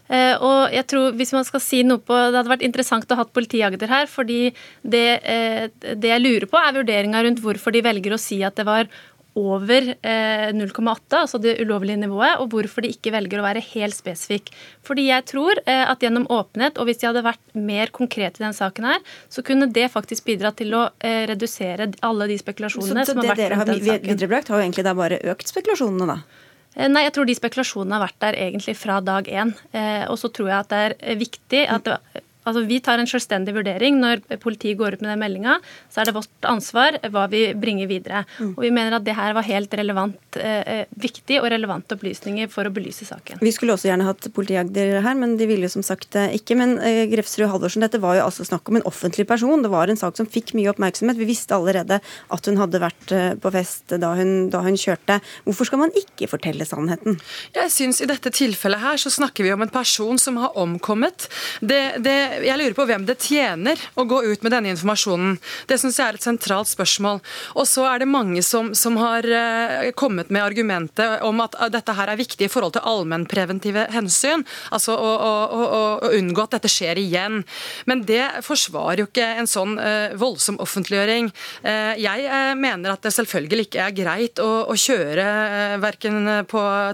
Eh, 0.06 0.34
og 0.38 0.70
jeg 0.74 0.86
tror 0.92 1.16
hvis 1.18 1.34
man 1.34 1.46
skal 1.46 1.62
si 1.62 1.82
noe 1.86 1.98
på, 1.98 2.14
Det 2.14 2.38
hadde 2.38 2.52
vært 2.52 2.66
interessant 2.66 3.10
å 3.10 3.18
ha 3.18 3.26
politiagder 3.26 3.90
her. 3.90 4.06
fordi 4.06 4.54
det, 4.82 5.20
eh, 5.24 5.68
det 5.94 6.08
jeg 6.08 6.22
lurer 6.22 6.46
på, 6.46 6.58
er 6.58 6.78
vurderinga 6.78 7.22
rundt 7.24 7.42
hvorfor 7.42 7.72
de 7.72 7.82
velger 7.82 8.14
å 8.14 8.20
si 8.20 8.42
at 8.42 8.54
det 8.56 8.66
var 8.66 8.88
over 9.36 9.82
0,8, 10.00 11.12
eh, 11.12 11.20
altså 11.20 11.38
det 11.38 11.60
ulovlige 11.60 12.00
nivået, 12.00 12.40
og 12.40 12.48
hvorfor 12.48 12.80
de 12.80 12.88
ikke 12.88 13.12
velger 13.12 13.38
å 13.38 13.44
være 13.44 13.60
helt 13.60 13.92
spesifikk. 13.92 14.48
Fordi 14.82 15.10
jeg 15.10 15.26
tror 15.26 15.60
at 15.66 16.00
gjennom 16.00 16.24
åpenhet, 16.32 16.78
og 16.78 16.86
hvis 16.86 17.02
de 17.02 17.10
hadde 17.10 17.20
vært 17.20 17.44
mer 17.52 17.92
konkrete 17.92 18.40
i 18.40 18.46
den 18.46 18.56
saken 18.56 18.84
her, 18.88 19.04
så 19.28 19.44
kunne 19.44 19.68
det 19.68 19.92
faktisk 19.92 20.24
bidra 20.24 20.54
til 20.56 20.72
å 20.72 20.88
redusere 21.02 21.92
alle 22.00 22.28
de 22.28 22.38
spekulasjonene 22.40 23.04
som 23.04 23.20
har 23.20 23.36
vært 23.36 23.52
rundt 23.52 23.52
den 23.52 23.60
saken. 23.60 23.68
Så 23.68 23.76
det 23.76 23.84
dere 23.84 24.00
har 24.00 24.08
viderebrakt, 24.08 24.48
har 24.48 24.56
jo 24.56 24.64
egentlig 24.70 24.88
da 24.88 24.94
bare 24.94 25.20
økt 25.20 25.52
spekulasjonene, 25.52 26.06
da? 26.06 26.45
Eh, 26.76 26.88
nei, 26.92 27.06
jeg 27.06 27.16
tror 27.16 27.28
de 27.28 27.36
spekulasjonene 27.38 27.96
har 27.96 28.04
vært 28.04 28.22
der 28.26 28.38
egentlig 28.46 28.76
fra 28.78 29.00
dag 29.04 29.28
én. 29.28 29.54
Eh, 29.72 30.04
og 30.12 30.20
så 30.20 30.30
tror 30.32 30.52
jeg 30.52 30.58
at 30.58 30.72
det 30.72 30.82
er 31.00 31.20
viktig 31.20 31.62
at 31.72 31.88
det, 31.88 32.24
Altså, 32.46 32.64
Vi 32.66 32.80
tar 32.80 33.02
en 33.02 33.10
selvstendig 33.10 33.54
vurdering. 33.56 33.98
Når 34.00 34.22
politiet 34.42 34.78
går 34.78 34.96
ut 34.96 35.04
med 35.04 35.12
den 35.12 35.22
meldinga, 35.22 35.58
så 35.90 36.00
er 36.00 36.08
det 36.08 36.16
vårt 36.16 36.48
ansvar 36.48 36.98
hva 37.12 37.26
vi 37.32 37.42
bringer 37.54 37.90
videre. 37.90 38.24
Mm. 38.38 38.54
Og 38.56 38.62
Vi 38.62 38.72
mener 38.74 38.96
at 38.96 39.04
det 39.04 39.16
her 39.18 39.34
var 39.36 39.46
helt 39.46 39.72
relevant, 39.74 40.38
eh, 40.40 40.84
viktig 40.96 41.40
og 41.42 41.50
relevante 41.50 41.96
opplysninger 41.96 42.48
for 42.52 42.64
å 42.64 42.72
belyse 42.72 43.06
saken. 43.08 43.40
Vi 43.40 43.52
skulle 43.54 43.74
også 43.74 43.90
gjerne 43.90 44.06
hatt 44.06 44.28
politiagder 44.32 45.00
her, 45.02 45.14
men 45.14 45.36
de 45.36 45.46
ville 45.46 45.66
jo 45.66 45.74
som 45.76 45.82
sagt 45.82 46.16
eh, 46.16 46.34
ikke. 46.38 46.56
Men 46.56 46.78
eh, 46.78 47.06
Grefsrud 47.10 47.50
Halvorsen, 47.50 47.84
dette 47.84 48.00
var 48.02 48.18
jo 48.18 48.26
altså 48.26 48.46
snakk 48.46 48.68
om 48.70 48.80
en 48.80 48.86
offentlig 48.88 49.26
person. 49.26 49.62
Det 49.62 49.72
var 49.72 49.88
en 49.88 50.00
sak 50.00 50.16
som 50.16 50.28
fikk 50.28 50.54
mye 50.56 50.70
oppmerksomhet. 50.72 51.18
Vi 51.18 51.28
visste 51.28 51.56
allerede 51.56 52.00
at 52.00 52.50
hun 52.50 52.60
hadde 52.60 52.82
vært 52.82 53.14
eh, 53.14 53.34
på 53.40 53.52
fest 53.54 53.96
da 53.96 54.12
hun, 54.18 54.48
da 54.52 54.62
hun 54.66 54.78
kjørte. 54.78 55.20
Hvorfor 55.46 55.70
skal 55.70 55.82
man 55.84 55.94
ikke 55.96 56.28
fortelle 56.30 56.66
sannheten? 56.68 57.18
Jeg 57.56 57.72
syns 57.74 58.02
i 58.02 58.10
dette 58.10 58.32
tilfellet 58.34 58.82
her 58.82 59.00
så 59.00 59.12
snakker 59.12 59.46
vi 59.46 59.52
om 59.54 59.64
en 59.64 59.72
person 59.72 60.20
som 60.20 60.38
har 60.40 60.56
omkommet. 60.58 61.28
Det, 61.60 61.98
det 62.04 62.16
jeg 62.44 62.58
lurer 62.58 62.74
på 62.76 62.86
hvem 62.88 63.04
det 63.08 63.18
tjener 63.22 63.80
å 63.96 64.04
gå 64.08 64.22
ut 64.26 64.42
med 64.44 64.52
denne 64.52 64.72
informasjonen. 64.74 65.36
Det 65.68 65.78
syns 65.80 65.98
jeg 66.00 66.06
er 66.06 66.18
et 66.18 66.26
sentralt 66.26 66.70
spørsmål. 66.70 67.20
Og 67.56 67.68
så 67.68 67.86
er 67.88 68.02
det 68.02 68.10
mange 68.10 68.42
som, 68.44 68.72
som 68.76 68.98
har 69.00 69.26
uh, 69.26 69.90
kommet 69.98 70.30
med 70.34 70.44
argumentet 70.44 71.22
om 71.26 71.40
at 71.44 71.56
dette 71.72 71.94
her 71.96 72.12
er 72.12 72.20
viktig 72.20 72.48
i 72.48 72.52
forhold 72.52 72.76
til 72.76 72.86
allmennpreventive 72.86 73.86
hensyn. 73.94 74.44
Altså 74.74 74.96
å, 74.96 75.12
å, 75.14 75.32
å, 75.46 75.62
å, 76.08 76.12
unngå 76.16 76.44
at 76.44 76.56
dette 76.58 76.70
skjer 76.72 77.00
igjen. 77.00 77.42
Men 77.88 78.04
det 78.08 78.24
forsvarer 78.46 79.04
jo 79.04 79.08
ikke 79.10 79.28
en 79.40 79.50
sånn 79.50 79.76
uh, 79.80 80.14
voldsom 80.18 80.60
offentliggjøring. 80.62 81.30
Uh, 81.64 81.94
jeg 82.00 82.56
mener 82.60 82.94
at 82.94 83.06
det 83.06 83.14
selvfølgelig 83.16 83.68
ikke 83.68 83.86
er 83.86 83.96
greit 83.96 84.42
å, 84.42 84.74
kjøre 84.76 85.24
uh, 85.24 85.76
verken 85.80 86.28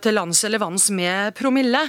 til 0.02 0.14
lands 0.14 0.44
eller 0.46 0.61
vanns 0.62 0.88
med 0.94 1.35
promille. 1.37 1.81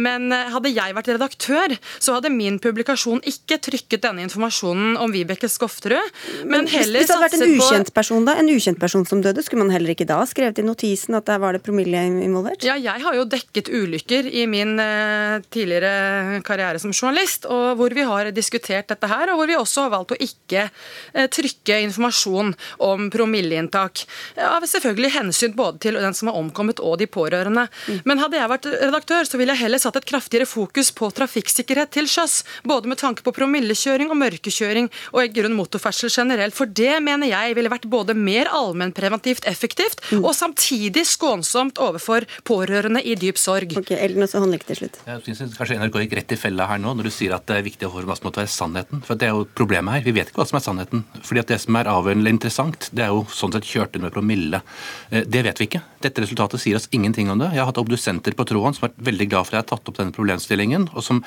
men 0.00 0.32
hadde 0.52 0.70
jeg 0.72 0.94
vært 0.96 1.10
redaktør, 1.10 1.74
så 1.98 2.16
hadde 2.16 2.30
min 2.32 2.57
publikasjon 2.62 3.22
ikke 3.28 3.58
trykket 3.64 4.04
denne 4.04 4.24
informasjonen 4.26 4.96
om 5.00 5.12
Vibeke 5.14 5.50
Skofterud, 5.50 6.14
men 6.48 6.68
heller 6.70 6.74
satset 6.74 6.78
på 6.78 6.84
Hvis 6.98 7.08
det 7.08 7.14
hadde 7.14 7.24
vært 7.26 7.36
en 7.38 7.54
ukjent 7.56 7.92
person 7.96 8.28
da, 8.28 8.36
en 8.40 8.50
ukjent 8.52 8.80
person 8.80 9.06
som 9.08 9.22
døde, 9.24 9.44
skulle 9.44 9.64
man 9.64 9.74
heller 9.74 9.94
ikke 9.94 10.08
da 10.08 10.20
skrevet 10.28 10.60
i 10.62 10.66
notisen 10.66 11.18
at 11.18 11.28
der 11.28 11.40
var 11.42 11.56
det 11.56 11.62
promille 11.66 12.02
involvert? 12.24 12.64
Ja, 12.66 12.76
jeg 12.80 13.04
har 13.04 13.16
jo 13.16 13.26
dekket 13.28 13.70
ulykker 13.72 14.28
i 14.28 14.46
min 14.50 14.76
uh, 14.80 15.38
tidligere 15.52 16.42
karriere 16.46 16.82
som 16.82 16.94
journalist, 16.94 17.48
og 17.48 17.78
hvor 17.80 17.94
vi 17.94 18.06
har 18.08 18.30
diskutert 18.34 18.90
dette 18.92 19.10
her, 19.10 19.32
og 19.32 19.40
hvor 19.40 19.50
vi 19.50 19.58
også 19.58 19.86
har 19.86 19.94
valgt 19.96 20.16
å 20.16 20.20
ikke 20.28 20.68
uh, 20.68 21.26
trykke 21.32 21.80
informasjon 21.88 22.54
om 22.84 23.08
promilleinntak. 23.12 24.04
Av 24.38 24.62
ja, 24.62 24.70
selvfølgelig 24.74 25.14
hensyn 25.16 25.56
både 25.58 25.82
til 25.86 25.98
den 25.98 26.16
som 26.16 26.30
har 26.30 26.38
omkommet 26.38 26.82
og 26.84 26.98
de 27.00 27.08
pårørende. 27.10 27.66
Mm. 27.88 28.00
Men 28.08 28.22
hadde 28.22 28.40
jeg 28.40 28.52
vært 28.52 28.68
redaktør, 28.72 29.28
så 29.28 29.40
ville 29.40 29.54
jeg 29.54 29.64
heller 29.64 29.82
satt 29.82 29.98
et 30.00 30.08
kraftigere 30.08 30.48
fokus 30.48 30.92
på 30.96 31.10
trafikksikkerhet 31.14 31.92
til 31.96 32.08
sjøs. 32.10 32.42
Både 32.68 32.90
med 32.90 33.00
tanke 33.00 33.24
på 33.26 33.34
promillekjøring 33.36 34.12
og 34.12 34.20
mørkekjøring 34.20 34.90
og 35.12 35.20
i 35.24 35.32
grunn 35.34 35.56
motorferdsel 35.58 36.12
generelt. 36.12 36.56
For 36.56 36.70
det 36.70 36.98
mener 37.04 37.30
jeg 37.30 37.56
ville 37.58 37.72
vært 37.72 37.88
både 37.90 38.16
mer 38.18 38.50
allmennpreventivt 38.54 39.46
effektivt 39.48 40.02
mm. 40.10 40.22
og 40.22 40.34
samtidig 40.36 41.06
skånsomt 41.08 41.80
overfor 41.82 42.26
pårørende 42.48 43.02
i 43.04 43.16
dyp 43.18 43.40
sorg. 43.40 43.76
Ok, 43.78 43.94
Elden 43.96 44.26
også 44.26 44.42
håndlegg 44.42 44.66
til 44.68 44.82
slutt. 44.82 45.00
Jeg 45.06 45.38
synes 45.38 45.56
kanskje 45.58 45.78
NRK 45.80 46.00
gikk 46.04 46.18
rett 46.20 46.34
i 46.34 46.40
fella 46.40 46.68
her 46.70 46.80
nå 46.82 46.94
når 46.98 47.08
du 47.08 47.14
sier 47.14 47.34
at 47.36 47.46
det 47.48 47.58
er 47.58 47.66
viktig 47.66 47.88
å 47.88 47.94
som 47.98 48.26
måtte 48.26 48.42
være 48.42 48.52
sannheten. 48.52 49.02
For 49.06 49.18
det 49.18 49.28
er 49.28 49.36
jo 49.36 49.46
problemet 49.58 49.98
her. 49.98 50.06
Vi 50.06 50.14
vet 50.16 50.30
ikke 50.30 50.42
hva 50.42 50.48
som 50.48 50.58
er 50.58 50.64
sannheten. 50.64 51.04
Fordi 51.24 51.42
at 51.42 51.52
det 51.52 51.60
som 51.62 51.78
er 51.78 51.90
avgjørende 51.90 52.32
interessant, 52.32 52.88
det 52.94 53.04
er 53.04 53.12
jo 53.14 53.24
sånn 53.34 53.54
sett 53.54 53.68
kjørt 53.68 53.96
inn 53.96 54.04
med 54.06 54.14
promille. 54.14 54.62
Eh, 55.10 55.26
det 55.28 55.44
vet 55.46 55.60
vi 55.60 55.68
ikke. 55.68 55.82
Dette 56.04 56.24
resultatet 56.24 56.62
sier 56.62 56.78
oss 56.78 56.88
ingenting 56.94 57.30
om 57.32 57.40
det. 57.40 57.50
Jeg 57.54 57.62
har 57.62 57.70
hatt 57.70 57.80
obdusenter 57.80 58.36
på 58.38 58.46
tråden 58.48 58.76
som 58.76 58.86
har 58.86 58.92
vært 58.92 59.06
veldig 59.10 59.28
glad 59.30 59.48
for 59.48 59.54
at 59.54 59.58
jeg 59.58 59.64
har 59.64 59.70
tatt 59.72 59.90
opp 59.90 59.98
denne 60.00 60.14
problemstillingen, 60.14 60.88
og 60.94 61.04
som 61.04 61.22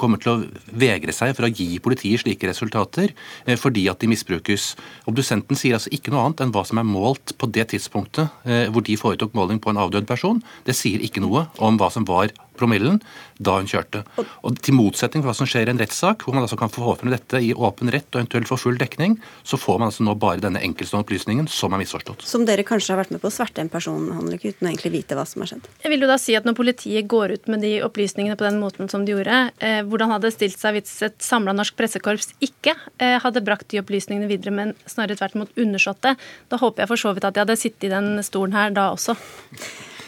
kommer 0.00 0.22
til 0.22 0.32
å 0.32 0.36
vegre 0.70 1.14
seg 1.14 1.34
for 1.36 1.46
å 1.46 1.52
gi 1.52 1.80
politiet 1.82 2.22
slike 2.22 2.48
resultater 2.48 3.12
eh, 3.46 3.58
fordi 3.60 3.86
at 3.92 4.02
de 4.02 4.10
misbrukes. 4.10 4.72
Obdusenten 5.10 5.58
sier 5.58 5.78
altså 5.78 5.92
ikke 5.94 6.14
noe 6.14 6.24
annet 6.26 6.44
enn 6.44 6.54
hva 6.54 6.64
som 6.68 6.80
er 6.80 6.88
målt 6.88 7.36
på 7.38 7.50
det 7.52 7.68
tidspunktet 7.74 8.48
eh, 8.48 8.66
hvor 8.72 8.84
de 8.86 8.98
foretok 9.00 9.36
måling 9.36 9.60
på 9.62 9.72
en 9.72 9.82
avdød 9.84 10.08
person. 10.08 10.42
Det 10.66 10.76
sier 10.76 11.02
ikke 11.04 11.24
noe 11.24 11.46
om 11.62 11.80
hva 11.80 11.90
som 11.92 12.06
var 12.08 12.32
promillen 12.58 13.00
da 13.38 13.58
hun 13.58 13.68
kjørte. 13.68 14.02
Og 14.16 14.58
Til 14.64 14.76
motsetning 14.76 15.22
for 15.22 15.30
hva 15.30 15.36
som 15.36 15.48
skjer 15.48 15.68
i 15.68 15.74
en 15.74 15.80
rettssak, 15.80 16.24
hvor 16.24 16.36
man 16.36 16.46
altså 16.46 16.58
kan 16.58 16.72
få 16.72 16.94
frem 16.98 17.12
dette 17.12 17.40
i 17.42 17.52
åpen 17.52 17.90
rett 17.92 18.08
og 18.14 18.22
eventuelt 18.22 18.50
få 18.50 18.58
full 18.60 18.80
dekning, 18.80 19.18
så 19.46 19.58
får 19.60 19.80
man 19.80 19.90
altså 19.90 20.06
nå 20.06 20.16
bare 20.20 20.42
denne 20.42 20.62
enkeltstående 20.64 21.06
opplysningen 21.06 21.48
som 21.52 21.74
er 21.74 21.82
misforstått. 21.82 22.24
Som 22.26 22.46
dere 22.48 22.64
kanskje 22.66 22.94
har 22.94 23.02
vært 23.02 23.14
med 23.14 23.22
på 23.22 23.30
å 23.30 23.34
sverte 23.34 23.62
en 23.62 23.72
person 23.72 24.10
handler 24.14 24.40
uten 24.40 24.66
å 24.66 24.70
egentlig 24.70 24.94
vite 24.96 25.18
hva 25.18 25.26
som 25.28 25.44
har 25.44 25.52
skjedd? 25.52 25.68
Jeg 25.84 25.92
vil 25.92 26.06
jo 26.06 26.10
da 26.10 26.18
si 26.20 26.36
at 26.36 26.46
Når 26.46 26.54
politiet 26.54 27.08
går 27.10 27.32
ut 27.34 27.48
med 27.50 27.64
de 27.64 27.72
opplysningene 27.82 28.36
på 28.38 28.46
den 28.46 28.60
måten 28.62 28.90
som 28.90 29.02
de 29.04 29.16
gjorde, 29.16 29.38
eh, 29.58 29.80
hvordan 29.82 30.12
hadde 30.14 30.28
det 30.28 30.36
stilt 30.36 30.60
seg 30.60 30.76
hvis 30.76 30.94
et 31.02 31.16
samla 31.22 31.54
norsk 31.56 31.74
pressekorps 31.78 32.30
ikke 32.44 32.76
eh, 33.02 33.16
hadde 33.22 33.42
brakt 33.42 33.68
de 33.72 33.80
opplysningene 33.82 34.30
videre, 34.30 34.54
men 34.54 34.76
snarere 34.86 35.18
tvert 35.18 35.34
imot 35.34 35.58
undersått 35.58 36.04
det? 36.06 36.14
Da 36.52 36.60
håper 36.62 36.84
jeg 36.84 36.92
for 36.92 37.02
så 37.02 37.14
vidt 37.16 37.26
at 37.26 37.34
jeg 37.34 37.46
hadde 37.46 37.58
sittet 37.60 37.88
i 37.88 37.92
den 37.92 38.22
stolen 38.26 38.54
her 38.54 38.70
da 38.76 38.92
også. 38.94 39.16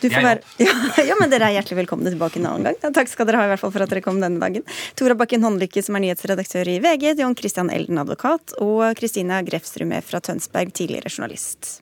Du 0.01 0.09
får 0.11 0.25
være, 0.25 0.43
ja, 0.63 0.75
ja, 1.11 1.17
men 1.21 1.33
Dere 1.33 1.51
er 1.51 1.59
hjertelig 1.59 1.81
velkomne 1.83 2.13
tilbake 2.13 2.41
en 2.41 2.49
annen 2.51 2.71
gang. 2.71 2.79
Ja, 2.85 2.93
takk 2.95 3.11
skal 3.11 3.29
dere 3.29 3.41
ha 3.43 3.49
i 3.49 3.53
hvert 3.53 3.63
fall 3.63 3.75
for 3.75 3.85
at 3.85 3.93
dere 3.93 4.05
kom 4.05 4.21
denne 4.23 4.41
dagen. 4.43 4.67
Tora 4.99 5.17
Bakken 5.19 5.45
Håndlykke, 5.47 5.83
som 5.85 5.99
er 5.99 6.07
nyhetsredaktør 6.07 6.71
i 6.71 6.79
VG, 6.85 7.11
John 7.19 7.37
Christian 7.39 7.73
Elden, 7.75 8.01
advokat, 8.03 8.57
og 8.63 8.87
Kristina 8.99 9.43
Grefsrud 9.47 9.93
fra 10.07 10.23
Tønsberg, 10.25 10.73
tidligere 10.77 11.13
journalist. 11.13 11.79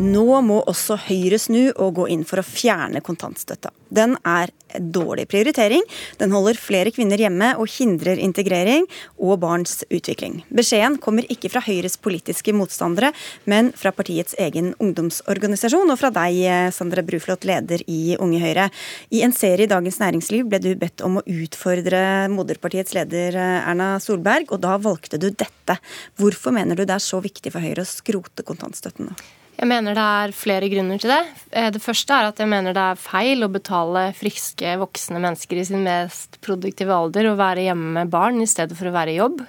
Nå 0.00 0.24
må 0.40 0.62
også 0.64 0.96
Høyre 1.10 1.36
snu 1.36 1.74
og 1.74 1.98
gå 1.98 2.06
inn 2.14 2.22
for 2.24 2.40
å 2.40 2.46
fjerne 2.46 3.02
kontantstøtta. 3.04 3.68
Den 3.92 4.14
er 4.24 4.48
dårlig 4.78 5.26
prioritering. 5.28 5.82
Den 6.16 6.32
holder 6.32 6.56
flere 6.56 6.92
kvinner 6.94 7.20
hjemme 7.20 7.50
og 7.60 7.68
hindrer 7.68 8.20
integrering 8.22 8.86
og 9.18 9.40
barns 9.42 9.82
utvikling. 9.90 10.38
Beskjeden 10.48 10.96
kommer 11.02 11.26
ikke 11.28 11.50
fra 11.52 11.60
Høyres 11.66 11.98
politiske 12.00 12.54
motstandere, 12.56 13.10
men 13.50 13.72
fra 13.76 13.92
partiets 13.92 14.38
egen 14.40 14.70
ungdomsorganisasjon, 14.80 15.92
og 15.92 16.00
fra 16.00 16.12
deg, 16.14 16.38
Sandra 16.72 17.04
Bruflot, 17.04 17.44
leder 17.50 17.84
i 17.90 18.16
Unge 18.16 18.40
Høyre. 18.40 18.70
I 19.12 19.20
en 19.26 19.36
serie 19.36 19.66
i 19.66 19.70
Dagens 19.70 20.00
Næringsliv 20.00 20.48
ble 20.48 20.62
du 20.64 20.70
bedt 20.80 21.04
om 21.04 21.18
å 21.20 21.24
utfordre 21.26 22.30
moderpartiets 22.32 22.96
leder 22.96 23.36
Erna 23.36 23.92
Solberg, 24.00 24.54
og 24.54 24.64
da 24.64 24.78
valgte 24.80 25.20
du 25.20 25.28
dette. 25.28 25.76
Hvorfor 26.16 26.56
mener 26.56 26.78
du 26.78 26.86
det 26.86 26.96
er 26.96 27.04
så 27.04 27.20
viktig 27.20 27.52
for 27.52 27.60
Høyre 27.60 27.84
å 27.84 27.92
skrote 27.98 28.46
kontantstøtten? 28.48 29.12
Jeg 29.60 29.68
mener 29.68 29.92
det 29.92 30.04
er 30.24 30.32
flere 30.32 30.68
grunner 30.72 31.00
til 31.00 31.10
det. 31.12 31.20
Eh, 31.52 31.68
det 31.74 31.82
første 31.84 32.16
er 32.16 32.30
at 32.30 32.38
jeg 32.40 32.48
mener 32.48 32.72
det 32.72 32.80
er 32.80 33.00
feil 33.00 33.44
å 33.44 33.52
betale 33.52 34.06
friske 34.16 34.72
voksne 34.80 35.20
mennesker 35.20 35.60
i 35.60 35.66
sin 35.68 35.84
mest 35.84 36.38
produktive 36.40 36.96
alder 36.96 37.28
å 37.28 37.36
være 37.36 37.66
hjemme 37.66 37.92
med 37.98 38.12
barn 38.12 38.40
i 38.40 38.48
stedet 38.48 38.78
for 38.78 38.88
å 38.88 38.94
være 38.96 39.12
i 39.12 39.18
jobb. 39.18 39.44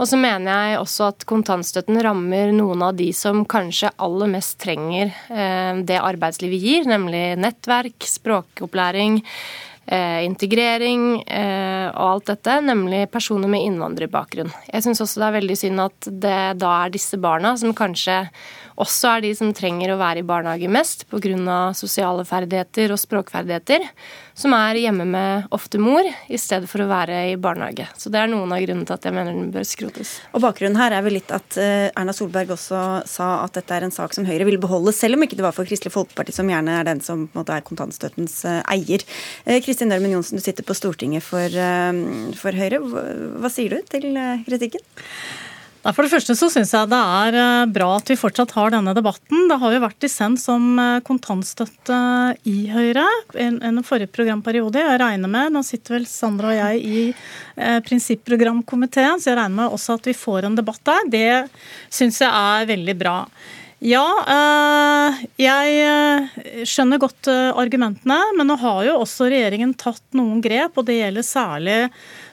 Og 0.00 0.08
så 0.08 0.20
mener 0.20 0.48
jeg 0.52 0.76
også 0.82 1.08
at 1.08 1.26
kontantstøtten 1.28 1.96
rammer 2.04 2.52
noen 2.56 2.84
av 2.84 2.94
de 3.00 3.08
som 3.16 3.42
kanskje 3.48 3.94
aller 4.00 4.28
mest 4.36 4.58
trenger 4.60 5.08
eh, 5.08 5.72
det 5.88 6.04
arbeidslivet 6.04 6.60
gir, 6.60 6.92
nemlig 6.92 7.24
nettverk, 7.40 7.96
språkopplæring, 8.12 9.22
eh, 9.88 10.20
integrering 10.28 11.04
og 11.90 12.06
alt 12.12 12.28
dette, 12.28 12.60
nemlig 12.62 13.06
personer 13.12 13.48
med 13.48 13.64
innvandrerbakgrunn. 13.66 14.52
Jeg 14.68 14.84
syns 14.84 15.00
også 15.00 15.24
det 15.24 15.30
er 15.30 15.40
veldig 15.40 15.60
synd 15.64 15.88
at 15.88 16.12
det 16.28 16.40
da 16.60 16.80
er 16.84 16.92
disse 16.92 17.16
barna 17.20 17.56
som 17.60 17.72
kanskje 17.76 18.26
også 18.80 19.16
er 19.16 19.24
de 19.24 19.32
som 19.36 19.52
trenger 19.56 19.92
å 19.92 19.98
være 20.00 20.22
i 20.22 20.26
barnehage 20.26 20.70
mest 20.70 21.06
pga. 21.10 21.72
sosiale 21.74 22.24
ferdigheter 22.24 22.92
og 22.92 23.00
språkferdigheter, 23.00 23.84
som 24.34 24.54
er 24.56 24.78
hjemme 24.80 25.04
med 25.04 25.48
ofte 25.54 25.78
mor 25.78 26.04
i 26.04 26.38
stedet 26.38 26.68
for 26.70 26.82
å 26.82 26.88
være 26.90 27.32
i 27.32 27.36
barnehage. 27.36 27.86
Så 27.98 28.12
det 28.12 28.20
er 28.20 28.30
noen 28.30 28.52
av 28.52 28.62
grunnene 28.62 28.86
til 28.88 28.96
at 28.96 29.04
jeg 29.04 29.16
mener 29.16 29.36
den 29.36 29.50
bør 29.52 29.66
skrotes. 29.68 30.14
Og 30.32 30.44
Bakgrunnen 30.44 30.78
her 30.80 30.94
er 30.96 31.04
vel 31.04 31.18
litt 31.18 31.32
at 31.34 31.58
eh, 31.60 31.90
Erna 31.90 32.14
Solberg 32.16 32.54
også 32.56 32.84
sa 33.10 33.28
at 33.44 33.58
dette 33.58 33.76
er 33.76 33.86
en 33.86 33.94
sak 33.94 34.16
som 34.16 34.28
Høyre 34.28 34.48
vil 34.48 34.60
beholde, 34.62 34.94
selv 34.96 35.18
om 35.18 35.26
ikke 35.26 35.38
det 35.40 35.46
var 35.46 35.56
for 35.56 35.68
Kristelig 35.68 35.94
Folkeparti, 35.94 36.34
som 36.36 36.48
gjerne 36.50 36.78
er 36.78 36.88
den 36.88 37.04
som 37.04 37.28
måte 37.36 37.56
er 37.56 37.66
kontantstøttens 37.66 38.40
eh, 38.48 38.62
eier. 38.76 39.04
Eh, 39.44 39.60
Kristin 39.64 39.92
Ørmen 39.92 40.16
Johnsen, 40.16 40.40
du 40.40 40.44
sitter 40.44 40.66
på 40.66 40.76
Stortinget 40.78 41.26
for, 41.26 41.60
for 42.40 42.56
Høyre. 42.56 42.80
Hva 42.80 43.52
sier 43.52 43.76
du 43.76 43.88
til 43.90 44.12
kritikken? 44.46 44.84
For 45.80 46.04
det 46.04 46.10
første 46.12 46.34
så 46.36 46.50
syns 46.52 46.74
jeg 46.76 46.88
det 46.92 46.96
er 46.98 47.36
eh, 47.40 47.70
bra 47.72 47.86
at 47.96 48.10
vi 48.12 48.18
fortsatt 48.20 48.52
har 48.52 48.72
denne 48.74 48.92
debatten. 48.96 49.46
Det 49.48 49.56
har 49.62 49.72
jo 49.72 49.80
vært 49.80 50.02
dissens 50.04 50.44
om 50.52 50.74
eh, 50.76 50.98
kontantstøtte 51.06 52.00
i 52.50 52.56
Høyre 52.68 53.06
en 53.40 53.80
forrige 53.86 54.12
programperiode. 54.12 54.82
Jeg 54.82 55.00
regner 55.00 55.32
med, 55.32 55.54
Nå 55.54 55.64
sitter 55.64 55.96
vel 55.96 56.04
Sandra 56.08 56.52
og 56.52 56.58
jeg 56.58 56.84
i 56.84 57.06
eh, 57.08 57.78
prinsipprogramkomiteen, 57.86 59.22
så 59.22 59.32
jeg 59.32 59.40
regner 59.40 59.56
med 59.62 59.78
også 59.78 59.96
at 59.96 60.10
vi 60.10 60.16
får 60.20 60.50
en 60.50 60.60
debatt 60.60 60.84
der. 60.84 61.08
Det 61.16 61.32
syns 61.88 62.20
jeg 62.20 62.28
er 62.28 62.68
veldig 62.68 62.98
bra. 63.00 63.16
Ja, 63.80 64.04
jeg 65.40 66.66
skjønner 66.68 67.00
godt 67.00 67.30
argumentene, 67.32 68.18
men 68.36 68.50
nå 68.50 68.58
har 68.60 68.82
jo 68.84 68.98
også 69.00 69.30
regjeringen 69.32 69.72
tatt 69.80 70.04
noen 70.12 70.42
grep, 70.44 70.76
og 70.76 70.84
det 70.84 70.98
gjelder 70.98 71.24
særlig 71.24 71.78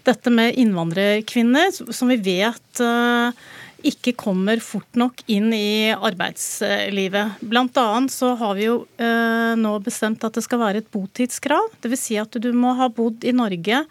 dette 0.08 0.32
med 0.34 0.58
innvandrerkvinner, 0.60 1.72
som 1.94 2.12
vi 2.12 2.18
vet 2.24 2.82
eh, 2.84 3.48
ikke 3.88 4.16
kommer 4.18 4.62
fort 4.64 4.98
nok 4.98 5.22
inn 5.30 5.52
i 5.54 5.94
arbeidslivet. 5.94 7.42
Blant 7.46 7.78
annet 7.78 8.14
så 8.14 8.34
har 8.40 8.56
vi 8.58 8.68
jo 8.68 8.80
eh, 8.98 9.54
nå 9.60 9.74
bestemt 9.86 10.24
at 10.26 10.38
det 10.38 10.46
skal 10.46 10.64
være 10.64 10.82
et 10.82 10.90
botidskrav. 10.94 11.70
Dvs. 11.84 12.08
Si 12.08 12.18
at 12.22 12.40
du 12.42 12.50
må 12.58 12.74
ha 12.80 12.90
bodd 12.90 13.28
i 13.28 13.36
Norge 13.36 13.84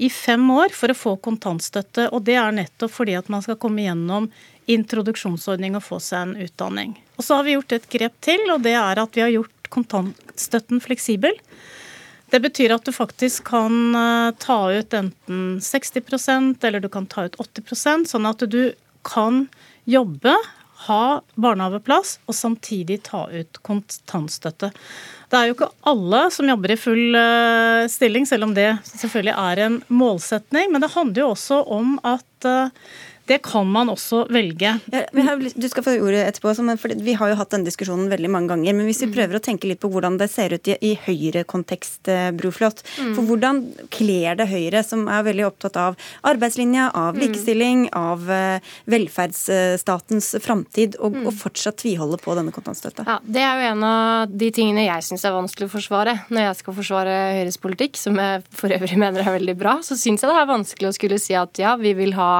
i 0.00 0.08
fem 0.10 0.46
år 0.50 0.72
for 0.74 0.90
å 0.90 0.96
få 0.96 1.16
kontantstøtte. 1.22 2.08
Og 2.16 2.24
det 2.26 2.38
er 2.40 2.56
nettopp 2.56 2.94
fordi 2.94 3.18
at 3.18 3.28
man 3.32 3.44
skal 3.44 3.58
komme 3.60 3.84
gjennom 3.84 4.30
introduksjonsordning 4.70 5.76
og 5.76 5.84
få 5.84 6.00
seg 6.02 6.24
en 6.24 6.46
utdanning. 6.46 6.94
Og 7.18 7.26
så 7.26 7.38
har 7.38 7.46
vi 7.46 7.56
gjort 7.56 7.74
et 7.76 7.88
grep 7.92 8.16
til, 8.24 8.46
og 8.54 8.64
det 8.64 8.76
er 8.78 9.02
at 9.02 9.16
vi 9.16 9.24
har 9.24 9.34
gjort 9.34 9.70
kontantstøtten 9.70 10.80
fleksibel. 10.82 11.36
Det 12.30 12.40
betyr 12.40 12.76
at 12.76 12.86
du 12.86 12.92
faktisk 12.94 13.48
kan 13.50 13.94
eh, 13.94 14.30
ta 14.38 14.60
ut 14.72 14.94
enten 14.94 15.58
60% 15.60 16.64
eller 16.66 16.80
du 16.80 16.88
kan 16.92 17.08
ta 17.10 17.26
ut 17.26 17.36
80% 17.42 18.10
sånn 18.12 18.28
at 18.30 18.44
du 18.50 18.72
kan 19.06 19.46
jobbe, 19.88 20.34
ha 20.86 21.04
barnehageplass 21.34 22.18
og 22.24 22.36
samtidig 22.36 23.00
ta 23.04 23.26
ut 23.28 23.58
kontantstøtte. 23.66 24.70
Det 25.30 25.38
er 25.38 25.50
jo 25.50 25.56
ikke 25.56 25.70
alle 25.90 26.22
som 26.32 26.48
jobber 26.48 26.72
i 26.72 26.78
full 26.80 27.18
eh, 27.18 27.84
stilling, 27.92 28.24
selv 28.26 28.48
om 28.48 28.54
det 28.56 28.70
selvfølgelig 28.88 29.34
er 29.36 29.62
en 29.66 29.78
målsetning. 29.92 30.72
Men 30.72 30.82
det 30.82 30.94
handler 30.94 31.22
jo 31.22 31.28
også 31.34 31.60
om 31.76 31.98
at 32.06 32.48
eh, 32.48 32.72
Det 33.30 33.38
kan 33.46 33.68
man 33.70 33.92
også 33.92 34.24
velge. 34.32 34.72
Ja, 34.90 35.34
du 35.38 35.66
skal 35.70 35.84
få 35.86 35.94
ordet 36.02 36.24
etterpå, 36.26 36.50
for 36.80 36.94
Vi 36.98 37.14
har 37.14 37.30
jo 37.30 37.36
hatt 37.38 37.52
denne 37.54 37.68
diskusjonen 37.68 38.10
veldig 38.10 38.30
mange 38.32 38.50
ganger. 38.50 38.74
Men 38.74 38.88
hvis 38.88 39.02
vi 39.04 39.10
mm. 39.10 39.14
prøver 39.14 39.38
å 39.38 39.42
tenke 39.44 39.68
litt 39.70 39.78
på 39.82 39.90
hvordan 39.92 40.16
det 40.18 40.26
ser 40.32 40.54
ut 40.56 40.66
i, 40.66 40.74
i 40.82 40.92
Høyre-kontekst, 40.98 42.10
eh, 42.10 42.30
Broflot. 42.34 42.82
Mm. 42.98 43.12
For 43.14 43.28
hvordan 43.28 43.60
kler 43.94 44.38
det 44.40 44.48
Høyre, 44.50 44.82
som 44.86 45.06
er 45.06 45.22
veldig 45.28 45.46
opptatt 45.46 45.78
av 45.78 45.98
arbeidslinja, 46.26 46.88
av 46.90 47.14
mm. 47.14 47.20
likestilling, 47.22 47.84
mm. 47.86 47.94
av 48.00 48.26
uh, 48.30 48.72
velferdsstatens 48.90 50.32
framtid, 50.42 50.98
og, 50.98 51.14
mm. 51.14 51.28
og, 51.28 51.36
fortsatt 51.40 51.78
tviholde 51.84 52.18
på 52.20 52.34
denne 52.38 52.54
kontantstøtta? 52.54 53.06
Ja, 53.06 53.18
Det 53.22 53.46
er 53.46 53.62
jo 53.62 53.70
en 53.70 53.86
av 53.86 54.34
de 54.42 54.50
tingene 54.54 54.88
jeg 54.88 55.06
syns 55.06 55.26
er 55.28 55.36
vanskelig 55.36 55.70
å 55.70 55.74
forsvare 55.76 56.16
når 56.34 56.48
jeg 56.48 56.60
skal 56.64 56.78
forsvare 56.80 57.16
Høyres 57.38 57.60
politikk, 57.62 57.98
som 58.00 58.18
jeg 58.18 58.42
for 58.58 58.74
øvrig 58.74 58.98
mener 58.98 59.22
er 59.22 59.38
veldig 59.38 59.56
bra. 59.60 59.78
Så 59.86 59.94
syns 60.00 60.24
jeg 60.24 60.32
det 60.32 60.38
er 60.42 60.50
vanskelig 60.50 60.90
å 60.90 60.96
skulle 60.96 61.22
si 61.22 61.38
at 61.38 61.62
ja, 61.62 61.76
vi 61.78 61.94
vil 61.98 62.16
ha, 62.18 62.32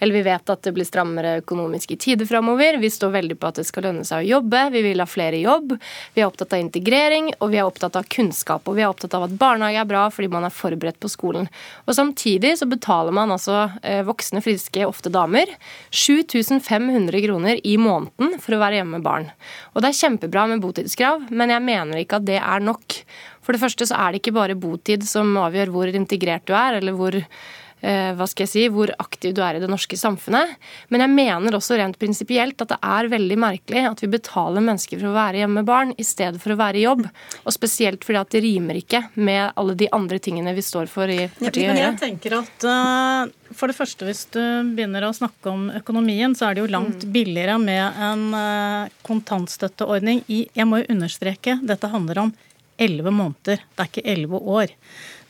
eller 0.00 0.18
vi 0.18 0.24
vet 0.26 0.33
at 0.40 0.64
det 0.66 0.72
blir 0.74 0.86
strammere 0.88 1.38
økonomiske 1.42 1.96
tider 2.00 2.26
framover. 2.26 2.78
Vi 2.82 2.90
står 2.90 3.12
veldig 3.14 3.36
på 3.40 3.50
at 3.50 3.60
det 3.60 3.66
skal 3.68 3.88
lønne 3.88 4.04
seg 4.08 4.22
å 4.22 4.28
jobbe. 4.38 4.62
Vi 4.74 4.82
vil 4.86 5.02
ha 5.02 5.06
flere 5.08 5.40
jobb. 5.40 5.76
Vi 6.14 6.22
er 6.22 6.28
opptatt 6.28 6.56
av 6.56 6.62
integrering, 6.62 7.30
og 7.38 7.52
vi 7.52 7.60
er 7.60 7.68
opptatt 7.68 7.98
av 8.00 8.08
kunnskap. 8.10 8.66
Og 8.68 8.78
vi 8.78 8.84
er 8.84 8.90
opptatt 8.90 9.14
av 9.16 9.26
at 9.28 9.36
barnehage 9.40 9.82
er 9.82 9.90
bra 9.90 10.06
fordi 10.14 10.30
man 10.32 10.48
er 10.48 10.54
forberedt 10.54 11.00
på 11.02 11.12
skolen. 11.12 11.48
Og 11.86 11.94
Samtidig 11.94 12.56
så 12.58 12.68
betaler 12.68 13.14
man 13.14 13.32
altså 13.32 13.68
eh, 13.82 14.02
voksne, 14.06 14.42
friske, 14.44 14.82
ofte 14.86 15.12
damer, 15.14 15.50
7500 15.94 17.22
kroner 17.24 17.62
i 17.62 17.76
måneden 17.80 18.40
for 18.42 18.56
å 18.56 18.62
være 18.62 18.80
hjemme 18.80 18.98
med 18.98 19.06
barn. 19.06 19.30
Og 19.74 19.82
det 19.82 19.90
er 19.90 20.00
kjempebra 20.02 20.48
med 20.50 20.62
botidskrav, 20.64 21.28
men 21.30 21.54
jeg 21.54 21.64
mener 21.64 22.02
ikke 22.02 22.20
at 22.20 22.28
det 22.28 22.40
er 22.40 22.64
nok. 22.64 22.98
For 23.44 23.54
det 23.54 23.62
første 23.62 23.88
så 23.88 23.98
er 24.00 24.12
det 24.12 24.22
ikke 24.22 24.36
bare 24.36 24.56
botid 24.58 25.04
som 25.06 25.34
avgjør 25.40 25.72
hvor 25.74 25.92
integrert 25.92 26.46
du 26.48 26.54
er, 26.56 26.80
eller 26.80 26.96
hvor 26.96 27.18
hva 27.84 28.26
skal 28.30 28.46
jeg 28.46 28.52
si, 28.52 28.62
hvor 28.72 28.88
aktiv 29.02 29.34
du 29.36 29.42
er 29.44 29.58
i 29.58 29.60
det 29.62 29.68
norske 29.68 29.96
samfunnet. 29.98 30.54
Men 30.88 31.04
jeg 31.04 31.12
mener 31.12 31.56
også 31.58 31.76
rent 31.76 31.98
prinsipielt 32.00 32.60
at 32.64 32.70
det 32.72 32.78
er 32.80 33.10
veldig 33.12 33.36
merkelig 33.40 33.82
at 33.90 34.00
vi 34.00 34.08
betaler 34.14 34.64
mennesker 34.64 35.00
for 35.00 35.10
å 35.10 35.16
være 35.16 35.42
hjemme 35.42 35.60
med 35.60 35.68
barn 35.68 35.92
i 36.00 36.06
stedet 36.06 36.40
for 36.42 36.54
å 36.54 36.58
være 36.60 36.80
i 36.80 36.84
jobb. 36.86 37.04
Og 37.44 37.54
spesielt 37.54 38.06
fordi 38.06 38.20
at 38.20 38.32
det 38.34 38.42
rimer 38.44 38.78
ikke 38.80 39.02
med 39.14 39.52
alle 39.60 39.76
de 39.78 39.88
andre 39.94 40.20
tingene 40.22 40.54
vi 40.56 40.64
står 40.64 40.88
for 40.92 41.10
i 41.10 41.26
partiet 41.38 41.74
Høyre. 41.74 41.80
Jeg 41.82 41.98
tenker 42.00 42.38
at 42.40 42.66
uh, 42.68 43.52
for 43.54 43.70
det 43.70 43.76
første, 43.78 44.08
hvis 44.08 44.24
du 44.34 44.40
begynner 44.74 45.06
å 45.06 45.14
snakke 45.16 45.52
om 45.52 45.68
økonomien, 45.74 46.34
så 46.36 46.48
er 46.48 46.56
det 46.56 46.64
jo 46.64 46.72
langt 46.72 47.04
mm. 47.04 47.12
billigere 47.14 47.58
med 47.62 48.02
en 48.08 48.24
uh, 48.34 48.92
kontantstøtteordning 49.06 50.24
i 50.28 50.44
Jeg 50.54 50.68
må 50.70 50.82
jo 50.82 50.90
understreke, 50.96 51.58
dette 51.62 51.92
handler 51.92 52.26
om 52.26 52.34
elleve 52.80 53.12
måneder, 53.14 53.62
det 53.62 53.82
er 53.82 53.90
ikke 53.90 54.08
elleve 54.10 54.40
år. 54.50 54.72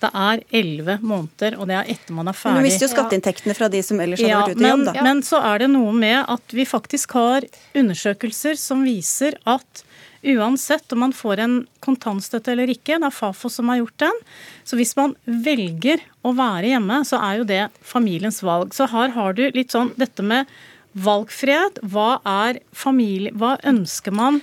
Det 0.05 0.11
er 0.25 0.45
elleve 0.61 0.99
måneder, 1.03 1.59
og 1.59 1.71
det 1.71 1.79
er 1.81 1.91
etter 1.95 2.17
man 2.17 2.31
er 2.31 2.37
ferdig. 2.37 2.61
Men 2.61 2.67
du 2.67 2.69
mister 2.69 2.87
jo 2.87 2.93
skatteinntektene 2.93 3.57
fra 3.57 3.71
de 3.73 3.83
som 3.87 4.03
ellers 4.05 4.23
hadde 4.23 4.31
ja, 4.31 4.43
vært 4.45 4.59
ute 4.59 4.65
i 4.65 4.71
jobb, 4.71 4.85
da. 4.91 5.07
Men 5.07 5.25
så 5.27 5.41
er 5.53 5.65
det 5.65 5.71
noe 5.73 5.97
med 5.97 6.21
at 6.37 6.57
vi 6.57 6.69
faktisk 6.69 7.17
har 7.19 7.49
undersøkelser 7.75 8.61
som 8.61 8.85
viser 8.87 9.39
at 9.49 9.85
uansett 10.25 10.93
om 10.93 11.03
man 11.05 11.13
får 11.13 11.41
en 11.45 11.57
kontantstøtte 11.85 12.55
eller 12.55 12.71
ikke, 12.73 12.97
det 12.97 13.09
er 13.11 13.15
Fafo 13.15 13.51
som 13.53 13.69
har 13.69 13.83
gjort 13.83 13.99
den, 14.07 14.21
så 14.65 14.79
hvis 14.81 14.95
man 14.97 15.13
velger 15.25 16.01
å 16.25 16.33
være 16.37 16.73
hjemme, 16.73 17.03
så 17.05 17.21
er 17.21 17.41
jo 17.41 17.49
det 17.49 17.65
familiens 17.85 18.41
valg. 18.45 18.73
Så 18.77 18.89
her 18.93 19.13
har 19.17 19.37
du 19.37 19.45
litt 19.53 19.75
sånn 19.75 19.93
dette 20.01 20.25
med 20.25 20.49
valgfrihet. 20.95 21.83
Hva 21.93 22.21
er 22.25 22.63
familie, 22.73 23.35
hva 23.37 23.57
ønsker 23.67 24.15
man? 24.15 24.41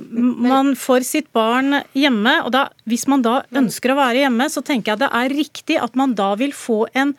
Man 0.00 0.74
får 0.78 1.06
sitt 1.06 1.30
barn 1.36 1.80
hjemme, 1.94 2.40
og 2.44 2.52
da, 2.54 2.66
hvis 2.90 3.06
man 3.10 3.22
da 3.24 3.40
ønsker 3.54 3.94
å 3.94 4.00
være 4.00 4.24
hjemme, 4.24 4.50
så 4.50 4.64
tenker 4.64 4.94
jeg 4.94 5.04
det 5.04 5.14
er 5.22 5.38
riktig 5.38 5.80
at 5.82 5.96
man 5.98 6.16
da 6.18 6.34
vil 6.40 6.54
få 6.56 6.84
en 6.94 7.14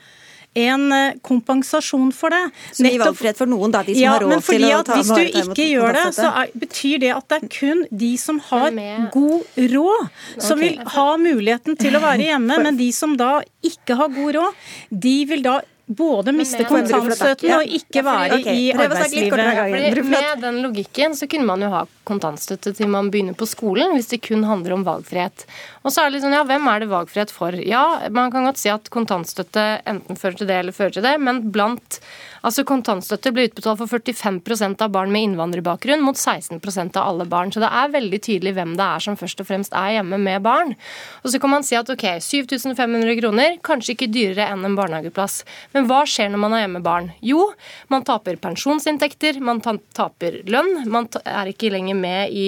en 0.55 0.91
eh, 0.91 1.17
kompensasjon 1.21 2.11
for 2.15 2.31
det. 2.31 2.41
Som 2.71 2.87
gir 2.87 3.01
valgfrihet 3.03 3.39
for 3.39 3.51
noen, 3.51 3.73
da, 3.75 3.83
de 3.83 3.95
som 3.97 4.05
ja, 4.05 4.13
har 4.15 4.23
råd 4.23 4.45
til 4.47 4.65
å 4.69 4.81
ta 4.87 4.99
Hvis 4.99 5.11
du 5.11 5.41
ikke 5.43 5.67
gjør 5.67 5.97
det, 5.97 6.05
så 6.15 6.29
er, 6.31 6.53
betyr 6.63 7.03
det 7.03 7.11
at 7.15 7.27
det 7.31 7.39
er 7.41 7.49
kun 7.57 7.83
de 7.91 8.11
som 8.21 8.39
har 8.49 8.71
god 9.13 9.59
råd, 9.75 10.09
som 10.47 10.63
vil 10.63 10.79
ha 10.95 11.07
muligheten 11.19 11.75
til 11.79 11.99
å 11.99 12.03
være 12.03 12.31
hjemme. 12.31 12.59
Men 12.69 12.79
de 12.79 12.89
som 12.95 13.17
da 13.19 13.37
ikke 13.65 13.99
har 13.99 14.13
god 14.15 14.37
råd, 14.39 14.67
de 15.07 15.17
vil 15.27 15.43
da 15.45 15.59
både 15.85 16.33
miste 16.33 16.65
kontantstøtten 16.65 17.51
og 17.59 17.75
ikke 17.77 18.01
være 18.05 18.39
okay. 18.39 18.57
i 18.57 18.71
arbeidslivet. 18.73 20.05
Med 20.09 20.41
den 20.41 20.61
logikken 20.63 21.15
så 21.17 21.27
kunne 21.29 21.45
man 21.45 21.61
jo 21.61 21.69
ha 21.73 21.83
kontantstøtte 22.09 22.73
til 22.77 22.89
man 22.91 23.11
begynner 23.13 23.37
på 23.37 23.47
skolen, 23.49 23.93
hvis 23.93 24.09
det 24.13 24.23
kun 24.25 24.45
handler 24.47 24.77
om 24.77 24.85
valgfrihet. 24.87 25.45
Og 25.85 25.93
så 25.93 26.01
er 26.01 26.09
det 26.09 26.17
litt 26.17 26.25
sånn, 26.25 26.37
ja, 26.37 26.43
Hvem 26.45 26.69
er 26.69 26.81
det 26.81 26.91
valgfrihet 26.91 27.33
for? 27.33 27.57
Ja, 27.61 27.85
Man 28.13 28.33
kan 28.33 28.45
godt 28.45 28.61
si 28.61 28.69
at 28.73 28.89
kontantstøtte 28.93 29.65
enten 29.85 30.17
fører 30.17 30.39
til 30.41 30.49
det 30.49 30.61
eller 30.61 30.75
fører 30.75 30.97
til 30.97 31.05
det, 31.05 31.17
men 31.21 31.45
blant 31.53 31.99
Altså 32.45 32.61
Kontantstøtte 32.67 33.31
ble 33.33 33.47
utbetalt 33.47 33.79
for 33.79 33.89
45% 33.89 34.83
av 34.85 34.91
barn 34.93 35.09
med 35.13 35.31
innvandrerbakgrunn 35.31 36.03
mot 36.05 36.17
16% 36.19 36.99
av 36.99 37.07
alle 37.09 37.25
barn. 37.29 37.49
Så 37.49 37.63
det 37.63 37.71
er 37.73 37.93
veldig 37.95 38.19
tydelig 38.21 38.53
hvem 38.53 38.75
det 38.77 38.85
er 38.85 39.01
som 39.01 39.17
først 39.17 39.41
og 39.41 39.47
fremst 39.49 39.73
er 39.73 39.95
hjemme 39.95 40.19
med 40.21 40.43
barn. 40.45 40.75
Og 41.23 41.33
så 41.33 41.41
kan 41.41 41.55
man 41.55 41.65
si 41.65 41.77
at 41.79 41.89
ok, 41.89 42.05
7500 42.21 43.17
kroner, 43.17 43.57
kanskje 43.65 43.95
ikke 43.95 44.11
dyrere 44.13 44.51
enn 44.53 44.67
en 44.67 44.77
barnehageplass. 44.77 45.39
Men 45.75 45.89
hva 45.89 46.05
skjer 46.07 46.29
når 46.31 46.39
man 46.39 46.55
er 46.55 46.63
hjemme 46.63 46.79
med 46.79 46.85
barn? 46.87 47.09
Jo, 47.25 47.49
man 47.91 48.05
taper 48.07 48.39
pensjonsinntekter, 48.39 49.41
man 49.43 49.59
taper 49.59 50.39
lønn, 50.47 50.85
man 50.87 51.09
er 51.25 51.51
ikke 51.51 51.73
lenger 51.73 51.99
med 51.99 52.31
i 52.31 52.47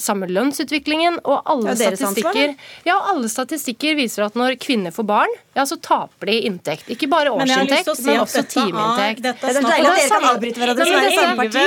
samme 0.00 0.28
lønnsutviklingen. 0.30 1.20
Og 1.24 1.42
alle, 1.44 1.74
ja, 1.74 1.92
statistikker, 1.94 2.54
ja, 2.88 2.96
alle 3.12 3.28
statistikker 3.32 3.98
viser 3.98 4.26
at 4.28 4.38
når 4.38 4.58
kvinner 4.62 4.94
får 4.94 5.06
barn, 5.08 5.36
ja, 5.58 5.64
så 5.66 5.76
taper 5.82 6.30
de 6.30 6.36
inntekt. 6.46 6.86
Ikke 6.92 7.08
bare 7.10 7.32
årsinntekt, 7.34 7.88
men, 7.88 7.96
si 7.98 8.06
men 8.06 8.20
også 8.22 8.44
timeinntekt. 8.46 9.24
Det 9.24 9.32
er 9.34 9.56
deilig 9.58 9.88
at 9.90 9.96
dere 9.98 10.10
kan 10.12 10.26
avbryte 10.28 10.62
hverandre. 10.62 10.84
Det 10.86 10.98
er 10.98 11.16
samme 11.16 11.36
parti. 11.40 11.64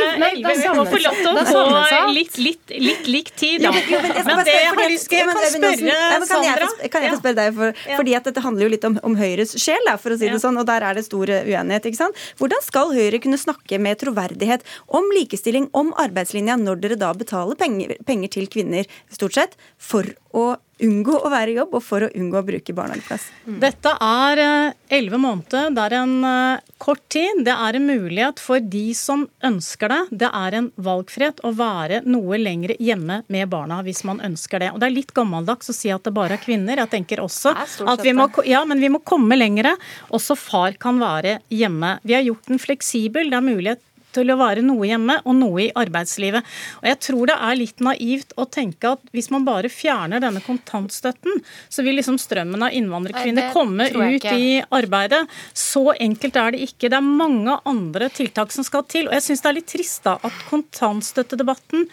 Vi 0.62 0.70
må 0.78 0.86
få 0.88 1.02
lov 1.04 1.18
til 1.20 1.42
å 1.42 1.44
få 1.50 2.00
litt, 2.16 2.38
litt, 2.40 2.74
litt 2.88 3.10
lik 3.12 3.34
tid, 3.36 3.66
da. 3.66 3.74
Men 3.76 4.44
det 4.48 4.56
jeg 4.56 4.70
har 4.72 4.92
lyst 4.92 5.10
til 5.12 5.28
kan 5.28 5.42
spørre 5.56 6.28
Sandra 6.30 6.70
Kan 6.94 7.04
jeg 7.06 7.14
få 7.14 7.20
spørre 7.20 7.38
deg, 7.42 7.58
for, 7.58 7.82
fordi 7.98 8.16
at 8.18 8.30
dette 8.30 8.44
handler 8.46 8.68
jo 8.68 8.72
litt 8.76 8.88
om, 8.88 8.96
om 9.08 9.18
Høyres 9.20 9.56
sjel, 9.60 9.84
da, 9.90 9.98
for 10.00 10.16
å 10.16 10.20
si 10.22 10.30
det 10.32 10.40
sånn, 10.44 10.60
og 10.62 10.68
der 10.70 10.86
er 10.88 10.98
det 10.98 11.04
stor 11.08 11.28
uenighet. 11.28 11.90
ikke 11.92 12.00
sant? 12.00 12.24
Hvordan 12.40 12.64
skal 12.64 12.96
Høyre 12.96 13.20
kunne 13.24 13.40
snakke 13.42 13.82
med 13.82 14.00
troverdighet 14.02 14.64
om 14.88 15.12
likestilling, 15.18 15.68
om 15.78 15.92
arbeidslinja, 16.00 16.56
når 16.62 16.82
dere 16.86 17.00
da 17.02 17.12
betaler 17.18 17.60
penger, 17.60 17.91
penger 18.08 18.36
til 18.38 18.50
kvinner, 18.52 18.90
stort 19.12 19.38
sett, 19.38 19.58
for 19.78 20.08
å 20.32 20.54
unngå 20.82 21.18
å 21.22 21.30
være 21.32 21.54
i 21.54 21.58
jobb 21.60 21.76
og 21.78 21.84
for 21.86 22.06
å 22.06 22.10
unngå 22.18 22.40
å 22.40 22.46
bruke 22.46 22.74
barnehageplass. 22.76 23.28
Mm. 23.46 23.58
Dette 23.62 23.92
er 24.02 24.42
eh, 24.42 24.78
elleve 24.98 25.20
måneder. 25.22 25.70
Det 25.76 25.84
er 25.84 25.96
en 26.00 26.16
uh, 26.26 26.72
kort 26.82 27.04
tid. 27.12 27.44
Det 27.46 27.54
er 27.54 27.78
en 27.78 27.86
mulighet 27.88 28.42
for 28.42 28.64
de 28.64 28.84
som 28.98 29.28
ønsker 29.46 29.94
det. 29.94 30.00
Det 30.24 30.32
er 30.42 30.58
en 30.58 30.72
valgfrihet 30.82 31.44
å 31.48 31.54
være 31.58 32.02
noe 32.10 32.40
lenger 32.42 32.74
hjemme 32.82 33.22
med 33.32 33.52
barna 33.52 33.82
hvis 33.86 34.04
man 34.08 34.24
ønsker 34.26 34.64
det. 34.64 34.72
Og 34.74 34.82
Det 34.82 34.90
er 34.90 34.96
litt 34.96 35.14
gammeldags 35.18 35.72
å 35.72 35.78
si 35.78 35.94
at 35.94 36.06
det 36.08 36.16
bare 36.16 36.38
er 36.40 36.44
kvinner. 36.44 36.82
Jeg 36.82 36.94
tenker 36.96 37.24
også 37.24 37.54
at 37.54 38.06
vi 38.06 38.16
må, 38.18 38.28
ja, 38.50 38.64
men 38.66 38.82
vi 38.82 38.92
må 38.94 39.04
komme 39.06 39.38
lengre. 39.38 39.76
Også 40.10 40.38
far 40.40 40.78
kan 40.82 41.02
være 41.02 41.40
hjemme. 41.54 41.98
Vi 42.08 42.18
har 42.18 42.26
gjort 42.26 42.50
den 42.50 42.62
fleksibel. 42.62 43.30
Det 43.32 43.38
er 43.38 43.50
mulighet 43.52 43.86
til 44.16 44.32
å 44.32 44.38
være 44.40 44.64
noe 44.66 44.88
hjemme 44.90 45.18
og 45.26 45.38
noe 45.38 45.66
i 45.66 45.72
arbeidslivet. 45.78 46.48
Og 46.82 46.88
Jeg 46.92 47.00
tror 47.08 47.32
det 47.32 47.38
er 47.38 47.60
litt 47.60 47.84
naivt 47.84 48.36
å 48.40 48.48
tenke 48.50 48.94
at 48.96 49.14
hvis 49.16 49.32
man 49.34 49.46
bare 49.48 49.72
fjerner 49.72 50.24
denne 50.24 50.44
kontantstøtten, 50.46 51.42
så 51.70 51.86
vil 51.86 52.00
liksom 52.00 52.20
strømmen 52.22 52.68
av 52.68 52.76
innvandrerkvinner 52.78 53.52
komme 53.56 53.90
ut 53.92 54.28
i 54.32 54.62
arbeidet. 54.70 55.24
Så 55.54 55.92
enkelt 55.94 56.40
er 56.40 56.56
det 56.56 56.66
ikke. 56.70 56.90
Det 56.90 57.00
er 57.00 57.14
mange 57.24 57.60
andre 57.68 58.10
tiltak 58.14 58.54
som 58.56 58.68
skal 58.68 58.86
til. 58.90 59.10
Og 59.10 59.16
jeg 59.18 59.30
syns 59.30 59.46
det 59.46 59.52
er 59.52 59.60
litt 59.60 59.72
trist 59.72 60.04
da 60.08 60.18
at 60.22 60.44
kontantstøttedebatten 60.50 61.88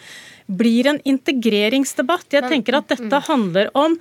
blir 0.49 0.87
en 0.89 0.99
integreringsdebatt. 1.05 2.27
Jeg 2.33 2.49
tenker 2.49 2.79
at 2.79 2.89
dette 2.89 3.05
mm. 3.05 3.25
handler 3.27 3.69
om 3.77 3.97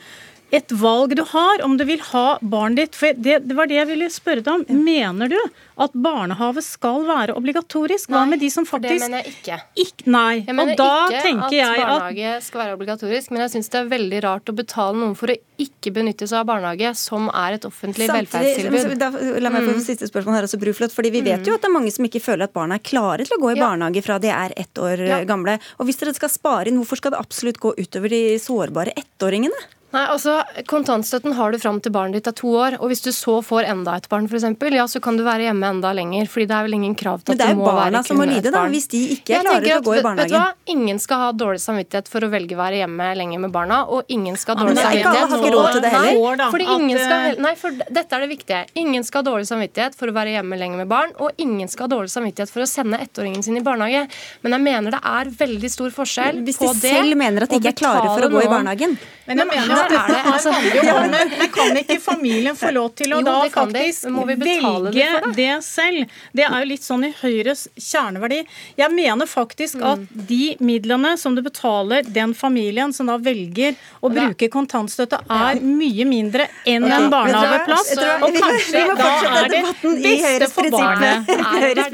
et 0.50 0.72
valg 0.72 1.12
du 1.16 1.22
har, 1.28 1.62
om 1.64 1.76
du 1.76 1.84
vil 1.84 2.00
ha 2.10 2.38
barnet 2.40 2.80
ditt. 2.80 2.96
For 2.96 3.16
det, 3.16 3.40
det, 3.44 3.56
var 3.56 3.68
det 3.68 3.76
jeg 3.76 3.88
ville 3.90 4.08
spørre 4.12 4.44
deg 4.44 4.52
om. 4.54 4.84
Mener 4.84 5.32
du 5.32 5.38
at 5.78 5.92
barnehage 5.92 6.62
skal 6.64 7.04
være 7.06 7.34
obligatorisk? 7.36 8.08
Hva 8.10 8.24
med 8.28 8.40
de 8.40 8.48
som 8.52 8.66
faktisk 8.66 8.94
Det 8.94 9.04
mener 9.04 9.26
jeg 9.26 9.34
ikke. 9.34 9.58
Ik 9.84 10.06
nei. 10.08 10.40
Jeg 10.46 10.56
mener 10.56 10.74
ikke 10.74 10.88
at 10.88 11.28
barnehage 11.52 12.32
at... 12.32 12.46
skal 12.48 12.64
være 12.64 12.78
obligatorisk, 12.78 13.34
men 13.34 13.44
jeg 13.44 13.54
syns 13.56 13.70
det 13.74 13.80
er 13.82 13.92
veldig 13.92 14.24
rart 14.24 14.50
å 14.50 14.56
betale 14.56 14.96
noen 14.96 15.14
for 15.18 15.34
å 15.34 15.38
ikke 15.60 15.92
benytte 15.94 16.26
seg 16.30 16.40
av 16.40 16.48
barnehage, 16.48 16.94
som 16.96 17.28
er 17.28 17.58
et 17.58 17.68
offentlig 17.68 18.08
velferdstilbud. 18.08 18.96
Da, 18.98 19.12
la 19.44 19.52
meg 19.52 19.68
få 19.68 19.76
mm. 19.76 19.84
siste 19.84 20.08
spørsmål 20.08 20.38
her 20.38 20.48
også, 20.48 20.60
Bruflot. 20.62 20.94
fordi 20.96 21.12
Vi 21.18 21.24
vet 21.28 21.44
jo 21.46 21.58
at 21.58 21.64
det 21.64 21.68
er 21.68 21.76
mange 21.76 21.92
som 21.92 22.08
ikke 22.08 22.24
føler 22.24 22.48
at 22.48 22.56
barna 22.56 22.78
er 22.78 22.84
klare 22.88 23.28
til 23.28 23.36
å 23.36 23.42
gå 23.42 23.52
i 23.52 23.58
ja. 23.58 23.66
barnehage 23.66 24.04
fra 24.06 24.20
de 24.22 24.32
er 24.32 24.56
ett 24.56 24.80
år 24.80 25.04
ja. 25.04 25.24
gamle. 25.28 25.58
Og 25.76 25.90
Hvis 25.90 26.00
dere 26.00 26.16
skal 26.16 26.32
spare 26.32 26.70
inn, 26.70 26.80
hvorfor 26.80 27.02
skal 27.02 27.12
det 27.12 27.20
absolutt 27.20 27.60
gå 27.60 27.76
utover 27.76 28.16
de 28.16 28.22
sårbare 28.40 28.96
ettåringene? 28.96 29.68
Nei, 29.88 30.02
altså, 30.12 30.34
Kontantstøtten 30.68 31.32
har 31.32 31.54
du 31.54 31.56
fram 31.62 31.78
til 31.80 31.92
barnet 31.94 32.18
ditt 32.18 32.26
er 32.28 32.34
to 32.36 32.50
år. 32.60 32.74
og 32.76 32.90
Hvis 32.90 33.00
du 33.00 33.08
så 33.16 33.38
får 33.40 33.70
enda 33.70 33.94
et 33.96 34.08
barn, 34.12 34.26
for 34.28 34.36
eksempel, 34.36 34.74
ja, 34.76 34.84
så 34.84 35.00
kan 35.00 35.16
du 35.16 35.22
være 35.24 35.46
hjemme 35.46 35.64
enda 35.64 35.94
lenger. 35.96 36.28
fordi 36.28 36.44
det 36.50 36.56
er 36.58 36.66
vel 36.66 36.74
ingen 36.76 36.94
krav 36.94 37.22
til 37.24 37.32
at 37.32 37.40
du 37.40 37.56
må 37.56 37.64
være 37.64 37.64
kunnet 37.64 37.64
et 37.64 37.64
barn. 37.64 37.64
Men 37.64 37.64
det 37.64 37.64
er 37.64 37.64
jo 37.64 37.78
barna 37.80 38.02
som 38.04 38.20
må 38.20 38.26
lide, 38.28 38.52
da, 38.52 38.64
hvis 38.68 38.88
de 38.92 39.00
ikke 39.16 39.32
Jeg 39.32 39.46
klarer 39.46 39.64
at, 39.64 39.80
å 39.80 39.86
gå 39.86 39.94
i 39.96 40.02
barnehagen. 40.04 40.28
Vet 40.28 40.34
du 40.34 40.36
hva? 40.36 40.74
Ingen 40.76 41.00
skal 41.00 41.22
ha 41.22 41.30
dårlig 41.32 41.62
samvittighet 41.64 42.10
for 42.12 42.26
å 42.26 42.28
velge 42.34 42.52
å 42.52 42.60
være 42.60 42.82
hjemme 42.82 43.06
lenger 43.16 43.42
med 43.46 43.54
barna. 43.56 43.78
Og 43.88 44.12
ingen 44.12 44.36
skal 44.36 44.58
ha 44.58 44.66
dårlig 44.66 44.76
ja, 44.76 44.92
ikke 44.92 45.08
alle 45.08 45.30
samvittighet 45.32 45.32
har 45.32 45.40
ikke 45.40 45.54
råd 45.56 45.70
til 45.72 45.84
det 45.86 45.94
heller. 45.96 46.36
Nei, 46.36 46.50
fordi 46.52 46.68
ingen 46.76 47.00
skal, 47.00 47.24
eh, 47.30 47.40
nei, 47.48 47.54
for 47.62 47.80
dette 47.88 48.18
er 48.18 48.26
det 48.26 48.30
viktige. 48.34 48.60
Ingen 48.84 49.08
skal 49.08 49.24
ha 49.24 49.30
dårlig 49.30 49.48
samvittighet 49.48 49.96
for 49.96 50.12
å 50.12 50.16
være 50.20 50.36
hjemme 50.36 50.60
lenger 50.60 50.84
med 50.84 50.92
barn, 50.92 51.16
og 51.16 51.40
ingen 51.40 51.72
skal 51.72 51.88
ha 51.88 51.94
dårlig 51.96 52.12
samvittighet 52.12 52.52
for 52.52 52.66
å 52.66 52.68
sende 52.68 53.00
ettåringen 53.00 53.40
sin 53.40 53.56
i 53.56 53.64
barnehage. 53.64 54.04
Men 54.44 54.58
jeg 54.58 54.66
mener 54.68 54.98
det 54.98 55.00
er 55.00 55.32
veldig 55.32 55.72
stor 55.72 55.96
forskjell 55.96 56.44
Hvis 56.44 56.60
på 56.60 56.74
de 56.74 56.84
det 56.84 56.92
selv 56.92 57.16
mener 57.16 57.48
at 57.48 57.56
de 57.56 57.62
ikke 57.62 57.72
er 57.72 57.80
klare 57.80 58.12
for 58.12 58.28
å 58.28 58.32
gå 58.36 58.44
i 58.44 58.52
barnehagen. 58.52 58.98
Men 59.28 59.42
jeg 59.42 59.48
mener 59.48 59.77
dette 59.78 59.98
er 59.98 60.08
det- 60.08 60.32
altså- 60.32 60.84
ja, 60.88 60.94
men, 61.08 61.28
men 61.38 61.48
kan 61.54 61.76
ikke 61.76 61.98
familien 62.00 62.56
få 62.58 62.72
lov 62.74 62.94
til 62.98 63.12
å 63.12 63.18
Jo, 63.18 63.24
da 63.24 63.48
faktisk 63.48 64.02
de 64.08 64.36
velge 64.36 64.92
det, 64.92 65.34
det 65.36 65.50
selv? 65.64 66.06
Det 66.34 66.44
er 66.44 66.58
jo 66.62 66.66
litt 66.72 66.82
sånn 66.82 67.04
i 67.08 67.12
Høyres 67.22 67.68
kjerneverdi. 67.78 68.40
Jeg 68.76 68.90
mener 68.92 69.26
faktisk 69.26 69.76
Mm. 69.78 69.84
at 69.92 70.26
de 70.28 70.56
midlene 70.60 71.16
som 71.18 71.34
du 71.34 71.42
betaler 71.42 72.02
den 72.02 72.32
familien 72.34 72.92
som 72.94 73.06
da 73.06 73.16
velger 73.18 73.76
å 74.02 74.10
bruke 74.10 74.48
kontantstøtte, 74.50 75.20
er 75.28 75.60
mye 75.60 76.04
mindre 76.08 76.48
enn 76.66 76.84
en 76.84 77.10
barnehageplass. 77.10 77.92
Og 78.22 78.34
kanskje 78.34 78.96
da 78.96 79.08
er 79.44 79.48
det 79.48 79.64
beste 80.02 80.48
for 80.50 80.70
barnet. 80.70 81.26
Høyres 81.28 81.90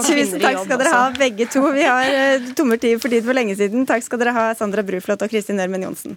Tusen 0.00 0.40
takk 0.40 0.64
skal 0.64 0.78
dere 0.78 0.92
ha, 0.94 1.10
begge 1.16 1.46
to. 1.50 1.62
Vi 1.74 1.82
har 1.86 2.04
eh, 2.10 2.38
tommeltid 2.56 3.00
for 3.02 3.08
tid 3.12 3.24
for 3.26 3.36
lenge 3.36 3.56
siden. 3.58 3.86
Takk 3.88 4.04
skal 4.06 4.18
dere 4.22 4.34
ha, 4.36 4.48
Sandra 4.58 4.82
Bruflot 4.86 5.22
og 5.22 5.30
Kristin 5.32 5.60
Ørmen 5.62 5.82
Johnsen. 5.86 6.16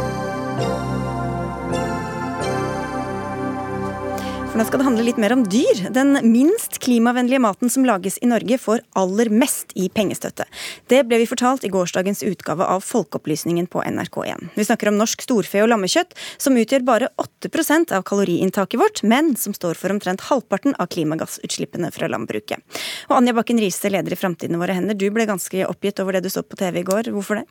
For 4.51 4.59
nå 4.59 4.65
skal 4.67 4.81
det 4.81 4.83
handle 4.83 5.03
litt 5.07 5.19
mer 5.21 5.31
om 5.31 5.45
dyr. 5.47 5.77
Den 5.95 6.17
minst 6.27 6.73
klimavennlige 6.83 7.39
maten 7.39 7.71
som 7.71 7.85
lages 7.87 8.17
i 8.19 8.27
Norge, 8.27 8.57
får 8.59 8.81
aller 8.99 9.29
mest 9.31 9.71
i 9.79 9.85
pengestøtte. 9.87 10.43
Det 10.91 10.99
ble 11.07 11.21
vi 11.21 11.27
fortalt 11.29 11.63
i 11.63 11.71
gårsdagens 11.71 12.19
utgave 12.27 12.67
av 12.67 12.83
Folkeopplysningen 12.83 13.69
på 13.71 13.79
NRK1. 13.79 14.49
Vi 14.57 14.65
snakker 14.67 14.91
om 14.91 14.99
norsk 14.99 15.23
storfe- 15.23 15.63
og 15.63 15.71
lammekjøtt, 15.71 16.11
som 16.35 16.59
utgjør 16.59 16.83
bare 16.83 17.07
8% 17.23 17.95
av 17.95 18.03
kaloriinntaket 18.03 18.83
vårt, 18.83 19.05
men 19.07 19.37
som 19.39 19.55
står 19.55 19.79
for 19.79 19.95
omtrent 19.95 20.27
halvparten 20.27 20.75
av 20.75 20.91
klimagassutslippene 20.91 21.93
fra 21.95 22.11
landbruket. 22.11 22.59
Og 23.07 23.21
Anja 23.21 23.37
Bakken 23.39 23.63
Riise, 23.63 23.87
leder 23.87 24.11
i 24.11 24.19
Framtiden 24.19 24.59
våre 24.59 24.75
hender, 24.75 24.99
du 24.99 25.07
ble 25.15 25.31
ganske 25.31 25.63
oppgitt 25.63 26.03
over 26.03 26.19
det 26.19 26.25
du 26.27 26.33
så 26.33 26.43
på 26.43 26.59
TV 26.59 26.83
i 26.83 26.87
går. 26.91 27.13
Hvorfor 27.15 27.39
det? 27.39 27.47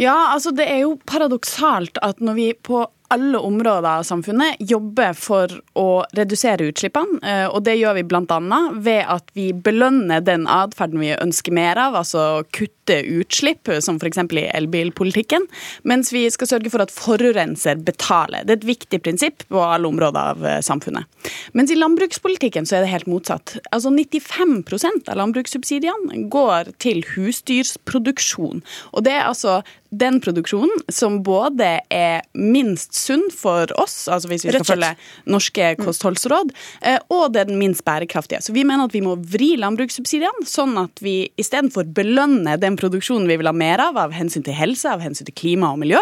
Ja, 0.00 0.32
altså 0.32 0.52
det 0.56 0.68
er 0.68 0.84
jo 0.84 0.98
paradoksalt 1.08 2.00
at 2.04 2.20
når 2.20 2.36
vi 2.36 2.52
på 2.68 2.84
alle 3.12 3.38
områder 3.38 3.88
av 3.98 4.02
samfunnet 4.08 4.56
jobber 4.58 5.12
for 5.18 5.50
å 5.78 6.04
redusere 6.16 6.70
utslippene, 6.70 7.18
eh, 7.20 7.44
og 7.50 7.64
det 7.66 7.76
gjør 7.76 7.98
vi 7.98 8.04
bl.a. 8.08 8.38
ved 8.80 9.02
at 9.12 9.28
vi 9.36 9.50
belønner 9.52 10.24
den 10.24 10.46
atferden 10.50 11.02
vi 11.02 11.12
ønsker 11.14 11.52
mer 11.52 11.80
av, 11.80 11.98
altså 12.00 12.42
kutte 12.56 13.02
utslipp, 13.18 13.68
som 13.84 13.98
f.eks. 14.00 14.22
i 14.32 14.46
elbilpolitikken, 14.56 15.44
mens 15.88 16.12
vi 16.14 16.24
skal 16.32 16.54
sørge 16.54 16.72
for 16.72 16.84
at 16.84 16.94
forurenser 16.94 17.82
betaler. 17.84 18.46
Det 18.46 18.56
er 18.56 18.62
et 18.62 18.70
viktig 18.72 19.02
prinsipp 19.04 19.44
på 19.52 19.60
alle 19.60 19.90
områder 19.90 20.32
av 20.32 20.48
eh, 20.48 20.62
samfunnet. 20.64 21.28
Mens 21.52 21.72
i 21.72 21.78
landbrukspolitikken 21.78 22.68
så 22.68 22.78
er 22.78 22.86
det 22.86 22.94
helt 22.94 23.10
motsatt. 23.10 23.58
Altså 23.74 23.92
95% 23.92 25.12
av 25.12 25.20
landbrukssubsidiene 25.20 26.24
går 26.32 26.72
til 26.82 27.04
husdyrsproduksjon. 27.12 28.64
Og 28.96 29.04
det 29.04 29.18
er 29.18 29.28
altså 29.28 29.60
den 29.92 30.18
produksjonen 30.24 30.72
som 30.88 31.18
både 31.24 31.68
er 31.92 32.24
minst 32.32 32.96
sunn 32.96 33.26
for 33.34 33.68
oss, 33.80 34.06
altså 34.08 34.30
hvis 34.30 34.46
vi 34.46 34.54
skal 34.54 34.64
følge 34.66 34.90
norske 35.30 35.72
kostholdsråd, 35.82 36.52
eh, 36.80 36.98
og 37.12 37.34
det 37.34 37.42
er 37.42 37.50
den 37.50 37.60
minst 37.60 37.84
bærekraftige. 37.84 38.40
Så 38.44 38.54
vi 38.56 38.64
mener 38.64 38.88
at 38.88 38.96
vi 38.96 39.02
må 39.04 39.18
vri 39.20 39.52
landbrukssubsidiene, 39.60 40.46
sånn 40.48 40.78
at 40.80 41.02
vi 41.04 41.16
istedenfor 41.40 41.90
belønner 41.92 42.60
den 42.60 42.78
produksjonen 42.80 43.28
vi 43.28 43.36
vil 43.40 43.50
ha 43.50 43.54
mer 43.56 43.84
av, 43.84 44.00
av 44.00 44.16
hensyn 44.16 44.46
til 44.46 44.56
helse, 44.56 44.88
av 44.88 45.04
hensyn 45.04 45.28
til 45.28 45.36
klima 45.36 45.74
og 45.74 45.82
miljø, 45.84 46.00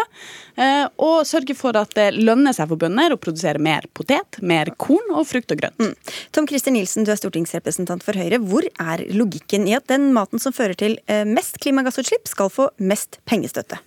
eh, 0.55 0.87
og 1.03 1.27
sørge 1.27 1.57
for 1.57 1.75
at 1.79 1.91
det 1.99 2.13
lønner 2.15 2.55
seg 2.55 2.71
for 2.71 2.79
bønder 2.79 3.17
å 3.17 3.19
produsere 3.21 3.59
mer 3.61 3.89
potet, 3.97 4.39
mer 4.39 4.71
korn 4.79 5.11
og 5.11 5.27
frukt 5.27 5.51
og 5.51 5.59
grønt. 5.65 6.15
Tom 6.31 6.47
Christer 6.47 6.71
Nilsen, 6.71 7.03
du 7.03 7.11
er 7.11 7.19
stortingsrepresentant 7.19 8.05
for 8.07 8.15
Høyre. 8.17 8.39
Hvor 8.39 8.65
er 8.71 9.03
logikken 9.11 9.67
i 9.67 9.75
at 9.75 9.89
den 9.91 10.11
maten 10.15 10.39
som 10.41 10.55
fører 10.55 10.79
til 10.79 10.97
eh, 11.11 11.25
mest 11.27 11.59
klimagassutslipp, 11.59 12.29
skal 12.31 12.51
få 12.53 12.71
mest 12.79 13.19
pengestøtte? 13.27 13.80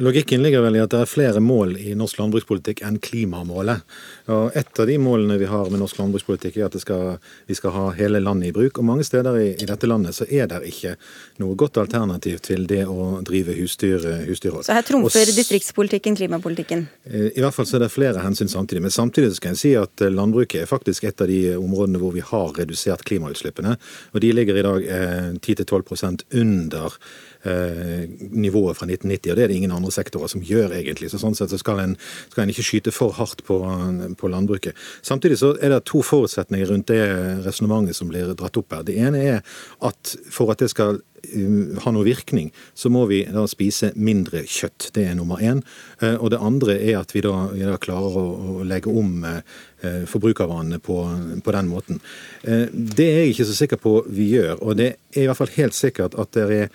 Logikken 0.00 0.42
ligger 0.42 0.64
vel 0.64 0.76
i 0.78 0.82
at 0.82 0.92
det 0.92 1.02
er 1.02 1.10
flere 1.10 1.40
mål 1.42 1.76
i 1.80 1.94
norsk 1.98 2.18
landbrukspolitikk 2.20 2.82
enn 2.86 2.98
klimamålet. 3.02 3.84
Og 4.32 4.56
Et 4.56 4.80
av 4.80 4.86
de 4.86 4.98
målene 4.98 5.38
vi 5.38 5.48
har 5.50 5.70
med 5.70 5.80
norsk 5.82 5.98
landbrukspolitikk 6.00 6.56
er 6.58 6.68
at 6.68 6.76
det 6.76 6.82
skal, 6.84 7.18
vi 7.46 7.54
skal 7.58 7.74
ha 7.74 7.86
hele 7.98 8.20
landet 8.22 8.50
i 8.50 8.54
bruk. 8.56 8.78
Og 8.78 8.84
Mange 8.88 9.04
steder 9.04 9.38
i, 9.40 9.48
i 9.54 9.68
dette 9.68 9.86
landet 9.86 10.16
så 10.16 10.26
er 10.30 10.48
det 10.50 10.62
ikke 10.70 10.96
noe 11.42 11.56
godt 11.58 11.78
alternativ 11.82 12.40
til 12.46 12.66
det 12.70 12.84
å 12.86 13.20
drive 13.26 13.54
husdyr, 13.58 14.02
husdyrhold. 14.28 14.66
Så 14.66 14.76
her 14.76 14.86
trumfer 14.86 15.28
distriktspolitikken 15.36 16.16
klimapolitikken. 16.16 16.86
Eh, 17.04 17.30
I 17.36 17.44
hvert 17.44 17.54
fall 17.56 17.68
så 17.68 17.78
er 17.78 17.86
det 17.86 17.92
flere 17.94 18.24
hensyn 18.24 18.50
samtidig. 18.50 18.82
Men 18.86 18.94
samtidig 18.94 19.32
så 19.32 19.40
skal 19.40 19.54
jeg 19.54 19.62
si 19.62 19.74
at 19.78 20.04
eh, 20.04 20.12
landbruket 20.12 20.62
er 20.62 20.70
faktisk 20.70 21.04
et 21.04 21.20
av 21.20 21.30
de 21.30 21.40
områdene 21.56 22.00
hvor 22.02 22.14
vi 22.16 22.24
har 22.24 22.54
redusert 22.58 23.04
klimautslippene. 23.06 23.76
Og 24.12 24.22
de 24.24 24.32
ligger 24.32 24.56
i 24.56 24.66
dag 24.66 24.90
eh, 24.98 25.30
10-12% 25.40 26.26
under 26.42 26.86
eh, 26.90 27.35
nivået 27.46 28.76
fra 28.76 28.86
1990, 28.88 29.30
og 29.30 29.36
det 29.36 29.44
er 29.44 29.48
det 29.52 29.56
ingen 29.60 29.74
andre 29.74 29.92
sektorer 29.94 30.30
som 30.32 30.42
gjør 30.42 30.74
egentlig. 30.74 31.10
Så 31.12 31.20
sånn 31.22 31.36
sett 31.38 31.52
så 31.52 31.58
skal 31.60 31.82
en, 31.82 31.96
skal 32.32 32.44
en 32.44 32.52
ikke 32.52 32.64
skyte 32.66 32.94
for 32.94 33.14
hardt 33.16 33.44
på, 33.46 33.60
på 34.18 34.30
landbruket. 34.32 34.78
Samtidig 35.06 35.38
så 35.38 35.52
er 35.60 35.74
det 35.74 35.84
to 35.86 36.02
forutsetninger 36.02 36.72
rundt 36.72 36.90
det 36.90 37.02
resonnementet 37.46 37.96
som 37.98 38.10
blir 38.10 38.32
dratt 38.34 38.58
opp 38.58 38.74
her. 38.74 38.86
Det 38.86 38.96
ene 38.98 39.22
er 39.22 39.60
at 39.86 40.16
for 40.32 40.50
at 40.52 40.62
det 40.62 40.70
skal 40.72 40.98
um, 41.34 41.76
ha 41.84 41.92
noe 41.94 42.06
virkning, 42.06 42.50
så 42.74 42.90
må 42.92 43.06
vi 43.10 43.22
da 43.30 43.46
spise 43.50 43.92
mindre 43.94 44.44
kjøtt. 44.48 44.90
Det 44.96 45.06
er 45.06 45.16
nummer 45.18 45.42
én. 45.42 45.62
Eh, 46.00 46.16
Og 46.16 46.30
det 46.30 46.42
andre 46.42 46.78
er 46.80 47.00
at 47.00 47.14
vi 47.14 47.22
da, 47.24 47.48
vi 47.52 47.64
da 47.66 47.76
klarer 47.78 48.18
å, 48.18 48.26
å 48.60 48.66
legge 48.66 48.90
om 48.90 49.24
eh, 49.24 49.40
eh, 49.82 50.04
forbrukervanene 50.10 50.78
på, 50.82 50.98
på 51.44 51.56
den 51.56 51.68
måten. 51.72 52.00
Eh, 52.42 52.66
Det 52.72 53.06
er 53.06 53.18
jeg 53.24 53.34
ikke 53.34 53.50
så 53.50 53.58
sikker 53.62 53.82
på 53.82 53.96
vi 54.08 54.30
gjør, 54.34 54.62
og 54.62 54.76
det 54.76 54.96
er 55.14 55.24
i 55.24 55.26
hvert 55.26 55.40
fall 55.40 55.56
helt 55.56 55.76
sikkert 55.76 56.16
at 56.18 56.32
det 56.36 56.46
er 56.46 56.70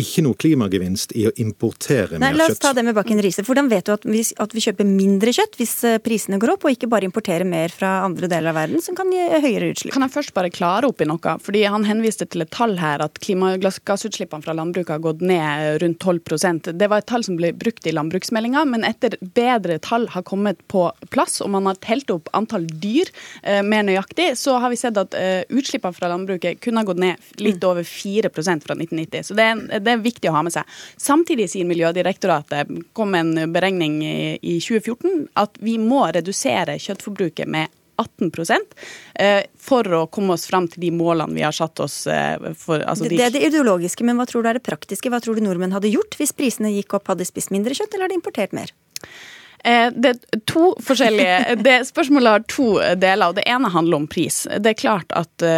ikke 0.00 0.24
noe 0.26 0.36
klimagevinst 0.38 1.14
i 1.16 1.26
å 1.28 1.32
importere 1.42 2.18
Nei, 2.20 2.30
mer 2.30 2.38
La 2.38 2.48
oss 2.50 2.60
ta 2.62 2.72
det 2.76 2.84
med 2.86 2.96
Bakken 2.96 3.20
Riise. 3.22 3.44
Hvordan 3.46 3.70
vet 3.70 3.88
du 3.88 3.92
at 3.94 4.04
vi, 4.08 4.22
at 4.42 4.54
vi 4.54 4.62
kjøper 4.64 4.88
mindre 4.88 5.32
kjøtt 5.36 5.56
hvis 5.60 5.74
eh, 5.88 5.98
prisene 6.02 6.40
går 6.42 6.54
opp, 6.56 6.66
og 6.66 6.74
ikke 6.74 6.90
bare 6.92 7.08
importerer 7.08 7.48
mer 7.48 7.72
fra 7.72 7.98
andre 8.04 8.28
deler 8.30 8.52
av 8.52 8.58
verden 8.60 8.82
som 8.84 8.96
kan 8.98 9.10
gi 9.12 9.22
høyere 9.44 9.72
utslipp? 9.72 9.94
Kan 9.94 10.04
jeg 10.06 10.14
først 10.14 10.34
bare 10.36 10.52
klare 10.52 10.90
opp 10.90 11.00
i 11.02 11.08
noe? 11.08 11.36
Fordi 11.42 11.64
Han 11.66 11.86
henviste 11.88 12.28
til 12.30 12.44
et 12.44 12.52
tall 12.54 12.76
her, 12.80 13.02
at 13.04 13.20
klimagassutslippene 13.24 14.44
fra 14.44 14.54
landbruket 14.56 14.96
har 14.96 15.04
gått 15.04 15.24
ned 15.24 15.80
rundt 15.82 16.04
12% 16.04 16.70
Det 16.76 16.90
var 16.90 17.02
et 17.02 17.08
tall 17.08 17.24
som 17.26 17.38
ble 17.38 17.52
brukt 17.56 17.86
i 17.86 17.94
landbruksmeldinga, 17.96 18.64
men 18.68 18.84
etter 18.86 19.16
bedre 19.36 19.78
tall 19.82 20.06
har 20.12 20.26
kommet 20.26 20.60
på 20.72 20.86
plass, 21.10 21.40
og 21.44 21.52
man 21.54 21.68
har 21.70 21.80
telt 21.84 22.10
opp 22.14 22.30
antall 22.36 22.66
dyr 22.68 23.10
eh, 23.42 23.62
mer 23.66 23.86
nøyaktig, 23.86 24.32
så 24.38 24.58
har 24.62 24.72
vi 24.72 24.80
sett 24.80 24.98
at 25.00 25.16
eh, 25.18 25.42
utslippene 25.48 25.96
fra 25.96 26.10
landbruket 26.12 26.60
kunne 26.64 26.82
ha 26.82 26.88
gått 26.88 27.02
ned 27.02 27.42
litt 27.42 27.64
over 27.66 27.86
4% 27.86 28.66
fra 28.66 28.76
1990. 28.76 29.26
Så 29.30 29.36
det 29.38 29.46
er, 29.46 29.56
en, 29.56 29.85
det 29.86 29.96
er 29.96 30.04
viktig 30.04 30.30
å 30.30 30.36
ha 30.36 30.44
med 30.46 30.54
seg. 30.54 30.76
Samtidig 31.00 31.48
sier 31.52 31.68
Miljødirektoratet, 31.68 32.70
kom 32.96 33.16
en 33.18 33.32
beregning 33.54 33.98
i, 34.04 34.18
i 34.42 34.58
2014, 34.60 35.26
at 35.38 35.58
vi 35.62 35.78
må 35.82 36.04
redusere 36.14 36.78
kjøttforbruket 36.82 37.50
med 37.50 37.72
18 37.96 38.30
eh, 39.14 39.44
for 39.56 39.88
å 39.94 40.02
komme 40.12 40.36
oss 40.36 40.46
fram 40.46 40.68
til 40.68 40.84
de 40.84 40.90
målene 40.94 41.36
vi 41.36 41.44
har 41.44 41.54
satt 41.56 41.80
oss 41.80 42.06
eh, 42.06 42.36
for. 42.58 42.82
Altså 42.84 43.06
Det, 43.06 43.14
de, 43.14 43.16
det 43.16 43.26
er 43.26 43.34
det 43.36 43.44
ideologiske, 43.48 44.04
men 44.04 44.20
hva 44.20 44.26
tror 44.28 44.44
du 44.44 44.50
er 44.50 44.60
det 44.60 44.66
praktiske? 44.66 45.10
Hva 45.12 45.20
tror 45.24 45.38
du 45.38 45.44
nordmenn 45.44 45.74
hadde 45.76 45.92
gjort 45.92 46.18
hvis 46.20 46.34
prisene 46.36 46.74
gikk 46.74 46.98
opp? 46.98 47.08
Hadde 47.12 47.24
de 47.24 47.30
spist 47.30 47.52
mindre 47.54 47.76
kjøtt, 47.76 47.94
eller 47.94 48.06
hadde 48.06 48.16
de 48.16 48.20
importert 48.20 48.56
mer? 48.56 48.74
Eh, 49.64 49.88
Det 49.94 50.12
er 50.12 50.44
to 50.48 50.74
forskjellige 50.84 51.56
det 51.64 51.78
Spørsmålet 51.88 52.36
har 52.36 52.46
to 52.52 52.68
deler, 53.00 53.30
og 53.30 53.40
det 53.40 53.48
ene 53.48 53.72
handler 53.72 54.02
om 54.02 54.10
pris. 54.10 54.44
Det 54.44 54.74
er 54.74 54.80
klart 54.84 55.16
at 55.16 55.48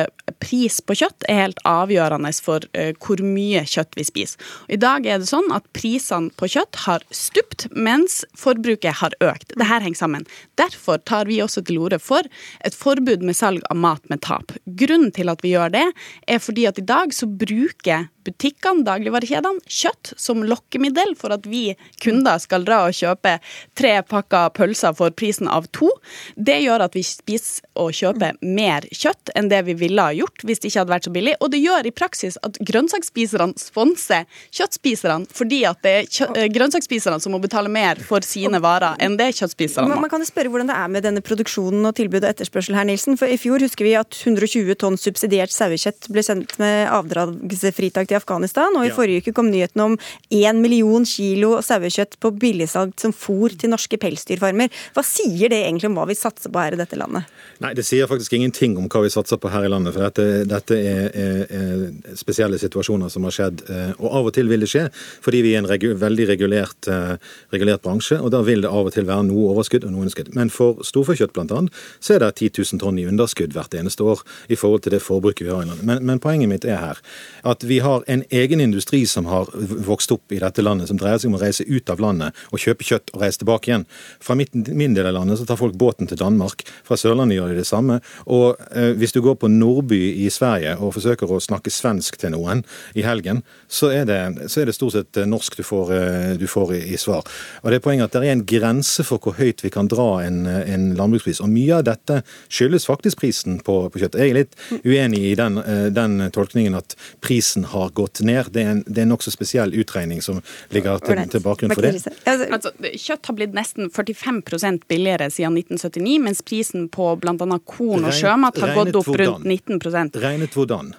pris 0.42 0.80
på 0.84 0.96
kjøtt 0.98 1.26
er 1.28 1.42
helt 1.42 1.62
avgjørende 1.68 2.32
for 2.44 2.64
eh, 2.72 2.92
hvor 3.02 3.22
mye 3.24 3.64
kjøtt 3.68 3.98
vi 3.98 4.06
spiser. 4.06 4.42
I 4.68 4.78
dag 4.80 5.06
er 5.06 5.22
det 5.22 5.30
sånn 5.30 5.50
at 5.54 5.66
prisene 5.76 6.32
på 6.38 6.50
kjøtt 6.50 6.82
har 6.84 7.04
stupt, 7.14 7.68
mens 7.72 8.20
forbruket 8.38 9.00
har 9.00 9.16
økt. 9.24 9.54
Dette 9.54 9.68
henger 9.68 9.98
sammen. 9.98 10.26
Derfor 10.60 11.00
tar 11.08 11.30
vi 11.30 11.40
også 11.44 11.64
til 11.66 11.80
orde 11.82 12.00
for 12.02 12.26
et 12.66 12.76
forbud 12.76 13.24
med 13.26 13.36
salg 13.38 13.64
av 13.70 13.80
mat 13.80 14.04
med 14.12 14.22
tap. 14.26 14.54
Grunnen 14.66 15.12
til 15.14 15.32
at 15.32 15.42
vi 15.44 15.54
gjør 15.54 15.74
det, 15.74 15.86
er 16.28 16.42
fordi 16.42 16.68
at 16.68 16.78
i 16.80 16.86
dag 16.86 17.14
så 17.14 17.28
bruker 17.28 18.08
butikkene, 18.28 18.84
dagligvarekjedene, 18.86 19.64
kjøtt 19.68 20.12
som 20.20 20.44
lokkemiddel 20.46 21.14
for 21.18 21.34
at 21.34 21.46
vi 21.48 21.72
kunder 22.02 22.40
skal 22.42 22.66
dra 22.66 22.82
og 22.88 22.96
kjøpe 22.96 23.38
tre 23.78 23.94
pakker 24.08 24.52
pølser 24.56 24.96
for 24.98 25.14
prisen 25.16 25.48
av 25.50 25.68
to. 25.76 25.90
Det 26.36 26.58
gjør 26.60 26.88
at 26.88 26.98
vi 26.98 27.04
spiser 27.06 27.64
og 27.78 27.94
kjøper 27.96 28.38
mer 28.42 28.86
kjøtt 28.92 29.32
enn 29.38 29.50
det 29.52 29.62
vi 29.68 29.76
ville 29.78 30.04
ha 30.04 30.14
gjort 30.20 30.44
hvis 30.46 30.60
det 30.62 30.70
ikke 30.70 30.82
hadde 30.82 30.94
vært 30.94 31.08
så 31.08 31.12
billig. 31.14 31.34
Og 31.40 31.50
det 31.54 31.60
gjør 31.62 31.88
i 31.88 31.94
praksis 31.94 32.38
at 32.46 32.58
grønnsaksspiserne 32.68 33.54
sponser 33.60 34.26
kjøttspiserne 34.54 35.26
fordi 35.34 35.62
at 35.68 35.80
det 35.84 35.94
er 35.98 36.28
eh, 36.34 36.48
grønnsaksspiserne 36.54 37.20
som 37.22 37.34
må 37.34 37.40
betale 37.42 37.70
mer 37.72 38.00
for 38.04 38.24
sine 38.26 38.60
varer 38.64 38.98
enn 39.04 39.16
det 39.20 39.30
kjøttspiserne 39.38 39.88
Man, 39.88 39.98
må. 39.98 40.06
man 40.06 40.12
kan 40.12 40.22
jo 40.24 40.28
spørre 40.30 40.50
hvordan 40.52 40.70
det 40.70 40.76
er 40.78 40.88
med 40.92 41.04
denne 41.06 41.22
produksjonen 41.24 41.86
og 41.88 41.94
tilbud 41.98 42.22
og 42.24 42.30
etterspørsel 42.30 42.76
her, 42.78 42.86
Nilsen. 42.88 43.16
For 43.20 43.30
i 43.30 43.38
fjor 43.40 43.62
husker 43.64 43.86
vi 43.86 43.94
at 43.98 44.16
120 44.24 44.74
tonn 44.80 44.96
subsidiert 45.00 45.52
sauekjøtt 45.54 46.08
ble 46.12 46.24
sendt 46.26 46.56
med 46.62 46.88
avdragsfritak 46.92 48.08
til 48.10 48.18
Afghanistan. 48.18 48.74
Og 48.76 48.84
i 48.86 48.88
Ja. 48.88 48.94
forrige 48.94 49.22
uke 49.22 49.34
kom 49.34 49.50
nyheten 49.50 49.80
om 49.84 49.98
1 50.30 50.56
million 50.62 51.04
kilo 51.04 51.60
sauekjøtt 51.62 52.18
på 52.20 52.30
billigsalg 52.38 52.92
som 53.00 53.12
fôr 53.12 53.56
til 53.58 53.70
norske 53.70 53.98
pelsdyrfarmer. 53.98 54.70
Hva 54.94 55.04
sier 55.04 55.48
det 55.52 55.64
egentlig 55.66 55.90
om 55.90 55.94
hva 55.98 56.06
vi 56.08 56.14
satser 56.14 56.50
på 56.50 56.58
her 56.62 56.72
i 56.72 56.80
dette 56.80 56.96
landet? 56.96 57.24
Nei, 57.60 57.74
det 57.74 57.84
sier 57.84 58.06
faktisk 58.06 58.32
ingenting 58.32 58.76
om 58.78 58.88
hva 58.88 59.02
vi 59.02 59.10
satser 59.12 59.36
på 59.40 59.50
her 59.50 59.64
i 59.64 59.68
landet. 59.72 59.94
For 59.94 60.02
dette, 60.09 60.26
dette 60.48 60.78
er, 60.78 61.09
er, 61.12 61.42
er 61.59 62.16
spesielle 62.18 62.59
situasjoner 62.61 63.12
som 63.12 63.26
har 63.28 63.34
skjedd. 63.34 63.64
eh, 63.68 63.92
Og 63.98 64.09
av 64.20 64.28
og 64.30 64.34
til 64.36 64.48
vil 64.50 64.64
det 64.64 64.70
skje 64.70 64.88
fordi 65.24 65.42
vi 65.44 65.54
er 65.54 65.62
en 65.62 65.68
regu 65.70 65.90
veldig 65.98 66.28
regulert, 66.32 66.88
eh, 66.88 67.16
regulert 67.52 67.82
bransje. 67.84 68.18
Og 68.20 68.32
da 68.34 68.42
vil 68.46 68.64
det 68.64 68.70
av 68.70 68.88
og 68.88 68.94
til 68.94 69.06
være 69.09 69.26
noe 69.28 69.52
overskudd 69.52 69.84
og 69.84 69.92
noe 69.92 70.06
underskudd. 70.06 70.32
Men 70.36 70.50
for 70.50 70.82
storfekjøtt 70.86 71.36
annet, 71.38 71.72
så 72.00 72.16
er 72.16 72.24
det 72.24 72.34
10 72.36 72.62
000 72.74 72.82
tonn 72.82 72.98
i 72.98 73.06
underskudd 73.09 73.54
hvert 73.54 73.74
eneste 73.74 74.04
år 74.04 74.22
i 74.48 74.56
forhold 74.59 74.82
til 74.82 74.94
det 74.94 75.02
forbruket 75.04 75.46
vi 75.46 75.52
har 75.52 75.62
i 75.62 75.68
landet. 75.68 75.84
Men, 75.86 76.04
men 76.04 76.22
poenget 76.22 76.50
mitt 76.50 76.64
er 76.64 76.80
her 76.82 77.02
at 77.48 77.64
vi 77.66 77.80
har 77.84 78.04
en 78.09 78.24
egen 78.30 78.61
industri 78.61 79.04
som 79.06 79.28
har 79.30 79.50
vokst 79.88 80.12
opp 80.14 80.32
i 80.32 80.40
dette 80.42 80.62
landet, 80.64 80.88
som 80.90 80.98
dreier 81.00 81.20
seg 81.20 81.30
om 81.30 81.38
å 81.38 81.42
reise 81.42 81.66
ut 81.68 81.90
av 81.92 82.02
landet 82.02 82.36
og 82.52 82.62
kjøpe 82.62 82.86
kjøtt 82.86 83.12
og 83.14 83.22
reise 83.22 83.42
tilbake 83.42 83.70
igjen. 83.70 83.86
Fra 84.22 84.36
min 84.38 84.96
del 84.96 85.06
av 85.06 85.16
landet 85.18 85.40
så 85.40 85.46
tar 85.48 85.61
folk 85.61 85.76
båten 85.78 86.09
til 86.09 86.20
Danmark. 86.20 86.64
Fra 86.86 86.98
Sørlandet 86.98 87.38
gjør 87.38 87.52
de 87.52 87.61
det 87.61 87.68
samme. 87.68 88.00
Og 88.26 88.59
eh, 88.72 88.92
hvis 88.98 89.14
du 89.14 89.20
går 89.24 89.38
på 89.42 89.50
Nordby 89.52 89.97
storby 89.99 90.24
i 90.24 90.30
Sverige 90.30 90.76
og 90.78 90.94
forsøker 90.96 91.30
å 91.30 91.40
snakke 91.40 91.70
svensk 91.70 92.18
til 92.18 92.32
noen 92.32 92.64
i 92.94 93.03
helgen, 93.03 93.42
så 93.68 93.90
er 93.92 94.07
det, 94.07 94.49
så 94.49 94.62
er 94.62 94.68
det 94.68 94.76
stort 94.76 94.94
sett 94.94 95.16
eh, 95.16 95.26
norsk 95.26 95.57
du 95.59 95.62
får, 95.62 95.92
eh, 95.92 96.36
du 96.38 96.46
får, 96.46 96.74
i 96.78 96.96
svar. 96.99 97.24
Og 97.62 97.70
det 97.70 97.78
er 97.78 97.84
Poenget 97.88 98.11
at 98.11 98.16
det 98.18 98.28
er 98.28 98.36
en 98.36 98.46
grense 98.46 99.05
for 99.07 99.18
hvor 99.22 99.36
høyt 99.38 99.62
vi 99.64 99.70
kan 99.70 99.88
dra 99.88 100.20
en, 100.24 100.46
eh, 100.46 100.74
en 100.74 100.94
landbrukspris. 100.96 101.40
Og 101.40 101.49
Mye 101.49 101.78
av 101.78 101.86
dette 101.86 102.22
skyldes 102.49 102.86
faktisk 102.86 103.20
prisen 103.22 103.61
på, 103.64 103.88
på 103.88 104.03
kjøtt. 104.03 104.18
Jeg 104.18 104.32
er 104.32 104.38
litt 104.42 104.57
uenig 104.84 105.22
i 105.30 105.34
den, 105.38 105.61
den, 105.94 106.18
tolkningen 106.34 106.76
at 106.76 106.96
prisen 107.24 107.64
har 107.72 107.90
gått 107.96 108.20
ned. 108.20 108.53
Det 108.53 108.62
er 108.62 108.74
en, 108.74 108.82
det 108.86 109.03
er 109.03 109.07
en 109.07 109.14
nokså 109.14 109.32
spesiell 109.32 109.72
utregning 109.78 110.20
som 110.24 110.42
ligger 110.74 111.01
til, 111.05 111.22
til 111.32 111.44
bakgrunn 111.44 111.74
for 111.74 111.86
det. 111.86 111.94
Altså, 112.28 112.51
altså 112.53 112.74
kjøtt 112.92 113.30
har 113.30 113.38
blitt 113.38 113.57
nesten 113.57 113.92
45 113.94 114.42
billigere 114.90 115.30
siden 115.32 115.57
1979, 115.57 116.18
mens 116.26 116.44
prisen 116.46 116.88
på 116.92 117.11
bl.a. 117.22 117.61
korn 117.68 118.09
og 118.09 118.14
sjømat 118.16 118.61
har 118.62 118.74
gått 118.76 118.99
opp 119.01 119.11
rundt 119.22 119.46
19 119.46 119.77
15 119.80 120.22
Regnet 120.22 120.54
hvordan? 120.54 120.94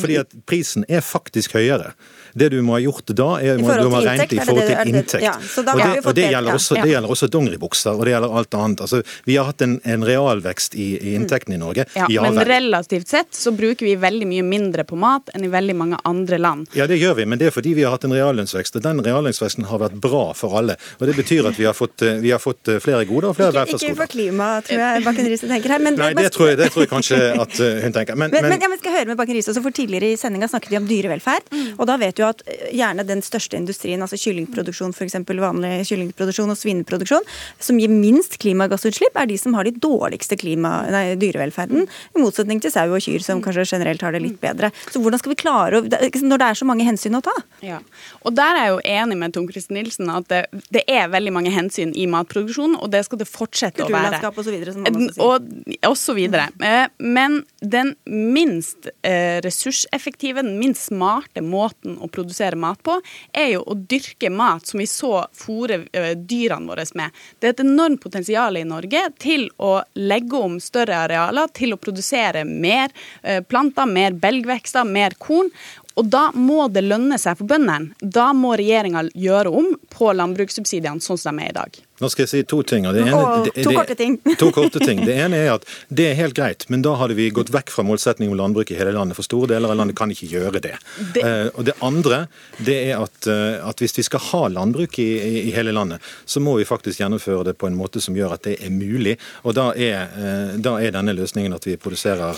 Fordi 0.00 0.16
at 0.20 0.34
prisen 0.46 0.84
er 0.88 1.02
faktisk 1.04 1.56
høyere. 1.58 1.94
Det 2.38 2.46
du 2.52 2.60
må 2.62 2.76
ha 2.76 2.80
gjort 2.82 3.10
da, 3.18 3.40
er 3.42 3.58
du 3.58 3.64
må 3.66 3.72
ha 3.96 4.02
regnet 4.04 4.32
i 4.36 4.38
forhold 4.38 4.68
til 4.68 4.92
inntekt. 4.92 5.24
ja, 5.24 5.32
og 5.34 5.64
det, 5.66 5.86
og 6.04 6.14
det, 6.14 6.14
det, 6.20 6.26
gjelder 6.30 6.54
også, 6.54 6.76
Ja. 6.78 6.84
gjelder 6.86 7.10
også 7.10 7.28
dongeribukser, 7.34 7.96
og 7.98 8.04
det 8.06 8.12
gjelder 8.14 8.36
alt 8.38 8.54
annet. 8.54 8.84
Altså, 8.86 9.00
vi 9.26 9.36
har 9.36 9.48
hatt 9.48 9.64
en, 9.66 9.80
en 9.84 10.04
realvekst 10.06 10.76
i, 10.78 10.92
i 11.00 11.14
inntektene 11.18 11.58
i 11.58 11.60
Norge. 11.62 11.86
Ja, 11.98 12.06
Ja, 12.10 12.22
men 12.30 12.38
relativt 12.46 13.08
sett 13.10 13.34
så 13.34 13.50
bruker 13.54 13.86
vi 13.86 13.96
veldig 13.98 14.26
mye 14.30 14.44
mindre 14.46 14.84
på 14.86 14.98
mat 14.98 15.30
enn 15.34 15.44
i 15.46 15.50
veldig 15.50 15.74
mange 15.78 15.98
andre 16.06 16.38
land. 16.38 16.70
Ja, 16.78 16.86
det 16.90 17.00
gjør 17.02 17.18
vi, 17.18 17.26
men 17.26 17.38
det 17.42 17.50
er 17.50 17.54
fordi 17.54 17.74
vi 17.74 17.82
har 17.86 17.96
hatt 17.96 18.06
en 18.06 18.14
reallønnsvekst. 18.14 18.78
Og 18.78 18.86
den 18.86 19.02
reallønnsveksten 19.02 19.66
har 19.70 19.82
vært 19.82 19.98
bra 20.02 20.22
for 20.38 20.54
alle. 20.60 20.78
Og 21.00 21.06
det 21.10 21.16
betyr 21.18 21.50
at 21.50 21.58
vi 21.58 21.66
har 21.66 21.74
fått, 21.74 22.02
eh, 22.06 22.20
vi 22.22 22.30
har 22.30 22.38
fått 22.42 22.68
eh, 22.70 22.78
flere 22.82 23.04
goder 23.10 23.32
og 23.32 23.36
flere 23.40 23.66
Ikke, 23.66 23.78
ikke 23.90 23.96
for 24.04 24.06
klima, 24.14 24.48
tror 24.66 24.78
jeg 24.84 25.04
Bakken 25.06 25.26
Riise 25.30 25.50
tenker 25.50 25.74
her. 25.74 25.82
Men, 25.82 25.98
Nei, 25.98 26.12
det 26.14 26.30
tror, 26.34 26.52
jeg, 26.52 26.60
det 26.62 26.70
tror 26.70 26.86
jeg 26.86 26.92
kanskje 26.94 27.20
at 27.34 27.58
eh, 27.58 27.82
hun 27.84 27.92
tenker. 27.98 28.14
Men, 28.14 28.30
Men, 28.30 28.46
men, 28.46 28.58
men 28.70 28.78
høre 29.00 29.12
med 29.12 29.20
Bakken 29.20 29.36
Riise 29.36 29.56
for 29.60 29.74
Tidligere 29.74 30.12
i 30.12 30.18
sendinga 30.20 30.48
snakket 30.50 30.72
vi 30.72 30.78
om 30.80 30.88
dyrevelferd. 30.88 31.48
Og 31.78 31.86
da 31.88 31.96
vet 32.00 32.18
du 32.18 32.24
at 32.26 32.42
eh, 32.46 32.70
gjerne 32.76 33.04
den 33.08 33.22
største 33.24 33.58
industrien, 33.58 34.02
altså 34.04 34.18
kyllingproduksjon 34.20 34.94
f.eks., 34.94 35.18
vanlig 35.40 35.72
kyllingproduksjon 35.88 36.52
og 36.52 36.58
svineproduksjon, 36.58 37.26
som 37.62 37.78
gir 37.80 37.92
minst 37.92 38.36
klimagassutslipp, 38.42 39.16
er 39.16 39.30
de 39.30 39.38
som 39.40 39.56
har 39.56 39.68
de 39.68 39.74
dårligste 39.80 40.36
klima, 40.40 40.72
nei, 40.92 41.04
dyrevelferden. 41.20 41.86
I 41.86 42.22
motsetning 42.22 42.60
til 42.62 42.72
sau 42.74 42.86
og 42.90 43.02
kyr, 43.04 43.22
som 43.24 43.42
kanskje 43.44 43.66
generelt 43.72 44.04
har 44.04 44.14
det 44.16 44.22
litt 44.24 44.40
bedre. 44.42 44.72
Så 44.90 45.02
hvordan 45.02 45.22
skal 45.22 45.34
vi 45.34 45.40
klare 45.40 45.80
å 45.80 45.84
Når 46.30 46.40
det 46.40 46.46
er 46.46 46.58
så 46.58 46.66
mange 46.68 46.84
hensyn 46.86 47.16
å 47.16 47.22
ta? 47.24 47.34
Ja. 47.64 47.80
Og 48.26 48.34
der 48.36 48.58
er 48.58 48.66
jeg 48.66 48.74
jo 48.74 48.80
enig 48.96 49.18
med 49.20 49.34
Tom 49.34 49.48
Christen 49.50 49.78
Nilsen 49.78 50.10
at 50.12 50.28
det, 50.30 50.42
det 50.74 50.84
er 50.90 51.08
veldig 51.12 51.32
mange 51.34 51.52
hensyn 51.54 51.94
i 51.96 52.06
matproduksjon, 52.10 52.76
og 52.80 52.90
det 52.92 53.04
skal 53.06 53.22
det 53.22 53.28
fortsette 53.30 53.86
å 53.86 53.88
være. 53.88 54.20
Kulturlandskap 54.20 54.40
og 54.40 54.46
så 54.46 54.54
videre, 54.54 54.74
som 54.76 54.84
man 54.84 55.00
også 55.00 55.14
sier. 55.14 55.24
Og, 55.26 55.90
og 55.90 55.96
så 55.98 56.16
videre. 56.18 56.48
Eh, 56.60 56.86
Men 56.98 57.40
den 57.60 57.94
minst 58.06 58.89
eh, 59.02 59.40
ressurseffektive, 59.44 60.42
den 60.42 60.58
minst 60.60 60.88
smarte 60.88 61.42
måten 61.44 61.98
å 62.00 62.08
produsere 62.12 62.58
mat 62.60 62.82
på, 62.86 62.96
er 63.32 63.54
jo 63.54 63.64
å 63.64 63.76
dyrke 63.76 64.30
mat 64.32 64.66
som 64.66 64.82
vi 64.82 64.88
så 64.90 65.24
fôre 65.36 65.82
eh, 65.92 66.12
dyrene 66.14 66.70
våre 66.70 66.86
med. 66.98 67.16
Det 67.38 67.48
er 67.48 67.54
et 67.54 67.64
enormt 67.64 68.00
potensial 68.02 68.56
i 68.56 68.64
Norge 68.66 69.02
til 69.20 69.48
å 69.62 69.80
legge 70.00 70.40
om 70.40 70.58
større 70.62 71.02
arealer, 71.04 71.50
til 71.54 71.74
å 71.74 71.80
produsere 71.80 72.46
mer 72.48 72.90
eh, 73.22 73.42
planter, 73.44 73.86
mer 73.86 74.16
belgvekster, 74.18 74.88
mer 74.88 75.16
korn. 75.18 75.52
Og 75.98 76.06
da 76.08 76.30
må 76.32 76.68
det 76.72 76.86
lønne 76.86 77.18
seg 77.20 77.38
for 77.40 77.50
bøndene. 77.50 77.94
Da 78.00 78.30
må 78.36 78.54
regjeringa 78.58 79.08
gjøre 79.14 79.52
om 79.52 79.74
på 79.92 80.12
landbrukssubsidiene 80.16 81.02
sånn 81.04 81.20
som 81.20 81.40
de 81.40 81.48
er 81.48 81.52
i 81.52 81.58
dag. 81.60 81.80
Nå 82.00 82.08
skal 82.10 82.22
jeg 82.24 82.30
si 82.32 82.42
to 82.48 82.62
ting. 82.62 82.84
Det 82.88 83.02
ene, 83.02 83.12
Åh, 83.14 83.44
det, 83.44 83.52
to 83.62 83.70
det- 83.70 83.76
korte 83.76 83.94
ting. 83.98 84.18
To 84.40 84.50
korte 84.56 84.80
ting. 84.80 85.04
Det 85.04 85.14
ene 85.20 85.36
er 85.36 85.52
at 85.54 85.64
det 85.92 86.06
er 86.10 86.14
helt 86.14 86.34
greit, 86.34 86.64
men 86.70 86.82
da 86.82 86.94
hadde 86.96 87.14
vi 87.18 87.28
gått 87.30 87.50
vekk 87.52 87.70
fra 87.74 87.84
målsettingen 87.84 88.32
om 88.32 88.38
landbruk 88.40 88.70
i 88.72 88.78
hele 88.78 88.92
landet. 88.96 89.16
For 89.16 89.22
store 89.26 89.46
deler 89.54 89.70
av 89.70 89.76
landet 89.76 89.96
kan 89.96 90.10
ikke 90.10 90.28
gjøre 90.30 90.60
det. 90.60 90.76
Det- 91.14 91.20
Eh, 91.20 91.48
og 91.54 91.64
det 91.66 91.74
andre 91.82 92.28
det 92.64 92.76
er 92.90 93.02
at, 93.02 93.26
eh, 93.28 93.68
at 93.68 93.76
hvis 93.78 93.92
vi 93.98 94.02
skal 94.02 94.20
ha 94.20 94.48
landbruk 94.48 94.98
i, 94.98 95.08
i, 95.20 95.48
i 95.48 95.50
hele 95.52 95.70
landet, 95.72 96.00
så 96.26 96.40
må 96.40 96.56
vi 96.56 96.64
faktisk 96.64 96.98
gjennomføre 97.00 97.44
det 97.44 97.58
på 97.58 97.66
en 97.68 97.76
måte 97.76 98.00
som 98.00 98.14
gjør 98.16 98.32
at 98.32 98.42
det 98.42 98.56
er 98.64 98.70
mulig. 98.70 99.18
Og 99.44 99.54
da 99.54 99.70
er, 99.76 100.08
eh, 100.16 100.56
da 100.56 100.76
er 100.80 100.90
denne 100.92 101.12
løsningen 101.14 101.54
at 101.54 101.64
vi 101.66 101.76
produserer 101.76 102.32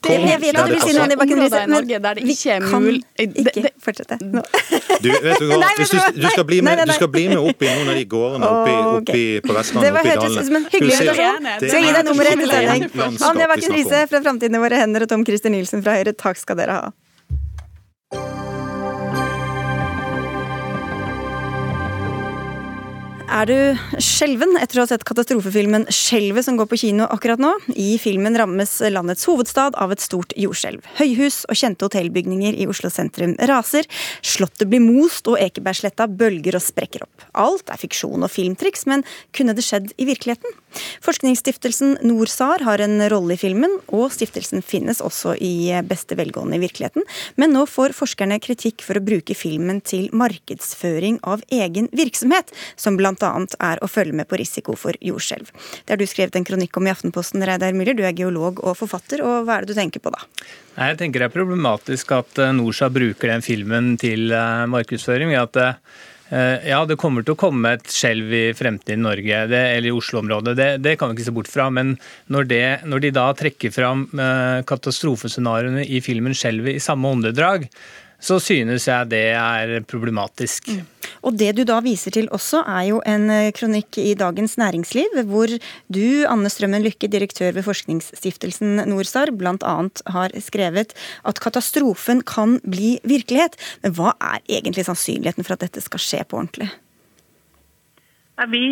korn 0.00 0.14
Det- 0.14 0.30
jeg 0.30 0.40
vet 0.40 0.54
der 0.54 0.66
det 0.68 0.78
passer. 0.78 1.08
det, 1.08 1.18
Områder 1.18 1.62
i 1.62 1.66
Norge 1.66 1.98
der 2.00 2.14
det 2.14 2.24
ikke 2.24 2.50
er 2.54 2.60
mulig 2.60 3.02
mul- 3.18 3.34
ikke 3.34 3.70
fortsette. 3.82 4.18
Nå. 4.22 4.42
Du, 5.02 5.08
vet 5.10 5.38
du 5.38 5.46
hva? 5.48 5.58
Du 5.76 5.84
du, 6.22 6.28
skal 6.30 6.44
bli 6.44 6.60
med, 6.62 6.86
du 6.86 6.92
skal 6.92 7.08
bli 7.08 7.28
med 7.28 7.38
opp 7.38 7.62
i 7.62 7.66
noen 7.66 7.88
av 7.88 7.94
de 7.94 8.04
gårdene 8.04 8.46
oppi, 8.48 8.74
Ok. 8.98 9.07
Oppi 9.08 9.24
på 9.42 9.48
Det 9.50 9.56
Vestlandet, 9.58 9.92
var 9.96 10.00
oppi 10.00 10.14
dalene. 10.14 10.40
ut 10.40 10.46
som 10.46 10.56
en 10.60 10.68
hyggelig 10.72 10.94
invitasjon. 11.00 11.50
det 11.60 11.70
Skal 11.72 11.82
gi 11.82 11.88
er 11.90 11.98
deg 11.98 12.08
nummer 12.10 12.24
etter 12.30 12.54
sending. 12.54 12.88
Anja 13.32 13.50
Bakken. 13.52 13.76
Riise 13.78 14.06
fra 14.12 14.22
Framtiden 14.28 14.54
i 14.54 14.62
våre 14.62 14.80
hender 14.84 15.02
og 15.06 15.08
Tom 15.12 15.24
Christer 15.28 15.50
Nielsen 15.54 15.82
fra 15.82 15.96
Høyre, 15.98 16.14
takk 16.16 16.36
skal 16.40 16.56
dere 16.60 16.78
ha. 16.78 16.92
Er 23.28 23.44
du 23.44 23.98
skjelven 24.00 24.54
etter 24.56 24.78
å 24.78 24.84
ha 24.86 24.88
sett 24.88 25.02
katastrofefilmen 25.04 25.82
'Skjelvet' 25.92 26.46
som 26.46 26.56
går 26.56 26.68
på 26.70 26.78
kino 26.80 27.04
akkurat 27.12 27.40
nå? 27.42 27.50
I 27.76 27.98
filmen 28.00 28.32
rammes 28.32 28.70
landets 28.88 29.26
hovedstad 29.28 29.76
av 29.76 29.92
et 29.92 30.00
stort 30.00 30.32
jordskjelv. 30.32 30.80
Høyhus 30.96 31.42
og 31.44 31.58
kjente 31.60 31.84
hotellbygninger 31.84 32.56
i 32.56 32.64
Oslo 32.72 32.88
sentrum 32.88 33.34
raser. 33.50 33.84
Slottet 34.24 34.70
blir 34.72 34.80
most, 34.80 35.28
og 35.28 35.36
Ekebergsletta 35.44 36.08
bølger 36.08 36.56
og 36.56 36.64
sprekker 36.64 37.04
opp. 37.04 37.26
Alt 37.36 37.68
er 37.68 37.76
fiksjon 37.76 38.24
og 38.24 38.32
filmtriks, 38.32 38.86
men 38.88 39.04
kunne 39.36 39.52
det 39.52 39.66
skjedd 39.66 39.92
i 40.00 40.08
virkeligheten? 40.08 40.56
Forskningsstiftelsen 41.04 41.98
NorSAR 42.08 42.64
har 42.64 42.80
en 42.80 42.96
rolle 43.12 43.36
i 43.36 43.40
filmen, 43.40 43.76
og 43.92 44.08
stiftelsen 44.12 44.64
finnes 44.64 45.02
også 45.04 45.36
i 45.36 45.68
beste 45.84 46.16
velgående 46.16 46.56
i 46.56 46.64
virkeligheten. 46.64 47.04
Men 47.36 47.52
nå 47.52 47.66
får 47.68 47.96
forskerne 47.96 48.40
kritikk 48.40 48.84
for 48.86 48.96
å 48.96 49.04
bruke 49.04 49.36
filmen 49.36 49.82
til 49.84 50.08
markedsføring 50.16 51.20
av 51.28 51.44
egen 51.52 51.92
virksomhet, 51.92 52.52
som 52.76 52.96
bl.a. 53.20 53.46
er 53.70 53.82
å 53.82 53.90
følge 53.90 54.16
med 54.20 54.28
på 54.30 54.38
risiko 54.40 54.76
for 54.78 54.96
jordskjelv. 55.04 55.50
Det 55.84 55.94
har 55.94 56.00
du 56.00 56.06
skrevet 56.08 56.38
en 56.38 56.46
kronikk 56.46 56.76
om 56.78 56.88
i 56.88 56.92
Aftenposten, 56.92 57.44
Reidar 57.46 57.76
Müller. 57.76 57.96
Du 57.98 58.04
er 58.06 58.16
geolog 58.16 58.62
og 58.64 58.76
forfatter, 58.78 59.22
og 59.24 59.48
hva 59.48 59.58
er 59.58 59.66
det 59.66 59.74
du 59.74 59.78
tenker 59.80 60.02
på 60.04 60.12
da? 60.14 60.22
Nei, 60.78 60.92
Jeg 60.92 61.00
tenker 61.00 61.24
det 61.24 61.30
er 61.30 61.38
problematisk 61.38 62.12
at 62.16 62.38
eh, 62.42 62.54
Norsa 62.54 62.90
bruker 62.92 63.32
den 63.32 63.44
filmen 63.44 63.96
til 64.00 64.32
eh, 64.32 64.64
markedsføring. 64.70 65.34
at 65.38 65.58
eh, 65.58 66.68
ja, 66.68 66.82
det 66.84 66.98
kommer 67.00 67.24
til 67.24 67.34
å 67.34 67.40
komme 67.40 67.72
et 67.78 67.88
skjelv 67.88 68.32
i 68.36 68.44
fremtiden 68.56 69.00
i 69.00 69.08
Norge, 69.08 69.44
det, 69.50 69.62
eller 69.76 69.88
i 69.88 69.96
Oslo-området. 69.96 70.56
Det, 70.58 70.68
det 70.84 70.96
kan 71.00 71.10
vi 71.10 71.18
ikke 71.18 71.28
se 71.30 71.36
bort 71.38 71.50
fra. 71.50 71.70
Men 71.72 71.96
når, 72.28 72.50
det, 72.50 72.64
når 72.84 73.04
de 73.04 73.14
da 73.16 73.30
trekker 73.36 73.72
fram 73.74 74.06
eh, 74.12 74.60
katastrofescenarioene 74.68 75.86
i 75.86 76.02
filmen 76.04 76.36
'Skjelvet' 76.36 76.76
i 76.76 76.84
samme 76.84 77.16
åndedrag, 77.16 77.66
så 78.18 78.40
synes 78.42 78.88
jeg 78.88 79.10
det 79.12 79.26
er 79.38 79.78
problematisk. 79.86 80.72
Og 81.22 81.36
det 81.38 81.52
du 81.58 81.62
da 81.66 81.78
viser 81.84 82.14
til 82.14 82.26
også, 82.34 82.64
er 82.66 82.88
jo 82.90 82.98
en 83.06 83.28
eh, 83.30 83.50
kronikk 83.54 83.98
i 84.02 84.16
Dagens 84.18 84.56
Næringsliv, 84.58 85.20
hvor 85.30 85.50
du, 85.50 86.06
Anne 86.26 86.50
Strømmen 86.50 86.82
Lykke, 86.82 87.10
direktør 87.10 87.54
ved 87.56 87.66
forskningsstiftelsen 87.66 88.82
NorSAR, 88.90 89.30
bl.a. 89.38 89.76
har 90.14 90.34
skrevet 90.42 90.94
at 91.24 91.40
katastrofen 91.42 92.24
kan 92.26 92.58
bli 92.66 92.96
virkelighet. 93.06 93.58
Men 93.82 93.94
hva 93.98 94.14
er 94.18 94.42
egentlig 94.46 94.86
sannsynligheten 94.88 95.46
for 95.46 95.54
at 95.54 95.66
dette 95.66 95.82
skal 95.84 96.02
skje 96.02 96.24
på 96.26 96.42
ordentlig? 96.42 96.70
Vi, 98.50 98.64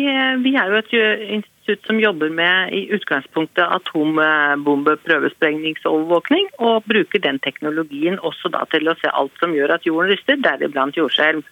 vi 0.43 0.55
er 0.55 0.71
jo 0.71 0.79
et 0.79 1.47
institutt 1.67 1.85
som 1.85 1.99
jobber 1.99 2.29
med 2.29 2.73
i 2.73 2.89
utgangspunktet 2.95 3.67
atombombeprøvesprengningsovervåkning, 3.67 6.47
og 6.59 6.83
bruker 6.87 7.19
den 7.19 7.39
teknologien 7.39 8.19
også 8.19 8.49
da 8.49 8.65
til 8.71 8.87
å 8.87 8.95
se 9.01 9.09
alt 9.11 9.31
som 9.39 9.53
gjør 9.53 9.71
at 9.75 9.85
jorden 9.85 10.11
ryster, 10.11 10.35
deriblant 10.37 10.97
jordskjelv. 10.97 11.43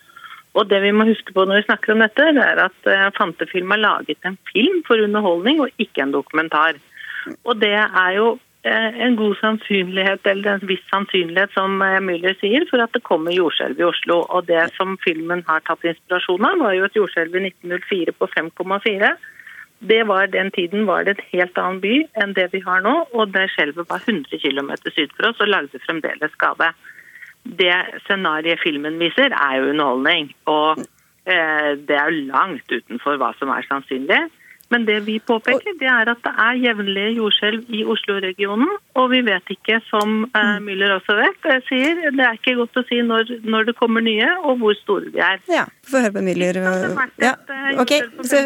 Og 0.56 0.70
det 0.70 0.82
vi 0.82 0.92
må 0.96 1.06
huske 1.06 1.34
på 1.34 1.46
når 1.46 1.56
vi 1.60 1.64
snakker 1.68 1.94
om 1.94 2.00
dette, 2.00 2.32
det 2.32 2.44
er 2.44 2.58
at 2.64 2.88
eh, 2.88 3.12
Fantefilm 3.18 3.72
har 3.76 3.82
laget 3.84 4.18
en 4.24 4.38
film 4.54 4.84
for 4.88 4.98
underholdning 5.04 5.60
og 5.60 5.70
ikke 5.78 6.02
en 6.06 6.14
dokumentar. 6.16 6.74
Og 7.44 7.60
det 7.60 7.76
er 7.76 8.12
jo 8.16 8.40
eh, 8.64 8.92
en 9.04 9.16
god 9.20 9.36
sannsynlighet, 9.42 10.24
eller 10.32 10.54
en 10.54 10.68
viss 10.70 10.86
sannsynlighet, 10.94 11.52
som 11.52 11.82
eh, 11.84 12.00
Müller 12.00 12.40
sier, 12.40 12.64
for 12.72 12.80
at 12.80 12.96
det 12.96 13.04
kommer 13.04 13.36
jordskjelv 13.36 13.76
i 13.84 13.90
Oslo. 13.90 14.24
Og 14.32 14.48
det 14.48 14.72
som 14.80 14.96
filmen 15.04 15.44
har 15.50 15.60
tatt 15.68 15.84
inspirasjon 15.84 16.48
av, 16.48 16.56
var 16.64 16.72
jo 16.80 16.88
et 16.88 17.00
jordskjelv 17.04 17.36
i 17.36 17.52
1904 17.52 18.16
på 18.16 18.32
5,4. 18.38 19.12
Det 19.80 20.04
var 20.08 20.28
Den 20.28 20.52
tiden 20.52 20.86
var 20.88 21.04
det 21.04 21.18
et 21.18 21.26
helt 21.34 21.58
annen 21.58 21.82
by 21.84 21.96
enn 22.22 22.34
det 22.34 22.48
vi 22.54 22.62
har 22.64 22.82
nå, 22.82 22.94
og 23.14 23.34
det 23.34 23.50
skjelvet 23.54 23.90
var 23.90 24.02
100 24.02 24.40
km 24.40 24.72
syd 24.88 25.12
for 25.18 25.30
oss 25.30 25.42
og 25.44 25.52
lagde 25.52 25.82
fremdeles 25.86 26.32
skade 26.38 26.72
det 27.46 27.76
scenarioet 28.06 28.62
filmen 28.64 28.98
viser, 29.00 29.34
er 29.34 29.60
jo 29.60 29.70
underholdning. 29.74 30.32
Og 30.50 30.82
eh, 31.30 31.72
det 31.78 31.98
er 31.98 32.10
jo 32.10 32.26
langt 32.32 32.72
utenfor 32.72 33.20
hva 33.22 33.32
som 33.40 33.54
er 33.54 33.68
sannsynlig. 33.70 34.24
Men 34.76 34.84
det 34.84 34.98
vi 35.08 35.20
påpeker, 35.24 35.78
det 35.80 35.88
er 35.88 36.10
at 36.12 36.20
det 36.26 36.32
er 36.36 36.58
jevnlige 36.60 37.14
jordskjelv 37.16 37.70
i 37.72 37.84
Oslo-regionen. 37.88 38.74
Og 39.00 39.06
vi 39.14 39.22
vet 39.24 39.52
ikke, 39.54 39.78
som 39.88 40.26
uh, 40.36 40.58
Müller 40.64 40.98
også 40.98 41.16
vet, 41.16 41.48
sier, 41.70 42.02
det 42.12 42.26
er 42.26 42.36
ikke 42.36 42.58
godt 42.60 42.82
å 42.82 42.84
si 42.90 43.00
når, 43.08 43.32
når, 43.48 43.70
det 43.70 43.76
kommer 43.80 44.04
nye 44.04 44.28
og 44.44 44.60
hvor 44.60 44.76
store 44.82 45.14
de 45.14 45.22
er. 45.24 45.40
Ja, 45.48 45.64
få 45.88 46.02
høre 46.04 46.18
på 46.18 46.24
Müller. 46.26 46.60
Ja. 47.24 47.32
Okay. 47.86 48.04
Så, 48.28 48.42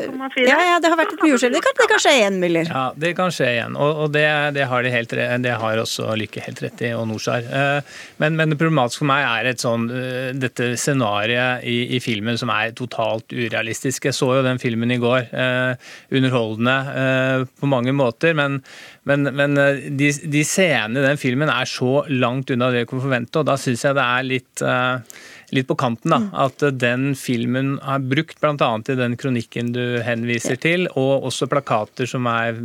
ja, 0.45 0.59
ja, 0.67 0.75
det 0.81 0.91
har 0.91 0.99
vært 0.99 1.15
et 1.15 1.25
jordskjelv. 1.31 1.57
Det 1.57 1.63
kan, 1.65 1.77
det 1.81 1.89
kan 1.89 2.03
skje 2.05 2.13
igjen, 2.19 2.37
Müller. 2.43 2.69
Ja, 2.69 2.85
det 3.05 3.13
kan 3.17 3.33
skje 3.33 3.49
igjen. 3.55 3.79
Og, 3.79 4.03
og 4.05 4.13
det, 4.13 4.27
det, 4.59 4.69
har 4.69 4.85
de 4.85 4.93
helt, 4.93 5.17
det 5.17 5.57
har 5.63 5.81
også 5.81 6.13
Lykke 6.19 6.45
helt 6.45 6.61
rett 6.67 6.85
i, 6.85 6.93
og 6.93 7.09
Norsar. 7.09 7.49
Uh, 7.49 7.97
men, 8.21 8.37
men, 8.37 8.53
det 8.53 8.59
problematiske 8.61 9.01
for 9.01 9.09
meg 9.09 9.25
er 9.25 9.51
et 9.55 9.65
sånn, 9.65 9.89
uh, 9.89 10.29
dette 10.37 10.75
scenarioet 10.77 11.65
i, 11.65 11.79
i, 11.97 12.03
filmen 12.05 12.37
som 12.37 12.53
er 12.53 12.77
totalt 12.77 13.33
urealistisk. 13.33 14.11
Jeg 14.11 14.17
så 14.17 14.29
jo 14.37 14.45
den 14.45 14.61
filmen 14.61 14.93
i 14.93 15.01
går 15.01 15.33
underholdende 16.19 16.75
eh, 17.01 17.45
på 17.59 17.69
mange 17.71 17.93
måter. 17.95 18.35
Men, 18.37 18.59
men, 19.09 19.31
men 19.35 19.57
eh, 19.59 19.89
de, 19.89 20.11
de, 20.29 20.45
scenene 20.47 21.01
i 21.01 21.07
den 21.07 21.21
filmen 21.21 21.51
er 21.51 21.69
så 21.69 22.03
langt 22.11 22.53
unna 22.53 22.71
det 22.71 22.83
vi 22.83 22.91
kunne 22.91 23.07
forvente, 23.07 23.41
og 23.41 23.49
da 23.49 23.57
syns 23.59 23.87
jeg 23.87 23.97
det 23.97 24.05
er 24.05 24.29
litt 24.29 24.65
eh, 24.65 25.19
litt 25.55 25.67
på 25.69 25.77
kanten. 25.79 26.11
da, 26.11 26.19
mm. 26.23 26.29
At 26.45 26.63
den 26.79 27.13
filmen 27.19 27.77
er 27.79 27.99
brukt 27.99 28.39
bl.a. 28.41 28.69
i 28.79 28.97
den 28.97 29.17
kronikken 29.19 29.73
du 29.75 29.99
henviser 30.05 30.57
ja. 30.57 30.61
til, 30.63 30.87
og 30.99 31.27
også 31.29 31.49
plakater 31.51 32.09
som 32.09 32.27
er 32.29 32.57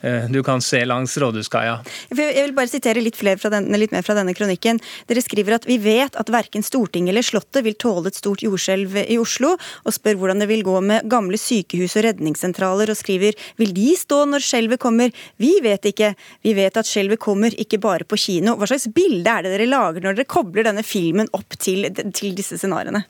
eh, 0.00 0.28
du 0.30 0.42
kan 0.46 0.62
se 0.64 0.82
langs 0.86 1.16
Rådhuskaia. 1.20 1.80
Jeg 2.10 2.44
vil 2.44 2.54
bare 2.56 2.70
sitere 2.70 3.02
litt, 3.04 3.18
denne, 3.20 3.80
litt, 3.80 3.92
mer 3.94 4.06
fra 4.06 4.16
denne 4.18 4.34
kronikken. 4.36 4.80
Dere 5.10 5.24
skriver 5.24 5.58
at 5.58 5.68
vi 5.68 5.78
vet 5.82 6.16
at 6.20 6.32
verken 6.32 6.64
Stortinget 6.66 7.14
eller 7.14 7.26
Slottet 7.26 7.64
vil 7.66 7.78
tåle 7.80 8.10
et 8.10 8.18
stort 8.18 8.44
jordskjelv 8.44 8.96
i 9.04 9.18
Oslo, 9.20 9.56
og 9.84 9.94
spør 9.96 10.18
hvordan 10.20 10.42
det 10.42 10.50
vil 10.50 10.64
gå 10.66 10.76
med 10.84 11.08
gamle 11.10 11.38
sykehus 11.40 11.96
og 11.98 12.06
redningssentraler, 12.08 12.92
og 12.92 12.98
skriver 12.98 13.38
vil 13.60 13.74
de 13.76 13.90
stå 13.98 14.24
når 14.30 14.44
skjelvet 14.44 14.82
kommer? 14.82 15.14
Vi 15.40 15.52
vet 15.64 15.90
ikke. 15.90 16.14
Vi 16.46 16.54
vet 16.56 16.76
at 16.80 16.88
skjelvet 16.88 17.20
kommer 17.22 17.54
ikke 17.60 17.80
bare 17.82 18.06
på 18.08 18.18
kino. 18.20 18.56
Hva 18.58 18.68
slags 18.70 18.88
bilde 18.94 19.30
er 19.30 19.46
det 19.46 19.54
dere 19.54 19.68
lager 19.70 20.04
når 20.04 20.18
dere 20.18 20.30
kobler 20.30 20.66
denne 20.66 20.84
filmen 20.86 21.30
opp 21.36 21.56
til, 21.60 21.88
til 22.20 22.36
disse 22.36 22.60
scenarioene? 22.60 23.02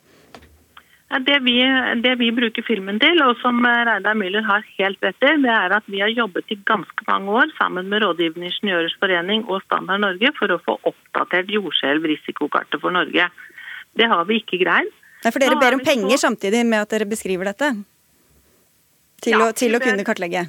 Det 1.11 1.41
vi, 1.43 1.57
det 1.99 2.13
vi, 2.21 2.29
bruker 2.31 2.63
filmen 2.63 2.95
til, 3.03 3.19
og 3.25 3.35
som 3.41 3.57
Reidar 3.67 4.15
Müller 4.15 4.45
har 4.47 4.63
helt 4.77 5.01
rett 5.03 5.25
i, 5.27 5.33
det 5.43 5.51
er 5.51 5.73
at 5.75 5.89
vi 5.91 5.99
har 5.99 6.13
jobbet 6.15 6.53
i 6.55 6.55
ganske 6.69 7.07
mange 7.09 7.33
år 7.35 7.51
sammen 7.57 7.89
med 7.91 8.05
Rådgivende 8.05 8.47
ingeniørers 8.47 8.95
forening 9.01 9.43
og 9.51 9.59
Standard 9.65 9.99
Norge 10.05 10.31
for 10.37 10.55
å 10.55 10.61
få 10.63 10.77
oppdatert 10.87 11.51
jordskjelvrisikokartet 11.51 12.79
for 12.79 12.95
Norge. 12.95 13.27
Det 13.99 14.07
har 14.07 14.23
vi 14.29 14.39
ikke 14.39 14.61
greid. 14.63 14.87
Nei, 15.21 15.33
For 15.33 15.43
dere 15.43 15.59
ber 15.59 15.75
om 15.75 15.83
penger 15.83 16.17
samtidig 16.17 16.63
med 16.65 16.85
at 16.85 16.95
dere 16.95 17.09
beskriver 17.11 17.51
dette? 17.51 17.73
Til, 19.21 19.35
ja, 19.35 19.51
å, 19.51 19.51
til 19.51 19.75
å, 19.75 19.83
kunne 19.83 20.07
kartlegge? 20.07 20.47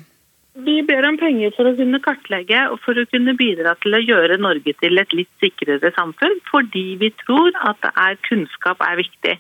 Vi 0.54 0.82
ber 0.84 1.06
om 1.08 1.16
penger 1.16 1.54
for 1.56 1.64
å 1.64 1.76
kunne 1.78 2.00
kartlegge 2.04 2.66
og 2.68 2.80
for 2.84 2.98
å 2.98 3.06
kunne 3.08 3.32
bidra 3.38 3.72
til 3.80 3.96
å 3.96 4.02
gjøre 4.02 4.36
Norge 4.40 4.74
til 4.82 5.00
et 5.00 5.14
litt 5.16 5.30
sikrere 5.40 5.92
samfunn, 5.96 6.42
fordi 6.50 6.84
vi 7.00 7.08
tror 7.24 7.56
at 7.70 7.88
er, 7.94 8.18
kunnskap 8.28 8.84
er 8.84 9.00
viktig. 9.00 9.38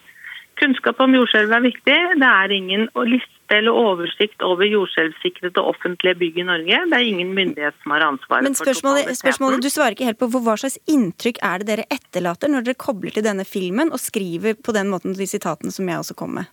Kunnskap 0.60 1.00
om 1.04 1.12
jordskjelv 1.16 1.52
er 1.52 1.64
viktig. 1.64 1.98
Det 2.22 2.30
er 2.30 2.54
ingen 2.56 2.88
liste 3.08 3.56
eller 3.56 3.76
oversikt 3.76 4.40
over 4.46 4.64
jordskjelvsikrede 4.64 5.60
offentlige 5.60 6.16
bygg 6.22 6.40
i 6.40 6.46
Norge. 6.48 6.80
Det 6.88 6.96
er 6.96 7.08
ingen 7.10 7.34
myndighet 7.36 7.76
som 7.82 7.92
har 7.92 8.06
ansvaret 8.06 8.48
Men 8.48 8.56
spørsmålet, 8.56 9.12
spørsmålet, 9.18 9.60
Du 9.60 9.68
svarer 9.72 9.96
ikke 9.96 10.08
helt 10.08 10.20
på 10.22 10.30
hva 10.32 10.56
slags 10.56 10.78
inntrykk 10.88 11.42
er 11.44 11.60
det 11.60 11.68
dere 11.72 11.88
etterlater 11.92 12.52
når 12.52 12.68
dere 12.68 12.80
kobler 12.80 13.12
til 13.12 13.26
denne 13.26 13.44
filmen 13.48 13.92
og 13.92 14.00
skriver 14.00 14.56
på 14.56 14.72
den 14.76 14.88
måten 14.92 15.16
de 15.18 15.28
sitatene 15.28 15.74
som 15.74 15.88
jeg 15.88 16.04
også 16.04 16.16
kom 16.16 16.38
med? 16.40 16.48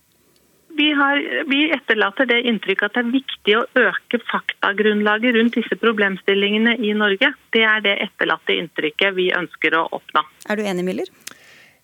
Vi, 0.76 0.92
har, 0.96 1.20
vi, 1.50 1.60
etterlater 1.74 2.28
det 2.30 2.40
inntrykket 2.48 2.90
at 2.90 2.96
det 2.96 3.02
er 3.02 3.12
viktig 3.14 3.56
å 3.58 3.64
øke 3.82 4.20
faktagrunnlaget 4.30 5.36
rundt 5.36 5.58
disse 5.58 5.78
problemstillingene 5.80 6.76
i 6.78 6.94
Norge. 6.96 7.32
Det 7.54 7.64
er 7.66 7.82
det 7.84 7.96
etterlatte 8.06 8.56
inntrykket 8.56 9.16
vi 9.18 9.30
ønsker 9.36 9.76
å 9.78 9.86
oppnå. 9.98 10.24
Er 10.48 10.60
du 10.60 10.64
enig, 10.66 10.86
Miller? 10.86 11.12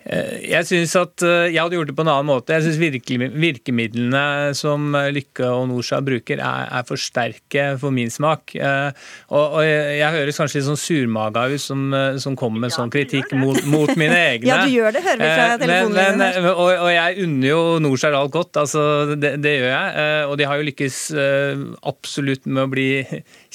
Eh, 0.07 0.51
jeg 0.53 0.67
synes 0.69 0.93
at 1.01 1.23
eh, 1.27 1.49
jeg 1.51 1.59
hadde 1.59 1.79
gjort 1.79 1.91
det 1.91 1.97
på 1.99 2.05
en 2.05 2.11
annen 2.13 2.29
måte. 2.29 2.55
Jeg 2.55 2.67
synes 2.67 2.79
Virkemidlene 3.43 4.55
som 4.55 4.95
eh, 4.95 5.09
Lykke 5.15 5.49
og 5.51 5.67
Norsa 5.73 5.99
bruker, 6.05 6.39
er, 6.39 6.69
er, 6.71 6.85
for 6.87 7.01
sterke 7.01 7.73
for 7.81 7.95
min 7.95 8.13
smak. 8.13 8.55
Og, 8.57 9.57
og 9.59 9.59
jeg 9.67 10.13
høres 10.15 10.39
kanskje 10.39 10.61
litt 10.61 10.69
sånn 10.69 10.79
surmaga 10.81 11.47
ut 11.51 11.63
som, 11.63 11.89
som 12.23 12.37
kommer 12.39 12.63
med 12.63 12.75
sånn 12.75 12.93
kritikk 12.93 13.33
mot, 13.39 13.59
mot, 13.67 13.91
mine 13.99 14.19
egne. 14.33 14.51
ja, 14.51 14.61
du 14.63 14.77
gjør 14.77 14.95
det, 14.95 15.03
hører 15.07 15.23
vi 15.23 15.33
fra 15.33 15.49
telefonen. 15.63 16.25
Og, 16.53 16.71
og, 16.71 16.91
jeg 16.95 17.27
unner 17.27 17.49
jo 17.51 17.61
Norsar 17.83 18.17
alt 18.19 18.35
godt, 18.35 18.61
altså 18.63 19.17
det, 19.17 19.37
det, 19.43 19.57
gjør 19.59 19.73
jeg. 19.73 20.07
Og 20.31 20.37
de 20.39 20.49
har 20.49 20.61
jo 20.61 20.69
lykkes 20.71 21.01
absolutt 21.87 22.47
med 22.47 22.67
å 22.67 22.71
bli 22.71 22.89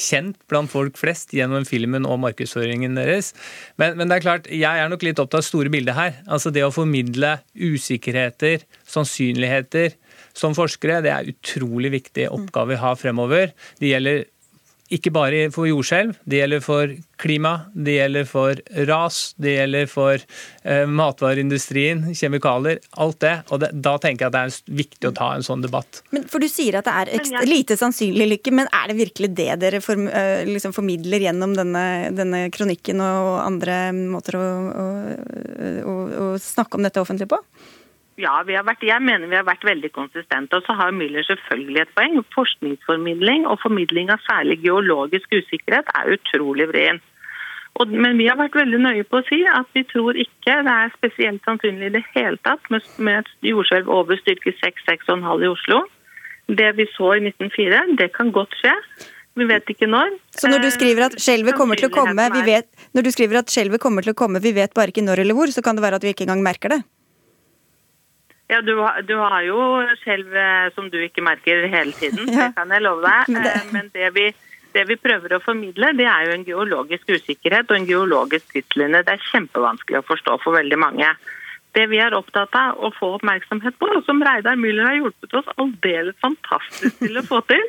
kjent 0.02 0.40
blant 0.52 0.72
folk 0.72 0.98
flest 1.00 1.36
gjennom 1.36 1.66
filmen 1.68 2.08
og 2.10 2.20
markedsføringen 2.24 2.98
deres. 2.98 3.32
Men, 3.82 3.98
men 4.00 4.10
det 4.10 4.18
er 4.18 4.26
klart, 4.26 4.50
jeg 4.52 4.84
er 4.84 4.92
nok 4.92 5.06
litt 5.06 5.22
opptatt 5.22 5.44
av 5.44 5.48
store 5.48 5.72
bildet 5.74 5.98
her. 5.98 6.20
Altså, 6.28 6.54
det 6.54 6.66
å 6.66 6.74
formidle 6.74 7.38
usikkerheter, 7.56 8.66
sannsynligheter 8.90 9.96
som 10.38 10.56
forskere, 10.58 11.02
det 11.06 11.14
er 11.14 11.32
utrolig 11.32 11.94
viktig 11.98 12.30
oppgave 12.32 12.74
vi 12.74 12.82
har 12.82 13.00
fremover. 13.00 13.52
Det 13.82 13.92
gjelder 13.92 14.24
ikke 14.92 15.12
bare 15.16 15.46
for 15.54 15.70
jordskjelv, 15.70 16.18
det 16.28 16.42
gjelder 16.42 16.62
for 16.64 16.92
klima, 17.22 17.54
det 17.74 17.96
gjelder 17.96 18.26
for 18.28 18.60
ras, 18.90 19.20
det 19.42 19.54
gjelder 19.56 19.88
for 19.90 20.18
eh, 20.18 20.84
matvareindustrien, 20.90 22.04
kjemikalier, 22.18 22.82
alt 23.04 23.20
det. 23.24 23.34
Og 23.54 23.62
det, 23.64 23.72
da 23.86 23.96
tenker 24.02 24.26
jeg 24.26 24.32
at 24.32 24.36
det 24.36 24.44
er 24.44 24.78
viktig 24.82 25.12
å 25.12 25.14
ta 25.16 25.30
en 25.36 25.46
sånn 25.46 25.64
debatt. 25.64 26.02
Men 26.12 26.26
For 26.32 26.44
du 26.44 26.50
sier 26.52 26.80
at 26.80 26.90
det 26.90 26.96
er 27.04 27.14
ekstra, 27.20 27.44
lite 27.48 27.78
sannsynlig 27.80 28.30
lykke, 28.36 28.56
men 28.62 28.72
er 28.76 28.92
det 28.92 28.98
virkelig 29.00 29.32
det 29.38 29.50
dere 29.62 29.84
form, 29.86 30.08
uh, 30.12 30.42
liksom 30.50 30.76
formidler 30.76 31.28
gjennom 31.28 31.56
denne, 31.58 31.86
denne, 32.18 32.48
kronikken 32.52 33.04
og 33.06 33.36
andre 33.46 33.84
måter 33.96 34.40
å, 34.40 34.48
å, 34.72 34.88
å, 35.88 35.96
å 36.26 36.32
snakke 36.42 36.78
om 36.78 36.88
dette 36.88 37.04
offentlig 37.04 37.30
på? 37.32 37.40
Ja, 38.20 38.42
vært, 38.44 38.84
jeg 38.84 39.02
mener 39.02 39.30
vi 39.32 39.38
har 39.38 39.48
vært 39.48 39.64
veldig 39.66 39.92
konsistente. 39.96 40.58
Og 40.58 40.66
så 40.66 40.76
har 40.76 40.92
Müller 40.96 41.24
selvfølgelig 41.28 41.86
et 41.86 41.94
poeng. 41.96 42.20
Forskningsformidling 42.36 43.48
og 43.48 43.62
formidling 43.64 44.12
av 44.12 44.20
særlig 44.26 44.60
geologisk 44.66 45.32
usikkerhet 45.32 45.88
er 45.96 46.12
utrolig 46.18 46.68
vrient. 46.74 47.06
Men 47.88 48.20
vi 48.20 48.28
har 48.28 48.36
vært 48.38 48.58
veldig 48.60 48.82
nøye 48.84 49.06
på 49.08 49.22
å 49.22 49.26
si 49.30 49.40
at 49.48 49.70
vi 49.74 49.86
tror 49.88 50.18
ikke 50.20 50.58
det 50.68 50.74
er 50.74 50.92
spesielt 50.98 51.42
sannsynlig 51.48 51.88
i 51.88 51.94
det 51.96 52.04
hele 52.12 52.38
tatt 52.44 52.68
med, 52.70 52.84
med 53.00 53.22
et 53.24 53.48
jordskjelv 53.48 53.90
over 53.90 54.20
styrke 54.20 54.54
6-6,5 54.60 55.24
i 55.24 55.50
Oslo. 55.50 55.80
Det 56.52 56.68
vi 56.78 56.86
så 56.92 57.16
i 57.16 57.24
1904, 57.32 57.82
det 57.98 58.12
kan 58.18 58.34
godt 58.36 58.54
skje. 58.60 58.76
Vi 59.40 59.48
vet 59.48 59.70
ikke 59.72 59.88
når. 59.88 60.18
Så 60.36 60.52
når 60.52 60.66
du 60.66 60.70
skriver 60.76 61.08
at 61.08 61.16
skjelvet 61.24 61.56
kommer 61.56 61.80
til 61.80 61.88
å 61.88 61.96
komme, 61.96 62.28
vi 62.36 62.44
vet, 62.44 62.68
når 62.92 63.08
du 63.08 63.14
skriver 63.16 63.40
at 63.40 63.54
skjelvet 63.54 63.82
kommer 63.82 64.04
til 64.04 64.12
å 64.12 64.20
komme, 64.20 64.44
vi 64.44 64.52
vet 64.58 64.76
bare 64.76 64.92
ikke 64.92 65.06
når 65.06 65.24
eller 65.24 65.38
hvor, 65.38 65.54
så 65.56 65.64
kan 65.64 65.80
det 65.80 65.86
være 65.86 66.02
at 66.02 66.06
vi 66.06 66.12
ikke 66.12 66.28
engang 66.28 66.44
merker 66.44 66.76
det? 66.76 66.82
Ja, 68.52 68.60
du, 68.62 68.74
du, 69.08 69.16
har 69.16 69.42
jo 69.48 69.58
selv 70.04 70.34
eh, 70.36 70.70
som 70.76 70.90
du 70.92 70.98
ikke 71.00 71.24
merker 71.24 71.70
hele 71.72 71.94
tiden, 71.96 72.28
det 72.36 72.52
kan 72.58 72.74
jeg 72.74 72.84
love 72.84 73.06
deg. 73.06 73.36
Eh, 73.40 73.68
men 73.72 73.92
det 73.96 74.10
vi, 74.18 74.26
det 74.76 74.88
vi, 74.90 74.98
prøver 75.00 75.38
å 75.38 75.44
formidle, 75.44 75.94
det 75.96 76.08
er 76.12 76.28
jo 76.28 76.34
en 76.36 76.48
geologisk 76.48 77.14
usikkerhet 77.16 77.72
og 77.72 77.80
en 77.80 77.88
geologisk 77.88 78.52
tidslinje. 78.52 79.06
Det 79.08 79.16
er 79.16 79.30
kjempevanskelig 79.30 80.02
å 80.02 80.10
forstå 80.10 80.42
for 80.44 80.60
veldig 80.60 80.82
mange. 80.84 81.14
Det 81.72 81.86
vi 81.88 82.02
er 82.04 82.12
opptatt 82.12 82.52
av 82.60 82.82
å 82.84 82.90
få 82.92 83.14
oppmerksomhet 83.16 83.78
på, 83.80 83.88
og 83.96 84.04
som 84.04 84.20
Reidar 84.28 84.60
Müller 84.60 84.90
har 84.90 84.98
hjulpet 84.98 85.38
oss 85.40 85.52
aldeles 85.56 86.18
fantastisk 86.20 86.98
til 87.00 87.22
å 87.22 87.24
få 87.24 87.40
til, 87.48 87.64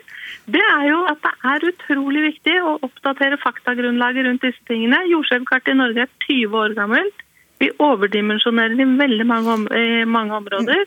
det 0.50 0.62
er 0.66 0.88
jo 0.88 1.04
at 1.06 1.22
det 1.22 1.32
er 1.52 1.68
utrolig 1.70 2.24
viktig 2.32 2.56
å 2.66 2.80
oppdatere 2.88 3.38
faktagrunnlaget 3.38 4.26
rundt 4.26 4.42
disse 4.42 4.66
tingene. 4.66 5.04
Jordskjelvkartet 5.12 5.76
i 5.76 5.78
Norge 5.78 6.08
er 6.08 6.16
20 6.26 6.58
år 6.64 6.74
gammelt. 6.74 7.22
Vi 7.62 7.70
overdimensjonerer 7.78 8.80
i 8.82 8.88
veldig 8.98 9.26
mange, 9.28 9.54
om, 9.54 9.68
mange 10.10 10.34
områder. 10.40 10.82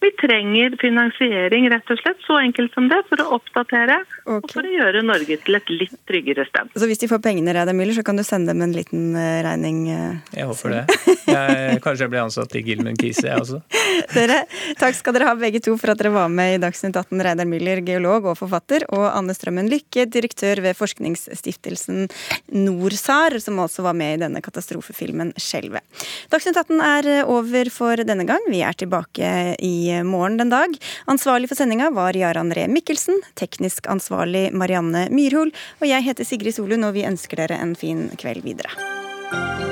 Vi 0.00 0.10
trenger 0.16 0.76
finansiering, 0.80 1.66
rett 1.72 1.90
og 1.92 1.98
slett. 2.00 2.20
Så 2.24 2.38
enkelt 2.40 2.72
som 2.72 2.86
det, 2.88 3.02
for 3.10 3.20
å 3.20 3.36
oppdatere 3.36 3.98
og 4.32 4.46
for 4.48 4.64
å 4.64 4.70
gjøre 4.72 5.02
Norge 5.04 5.36
til 5.44 5.58
et 5.58 5.72
litt 5.74 5.96
tryggere 6.08 6.46
sted. 6.48 6.70
Så 6.72 6.88
hvis 6.88 7.02
de 7.02 7.08
får 7.10 7.20
pengene, 7.24 7.52
Reidar 7.52 7.76
Müller, 7.76 7.92
så 7.98 8.04
kan 8.06 8.16
du 8.16 8.24
sende 8.24 8.54
dem 8.54 8.62
en 8.64 8.72
liten 8.72 9.10
eh, 9.18 9.42
regning? 9.44 9.82
eh, 9.92 10.16
Jeg 10.38 10.48
håper 10.48 10.72
det. 10.72 10.82
Jeg, 11.28 11.80
kanskje 11.84 12.06
jeg 12.06 12.12
blir 12.14 12.22
ansatt 12.22 12.56
i 12.56 12.62
Gilman 12.64 12.96
Kise, 13.00 13.26
jeg 13.28 13.42
også. 13.44 13.60
Dere, 14.16 14.38
takk 14.80 14.96
skal 14.96 15.14
dere 15.14 15.28
ha 15.28 15.34
begge 15.38 15.60
to 15.62 15.76
for 15.78 15.92
at 15.92 16.00
dere 16.00 16.14
var 16.14 16.30
med 16.32 16.56
i 16.56 16.62
Dagsnytt 16.62 16.96
18. 16.96 17.20
Reidar 17.26 17.48
Müller, 17.50 17.82
geolog 17.84 18.30
og 18.32 18.38
forfatter, 18.40 18.86
og 18.96 19.04
Anne 19.10 19.36
Strømmen 19.36 19.68
Lykke, 19.70 20.06
direktør 20.10 20.62
ved 20.64 20.78
forskningsstiftelsen 20.80 22.08
NORSAR, 22.56 23.36
som 23.44 23.60
også 23.62 23.84
var 23.84 23.94
med 23.98 24.16
i 24.16 24.22
denne 24.24 24.40
katastrofefilmen 24.44 25.34
'Skjelvet'. 25.36 25.84
Dagsnytt 26.32 26.56
18 26.56 26.80
er 26.80 27.10
over 27.28 27.70
for 27.74 28.00
denne 28.00 28.24
gang. 28.26 28.40
Vi 28.48 28.64
er 28.64 28.72
tilbake 28.80 29.30
i 29.60 29.89
morgen 30.06 30.38
den 30.40 30.52
dag. 30.52 30.76
Ansvarlig 31.10 31.50
for 31.50 31.58
sendinga 31.58 31.90
var 31.94 32.16
Jaran 32.18 32.50
André 32.50 32.66
Mikkelsen, 32.68 33.20
teknisk 33.38 33.86
ansvarlig 33.90 34.48
Marianne 34.52 35.06
Myrhol, 35.14 35.52
og 35.80 35.90
jeg 35.90 36.06
heter 36.08 36.26
Sigrid 36.26 36.56
Solund, 36.56 36.88
og 36.88 36.96
vi 36.98 37.06
ønsker 37.06 37.44
dere 37.44 37.60
en 37.62 37.76
fin 37.78 38.08
kveld 38.18 38.42
videre. 38.46 39.69